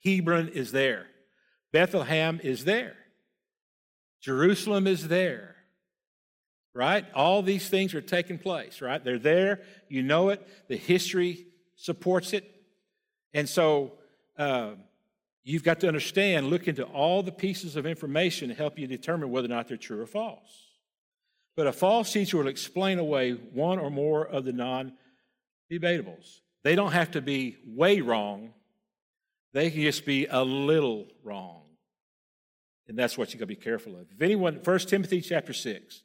Hebron 0.04 0.48
is 0.48 0.70
there. 0.70 1.06
Bethlehem 1.72 2.40
is 2.42 2.64
there. 2.64 2.94
Jerusalem 4.20 4.86
is 4.86 5.08
there. 5.08 5.56
Right? 6.74 7.06
All 7.14 7.42
these 7.42 7.68
things 7.68 7.94
are 7.94 8.00
taking 8.00 8.38
place, 8.38 8.80
right? 8.80 9.02
They're 9.02 9.18
there. 9.18 9.62
You 9.88 10.02
know 10.02 10.28
it. 10.28 10.46
The 10.68 10.76
history 10.76 11.46
supports 11.74 12.32
it. 12.32 12.44
And 13.34 13.48
so 13.48 13.92
uh, 14.38 14.72
you've 15.42 15.64
got 15.64 15.80
to 15.80 15.88
understand, 15.88 16.50
look 16.50 16.68
into 16.68 16.84
all 16.84 17.22
the 17.22 17.32
pieces 17.32 17.74
of 17.74 17.86
information 17.86 18.50
to 18.50 18.54
help 18.54 18.78
you 18.78 18.86
determine 18.86 19.30
whether 19.30 19.46
or 19.46 19.48
not 19.48 19.66
they're 19.68 19.76
true 19.76 20.00
or 20.00 20.06
false. 20.06 20.67
But 21.58 21.66
a 21.66 21.72
false 21.72 22.12
teacher 22.12 22.36
will 22.36 22.46
explain 22.46 23.00
away 23.00 23.32
one 23.32 23.80
or 23.80 23.90
more 23.90 24.24
of 24.24 24.44
the 24.44 24.52
non 24.52 24.92
debatables. 25.68 26.38
They 26.62 26.76
don't 26.76 26.92
have 26.92 27.10
to 27.10 27.20
be 27.20 27.56
way 27.66 28.00
wrong, 28.00 28.52
they 29.54 29.72
can 29.72 29.82
just 29.82 30.06
be 30.06 30.26
a 30.26 30.44
little 30.44 31.08
wrong. 31.24 31.62
And 32.86 32.96
that's 32.96 33.18
what 33.18 33.34
you 33.34 33.40
got 33.40 33.42
to 33.42 33.46
be 33.48 33.56
careful 33.56 33.96
of. 33.96 34.06
If 34.12 34.22
anyone, 34.22 34.60
1 34.62 34.78
Timothy 34.78 35.20
chapter 35.20 35.52
6, 35.52 36.04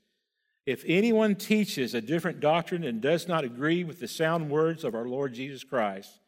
if 0.65 0.83
anyone 0.87 1.35
teaches 1.35 1.93
a 1.93 2.01
different 2.01 2.39
doctrine 2.39 2.83
and 2.83 2.99
does 2.99 3.27
not 3.27 3.43
agree 3.43 3.83
with 3.83 3.99
the 3.99 4.07
sound 4.07 4.49
words 4.49 4.83
of 4.83 4.95
our 4.95 5.05
Lord 5.05 5.35
Jesus 5.35 5.63
Christ 5.63 6.19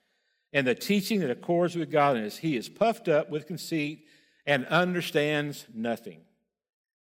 and 0.54 0.68
the 0.68 0.76
teaching 0.76 1.22
that 1.22 1.32
accords 1.32 1.76
with 1.76 1.90
godliness, 1.90 2.38
he 2.38 2.56
is 2.56 2.70
puffed 2.70 3.08
up 3.08 3.32
with 3.32 3.48
conceit 3.48 4.06
and 4.46 4.68
understands 4.68 5.66
nothing. 5.74 6.20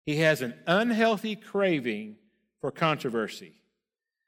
He 0.05 0.17
has 0.17 0.43
an 0.43 0.55
unhealthy 0.67 1.37
craving 1.37 2.17
for 2.61 2.71
controversy 2.71 3.55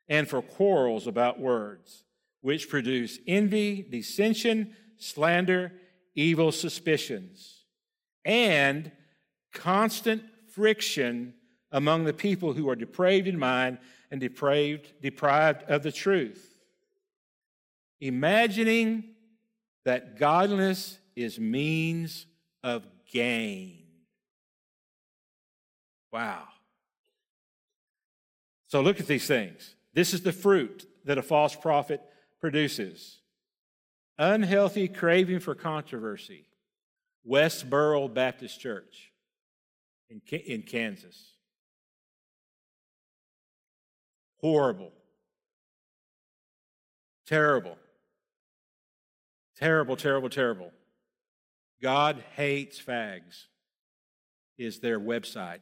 and 0.09 0.29
for 0.29 0.41
quarrels 0.41 1.07
about 1.07 1.41
words, 1.41 2.05
which 2.41 2.69
produce 2.69 3.19
envy, 3.27 3.83
dissension, 3.83 4.75
slander, 4.97 5.73
evil 6.15 6.53
suspicions, 6.53 7.65
and 8.25 8.91
constant 9.53 10.23
friction 10.55 11.35
among 11.73 12.05
the 12.05 12.13
people 12.13 12.55
who 12.55 12.69
are 12.69 12.77
depraved 12.77 13.27
in 13.27 13.39
mind 13.39 13.79
and 14.11 14.21
depraved, 14.21 14.93
deprived 15.03 15.63
of 15.65 15.83
the 15.83 15.93
truth. 15.93 16.59
Imagining 18.01 19.15
that 19.85 20.19
godliness 20.19 20.99
is 21.15 21.39
means 21.39 22.27
of 22.63 22.87
gain. 23.11 23.86
Wow. 26.13 26.45
So 28.69 28.81
look 28.81 29.01
at 29.01 29.07
these 29.07 29.27
things. 29.27 29.75
This 29.95 30.13
is 30.13 30.23
the 30.23 30.33
fruit 30.33 30.87
that 31.05 31.19
a 31.19 31.23
false 31.23 31.55
prophet 31.55 32.01
produces 32.41 33.19
unhealthy 34.19 34.89
craving 34.89 35.41
for 35.41 35.55
controversy. 35.55 36.47
Westboro 37.29 38.13
Baptist 38.13 38.61
Church 38.61 39.13
in, 40.09 40.21
in 40.39 40.63
Kansas. 40.63 41.33
Horrible. 44.41 44.93
Terrible. 47.27 47.77
Terrible, 49.59 49.97
terrible, 49.97 50.29
terrible. 50.29 50.73
God 51.83 52.23
hates 52.37 52.81
fags, 52.81 53.47
is 54.57 54.81
their 54.81 55.01
website. 55.01 55.61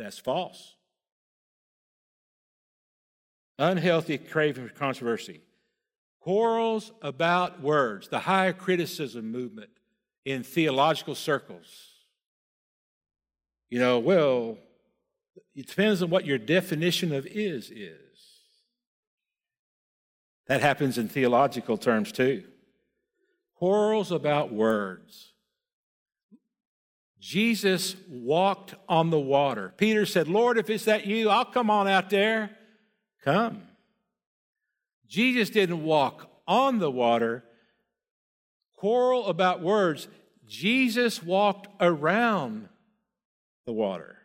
That's 0.00 0.18
false. 0.18 0.76
Unhealthy 3.58 4.16
craving 4.16 4.66
for 4.66 4.72
controversy. 4.72 5.42
Quarrels 6.20 6.92
about 7.02 7.60
words, 7.60 8.08
the 8.08 8.20
higher 8.20 8.54
criticism 8.54 9.30
movement 9.30 9.68
in 10.24 10.42
theological 10.42 11.14
circles. 11.14 11.66
You 13.68 13.78
know, 13.78 13.98
well, 13.98 14.56
it 15.54 15.66
depends 15.66 16.02
on 16.02 16.08
what 16.08 16.24
your 16.24 16.38
definition 16.38 17.14
of 17.14 17.26
is 17.26 17.70
is. 17.70 17.98
That 20.46 20.62
happens 20.62 20.96
in 20.96 21.08
theological 21.08 21.76
terms 21.76 22.10
too. 22.10 22.44
Quarrels 23.54 24.10
about 24.10 24.50
words. 24.50 25.29
Jesus 27.20 27.96
walked 28.08 28.74
on 28.88 29.10
the 29.10 29.20
water. 29.20 29.74
Peter 29.76 30.06
said, 30.06 30.26
Lord, 30.26 30.56
if 30.56 30.70
it's 30.70 30.86
that 30.86 31.06
you, 31.06 31.28
I'll 31.28 31.44
come 31.44 31.70
on 31.70 31.86
out 31.86 32.08
there. 32.08 32.50
Come. 33.22 33.62
Jesus 35.06 35.50
didn't 35.50 35.84
walk 35.84 36.30
on 36.48 36.78
the 36.78 36.90
water, 36.90 37.44
quarrel 38.76 39.26
about 39.26 39.60
words. 39.60 40.08
Jesus 40.46 41.22
walked 41.22 41.68
around 41.80 42.68
the 43.66 43.72
water. 43.72 44.16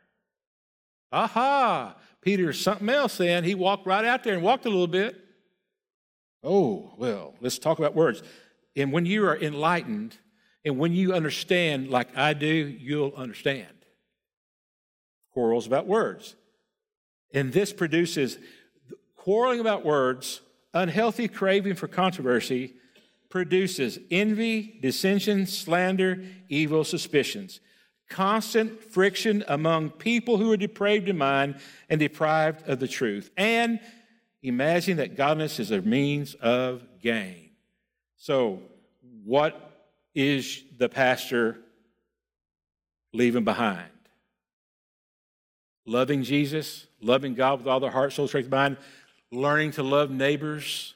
Aha! 1.12 1.96
Peter's 2.22 2.60
something 2.60 2.90
else 2.90 3.18
then. 3.18 3.44
He 3.44 3.56
walked 3.56 3.86
right 3.86 4.06
out 4.06 4.24
there 4.24 4.34
and 4.34 4.42
walked 4.42 4.66
a 4.66 4.70
little 4.70 4.88
bit. 4.88 5.16
Oh, 6.44 6.94
well, 6.98 7.36
let's 7.42 7.60
talk 7.60 7.78
about 7.78 7.94
words. 7.94 8.24
And 8.76 8.92
when 8.92 9.06
you 9.06 9.26
are 9.28 9.38
enlightened 9.38 10.18
and 10.66 10.78
when 10.78 10.94
you 10.94 11.14
understand 11.14 11.90
like 11.90 12.18
I 12.18 12.34
do, 12.34 12.48
you'll 12.48 13.14
understand. 13.16 13.68
Quarrels 15.32 15.68
about 15.68 15.88
words. 15.88 16.36
And 17.34 17.54
this 17.54 17.72
produces 17.72 18.38
quarreling 19.16 19.60
about 19.60 19.86
words, 19.86 20.42
unhealthy 20.74 21.28
craving 21.28 21.76
for 21.76 21.88
controversy, 21.88 22.74
produces 23.30 24.00
envy, 24.10 24.80
dissension, 24.82 25.46
slander, 25.46 26.24
evil 26.50 26.84
suspicions 26.84 27.60
constant 28.10 28.84
friction 28.84 29.44
among 29.48 29.90
people 29.90 30.38
who 30.38 30.52
are 30.52 30.58
depraved 30.58 31.10
in 31.10 31.18
mind 31.18 31.56
and 31.90 32.00
deprived 32.00 32.68
of 32.68 32.80
the 32.80 32.88
truth, 32.88 33.32
and 33.38 33.80
imagining 34.44 34.98
that 34.98 35.16
godliness 35.16 35.60
is 35.60 35.72
a 35.72 35.82
means 35.82 36.36
of 36.36 36.84
gain. 37.02 37.50
So, 38.18 38.62
what 39.24 39.65
is 40.16 40.64
the 40.78 40.90
pastor 40.90 41.60
leaving 43.14 43.44
behind? 43.44 43.90
Loving 45.86 46.24
Jesus, 46.24 46.88
loving 47.02 47.36
God 47.36 47.60
with 47.60 47.68
all 47.68 47.80
their 47.80 47.92
heart, 47.92 48.14
soul, 48.14 48.28
strength, 48.28 48.50
mind, 48.50 48.78
learning 49.32 49.72
to 49.72 49.84
love 49.84 50.10
neighbors, 50.10 50.96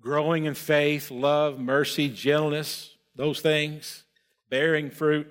growing 0.00 0.46
in 0.46 0.54
faith, 0.54 1.10
love, 1.10 1.58
mercy, 1.58 2.08
gentleness, 2.08 2.96
those 3.14 3.40
things, 3.40 4.04
bearing 4.48 4.90
fruit 4.90 5.30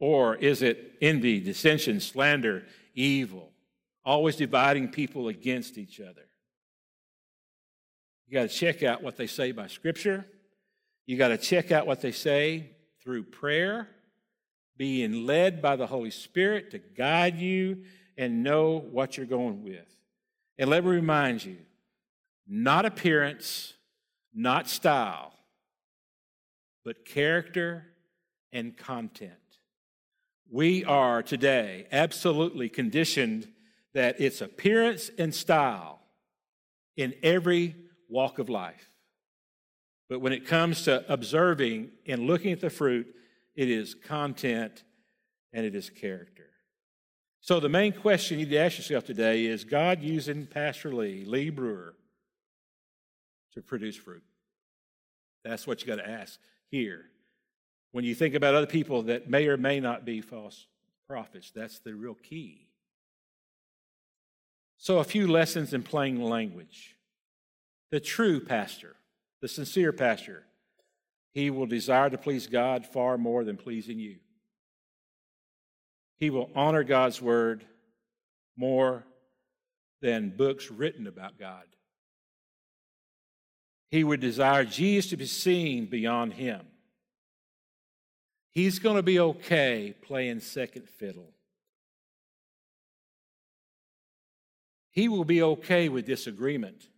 or 0.00 0.34
is 0.36 0.62
it 0.62 0.94
envy, 1.00 1.38
dissension, 1.40 2.00
slander, 2.00 2.64
evil? 2.94 3.52
Always 4.04 4.36
dividing 4.36 4.88
people 4.88 5.28
against 5.28 5.76
each 5.76 6.00
other. 6.00 6.26
You 8.26 8.34
got 8.34 8.48
to 8.48 8.54
check 8.54 8.82
out 8.82 9.02
what 9.02 9.16
they 9.16 9.26
say 9.26 9.52
by 9.52 9.66
Scripture. 9.66 10.24
You 11.10 11.16
got 11.16 11.28
to 11.28 11.38
check 11.38 11.72
out 11.72 11.88
what 11.88 12.00
they 12.02 12.12
say 12.12 12.70
through 13.02 13.24
prayer, 13.24 13.88
being 14.76 15.26
led 15.26 15.60
by 15.60 15.74
the 15.74 15.88
Holy 15.88 16.12
Spirit 16.12 16.70
to 16.70 16.78
guide 16.78 17.36
you 17.36 17.82
and 18.16 18.44
know 18.44 18.78
what 18.78 19.16
you're 19.16 19.26
going 19.26 19.64
with. 19.64 19.88
And 20.56 20.70
let 20.70 20.84
me 20.84 20.90
remind 20.90 21.44
you 21.44 21.56
not 22.46 22.84
appearance, 22.86 23.74
not 24.32 24.68
style, 24.68 25.32
but 26.84 27.04
character 27.04 27.86
and 28.52 28.76
content. 28.76 29.32
We 30.48 30.84
are 30.84 31.24
today 31.24 31.88
absolutely 31.90 32.68
conditioned 32.68 33.48
that 33.94 34.20
it's 34.20 34.40
appearance 34.40 35.10
and 35.18 35.34
style 35.34 36.02
in 36.96 37.14
every 37.24 37.74
walk 38.08 38.38
of 38.38 38.48
life. 38.48 38.89
But 40.10 40.20
when 40.20 40.32
it 40.32 40.44
comes 40.44 40.82
to 40.82 41.10
observing 41.10 41.92
and 42.04 42.26
looking 42.26 42.50
at 42.50 42.60
the 42.60 42.68
fruit, 42.68 43.06
it 43.54 43.70
is 43.70 43.94
content 43.94 44.82
and 45.52 45.64
it 45.64 45.76
is 45.76 45.88
character. 45.88 46.48
So, 47.40 47.60
the 47.60 47.68
main 47.68 47.92
question 47.92 48.38
you 48.38 48.44
need 48.44 48.50
to 48.50 48.58
ask 48.58 48.76
yourself 48.76 49.04
today 49.04 49.46
is 49.46 49.64
God 49.64 50.02
using 50.02 50.46
Pastor 50.46 50.92
Lee, 50.92 51.24
Lee 51.24 51.48
Brewer, 51.48 51.94
to 53.54 53.62
produce 53.62 53.96
fruit? 53.96 54.24
That's 55.44 55.66
what 55.66 55.80
you 55.80 55.86
got 55.86 56.02
to 56.02 56.10
ask 56.10 56.40
here. 56.70 57.06
When 57.92 58.04
you 58.04 58.14
think 58.14 58.34
about 58.34 58.54
other 58.54 58.66
people 58.66 59.02
that 59.02 59.30
may 59.30 59.46
or 59.46 59.56
may 59.56 59.78
not 59.78 60.04
be 60.04 60.20
false 60.20 60.66
prophets, 61.08 61.52
that's 61.54 61.78
the 61.78 61.94
real 61.94 62.14
key. 62.14 62.66
So, 64.76 64.98
a 64.98 65.04
few 65.04 65.28
lessons 65.28 65.72
in 65.72 65.84
plain 65.84 66.20
language. 66.20 66.96
The 67.92 68.00
true 68.00 68.40
pastor, 68.40 68.96
the 69.40 69.48
sincere 69.48 69.92
pastor, 69.92 70.44
he 71.32 71.50
will 71.50 71.66
desire 71.66 72.10
to 72.10 72.18
please 72.18 72.46
God 72.46 72.86
far 72.86 73.16
more 73.16 73.44
than 73.44 73.56
pleasing 73.56 73.98
you. 73.98 74.16
He 76.18 76.30
will 76.30 76.50
honor 76.54 76.84
God's 76.84 77.22
word 77.22 77.64
more 78.56 79.04
than 80.02 80.36
books 80.36 80.70
written 80.70 81.06
about 81.06 81.38
God. 81.38 81.64
He 83.90 84.04
would 84.04 84.20
desire 84.20 84.64
Jesus 84.64 85.10
to 85.10 85.16
be 85.16 85.26
seen 85.26 85.86
beyond 85.86 86.34
him. 86.34 86.60
He's 88.52 88.78
going 88.78 88.96
to 88.96 89.02
be 89.02 89.18
okay 89.18 89.94
playing 90.02 90.40
second 90.40 90.88
fiddle. 90.88 91.32
He 94.90 95.08
will 95.08 95.24
be 95.24 95.42
okay 95.42 95.88
with 95.88 96.04
disagreement, 96.04 96.88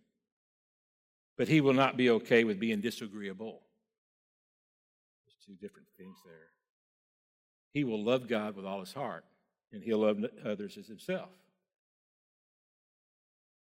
but 1.43 1.49
he 1.49 1.59
will 1.59 1.73
not 1.73 1.97
be 1.97 2.09
okay 2.09 2.45
with 2.45 2.57
being 2.57 2.79
disagreeable. 2.79 3.59
There's 5.25 5.35
two 5.45 5.61
different 5.61 5.89
things 5.97 6.15
there 6.23 6.51
he 7.73 7.83
will 7.83 8.01
love 8.01 8.29
God 8.29 8.55
with 8.55 8.65
all 8.65 8.79
his 8.79 8.93
heart, 8.93 9.25
and 9.73 9.83
he'll 9.83 9.97
love 9.97 10.23
others 10.45 10.77
as 10.77 10.87
himself. 10.87 11.27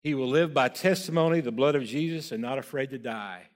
He 0.03 0.13
will 0.13 0.27
live 0.27 0.53
by 0.53 0.69
testimony, 0.69 1.41
the 1.41 1.51
blood 1.51 1.73
of 1.73 1.83
Jesus, 1.85 2.31
and 2.31 2.39
not 2.39 2.59
afraid 2.59 2.91
to 2.91 2.99
die. 2.99 3.47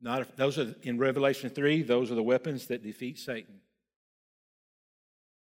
Not 0.00 0.36
those 0.36 0.60
are 0.60 0.76
in 0.84 0.96
Revelation 0.96 1.50
3, 1.50 1.82
those 1.82 2.12
are 2.12 2.14
the 2.14 2.22
weapons 2.22 2.68
that 2.68 2.84
defeat 2.84 3.18
Satan. 3.18 3.56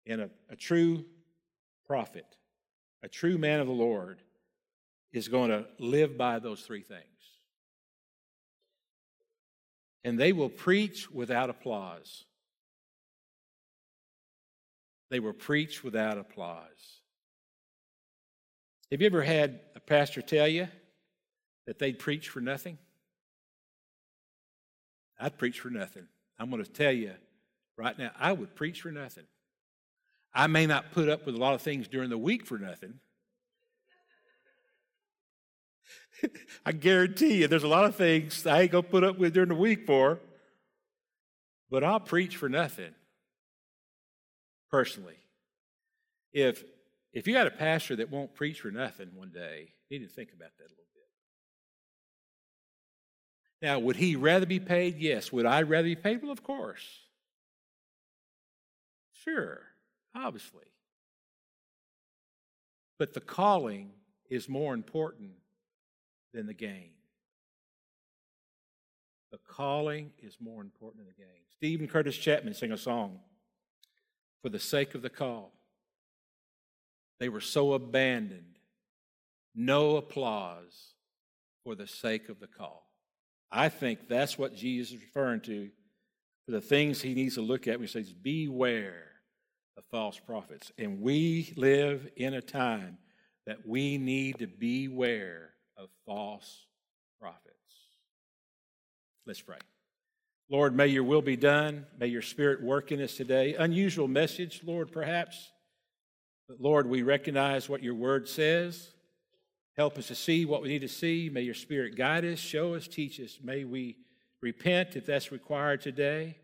And 0.07 0.23
a, 0.23 0.31
a 0.49 0.57
true 0.57 1.05
prophet, 1.87 2.39
a 3.03 3.09
true 3.09 3.37
man 3.37 3.61
of 3.61 3.67
the 3.67 3.75
Lord, 3.75 4.23
is 5.13 5.29
going 5.29 5.51
to 5.51 5.67
live 5.79 6.17
by 6.17 6.39
those 6.39 6.61
three 6.61 6.83
things. 6.83 7.03
And 10.05 10.19
they 10.19 10.33
will 10.33 10.49
preach 10.49 11.11
without 11.11 11.51
applause. 11.51 12.25
They 15.11 15.21
will 15.21 15.33
preach 15.33 15.83
without 15.83 16.19
applause. 16.19 17.01
Have 18.91 19.01
you 19.01 19.07
ever 19.07 19.23
had 19.23 19.61
a 19.75 19.81
pastor 19.81 20.23
tell 20.23 20.47
you 20.47 20.69
that 21.67 21.79
they'd 21.79 21.99
preach 21.99 22.29
for 22.29 22.41
nothing? 22.41 22.79
I'd 25.19 25.39
preach 25.39 25.61
for 25.61 25.71
nothing. 25.71 26.07
I'm 26.39 26.51
going 26.51 26.63
to 26.63 26.71
tell 26.71 26.93
you 26.93 27.13
right 27.77 27.99
now, 27.99 28.11
I 28.19 28.33
would 28.33 28.55
preach 28.55 28.83
for 28.83 28.93
nothing. 28.93 29.25
I 30.33 30.47
may 30.47 30.67
not 30.67 30.93
put 30.93 31.09
up 31.09 31.27
with 31.27 31.35
a 31.35 31.39
lot 31.39 31.55
of 31.55 31.63
things 31.63 31.89
during 31.89 32.11
the 32.11 32.19
week 32.19 32.47
for 32.47 32.59
nothing. 32.59 33.01
I 36.67 36.73
guarantee 36.73 37.41
you, 37.41 37.49
there's 37.49 37.63
a 37.63 37.69
lot 37.69 37.85
of 37.85 37.97
things 37.97 38.47
I 38.47 38.63
ain't 38.63 38.73
to 38.73 38.83
put 38.83 39.05
up 39.05 39.19
with 39.19 39.35
during 39.35 39.49
the 39.49 39.55
week 39.55 39.87
for, 39.87 40.19
but 41.71 41.85
I'll 41.85 42.01
preach 42.01 42.37
for 42.37 42.49
nothing 42.49 42.95
personally. 44.71 45.19
If 46.33 46.65
if 47.13 47.27
you 47.27 47.33
got 47.33 47.47
a 47.47 47.51
pastor 47.51 47.97
that 47.97 48.11
won't 48.11 48.35
preach 48.35 48.61
for 48.61 48.71
nothing 48.71 49.09
one 49.15 49.31
day, 49.31 49.69
you 49.89 49.99
need 49.99 50.07
to 50.07 50.13
think 50.13 50.33
about 50.35 50.51
that 50.59 50.65
a 50.65 50.69
little 50.69 50.85
bit. 50.93 51.09
Now, 53.63 53.79
would 53.79 53.97
he 53.97 54.17
rather 54.17 54.45
be 54.45 54.61
paid? 54.61 54.99
Yes. 54.99 55.33
Would 55.33 55.47
I 55.47 55.63
rather 55.63 55.89
be 55.89 55.97
paid? 55.97 56.23
Well, 56.23 56.31
of 56.31 56.43
course. 56.43 56.85
Sure, 59.25 59.63
obviously. 60.15 60.67
But 62.99 63.15
the 63.15 63.21
calling 63.21 63.93
is 64.29 64.47
more 64.47 64.75
important 64.75 65.31
than 66.37 66.47
the 66.47 66.55
gain. 66.55 66.91
The 69.33 69.39
calling 69.49 70.13
is 70.23 70.37
more 70.39 70.61
important 70.61 71.05
than 71.05 71.09
the 71.09 71.23
gain. 71.23 71.43
Steven 71.57 71.89
Curtis 71.89 72.17
Chapman 72.17 72.55
sang 72.55 72.73
a 72.73 72.77
song 72.77 73.21
for 74.43 74.51
the 74.51 74.61
sake 74.61 74.95
of 74.95 75.03
the 75.03 75.11
call. 75.11 75.53
They 77.19 77.31
were 77.31 77.41
so 77.41 77.73
abandoned. 77.73 78.59
No 79.55 79.97
applause 79.97 80.93
for 81.65 81.75
the 81.75 81.87
sake 81.87 82.29
of 82.29 82.39
the 82.39 82.47
call. 82.47 82.87
I 83.51 83.71
think 83.71 84.07
that's 84.07 84.37
what 84.37 84.55
Jesus 84.55 84.93
is 84.93 85.01
referring 85.01 85.41
to 85.43 85.71
for 86.45 86.53
the 86.53 86.61
things 86.61 87.01
he 87.01 87.15
needs 87.15 87.37
to 87.37 87.41
look 87.41 87.67
at 87.67 87.79
when 87.79 87.89
he 87.89 87.93
says, 87.93 88.13
Beware 88.13 89.07
of 89.79 89.85
false 89.91 90.21
prophets. 90.21 90.71
And 90.77 91.01
we 91.01 91.55
live 91.57 92.07
in 92.17 92.35
a 92.35 92.43
time 92.43 92.99
that 93.47 93.67
we 93.67 93.97
need 93.97 94.39
to 94.41 94.47
beware 94.47 95.56
of 95.77 95.89
false 96.05 96.67
prophets. 97.21 97.53
Let's 99.27 99.41
pray. 99.41 99.59
Lord, 100.49 100.77
may 100.77 100.87
your 100.87 101.03
will 101.03 101.23
be 101.23 101.37
done. 101.37 101.87
May 101.99 102.07
your 102.07 102.23
spirit 102.23 102.63
work 102.63 102.93
in 102.93 103.03
us 103.03 103.17
today. 103.17 103.55
Unusual 103.55 104.07
message, 104.07 104.63
Lord, 104.65 104.93
perhaps. 104.93 105.51
But 106.49 106.61
Lord, 106.61 106.89
we 106.89 107.03
recognize 107.03 107.69
what 107.69 107.83
your 107.83 107.95
word 107.95 108.29
says. 108.29 108.91
Help 109.77 109.99
us 109.99 110.07
to 110.07 110.15
see 110.15 110.45
what 110.45 110.63
we 110.63 110.69
need 110.69 110.83
to 110.83 110.89
see. 110.89 111.29
May 111.33 111.43
your 111.43 111.55
spirit 111.55 111.97
guide 111.97 112.25
us, 112.25 112.39
show 112.39 112.75
us, 112.75 112.87
teach 112.87 113.19
us. 113.21 113.39
May 113.43 113.65
we 113.65 113.97
repent 114.41 114.95
if 114.95 115.05
that's 115.05 115.33
required 115.33 115.81
today. 115.81 116.37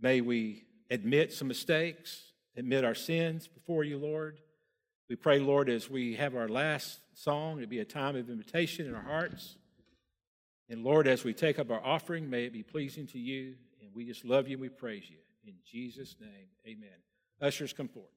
May 0.00 0.20
we 0.20 0.64
admit 0.90 1.32
some 1.32 1.46
mistakes, 1.46 2.32
admit 2.56 2.84
our 2.84 2.96
sins 2.96 3.46
before 3.46 3.84
you, 3.84 3.98
Lord. 3.98 4.40
We 5.08 5.16
pray, 5.16 5.38
Lord, 5.38 5.68
as 5.68 5.88
we 5.88 6.16
have 6.16 6.34
our 6.34 6.48
last 6.48 6.98
song, 7.20 7.60
it 7.60 7.68
be 7.68 7.80
a 7.80 7.84
time 7.84 8.16
of 8.16 8.30
invitation 8.30 8.86
in 8.86 8.94
our 8.94 9.02
hearts. 9.02 9.56
And 10.68 10.82
Lord, 10.82 11.06
as 11.06 11.24
we 11.24 11.34
take 11.34 11.58
up 11.58 11.70
our 11.70 11.84
offering, 11.84 12.30
may 12.30 12.44
it 12.44 12.52
be 12.52 12.62
pleasing 12.62 13.06
to 13.08 13.18
you. 13.18 13.54
And 13.82 13.90
we 13.94 14.04
just 14.04 14.24
love 14.24 14.48
you 14.48 14.54
and 14.54 14.62
we 14.62 14.68
praise 14.68 15.10
you. 15.10 15.18
In 15.46 15.54
Jesus' 15.70 16.16
name, 16.20 16.48
amen. 16.66 16.88
Ushers, 17.40 17.72
come 17.72 17.88
forward. 17.88 18.10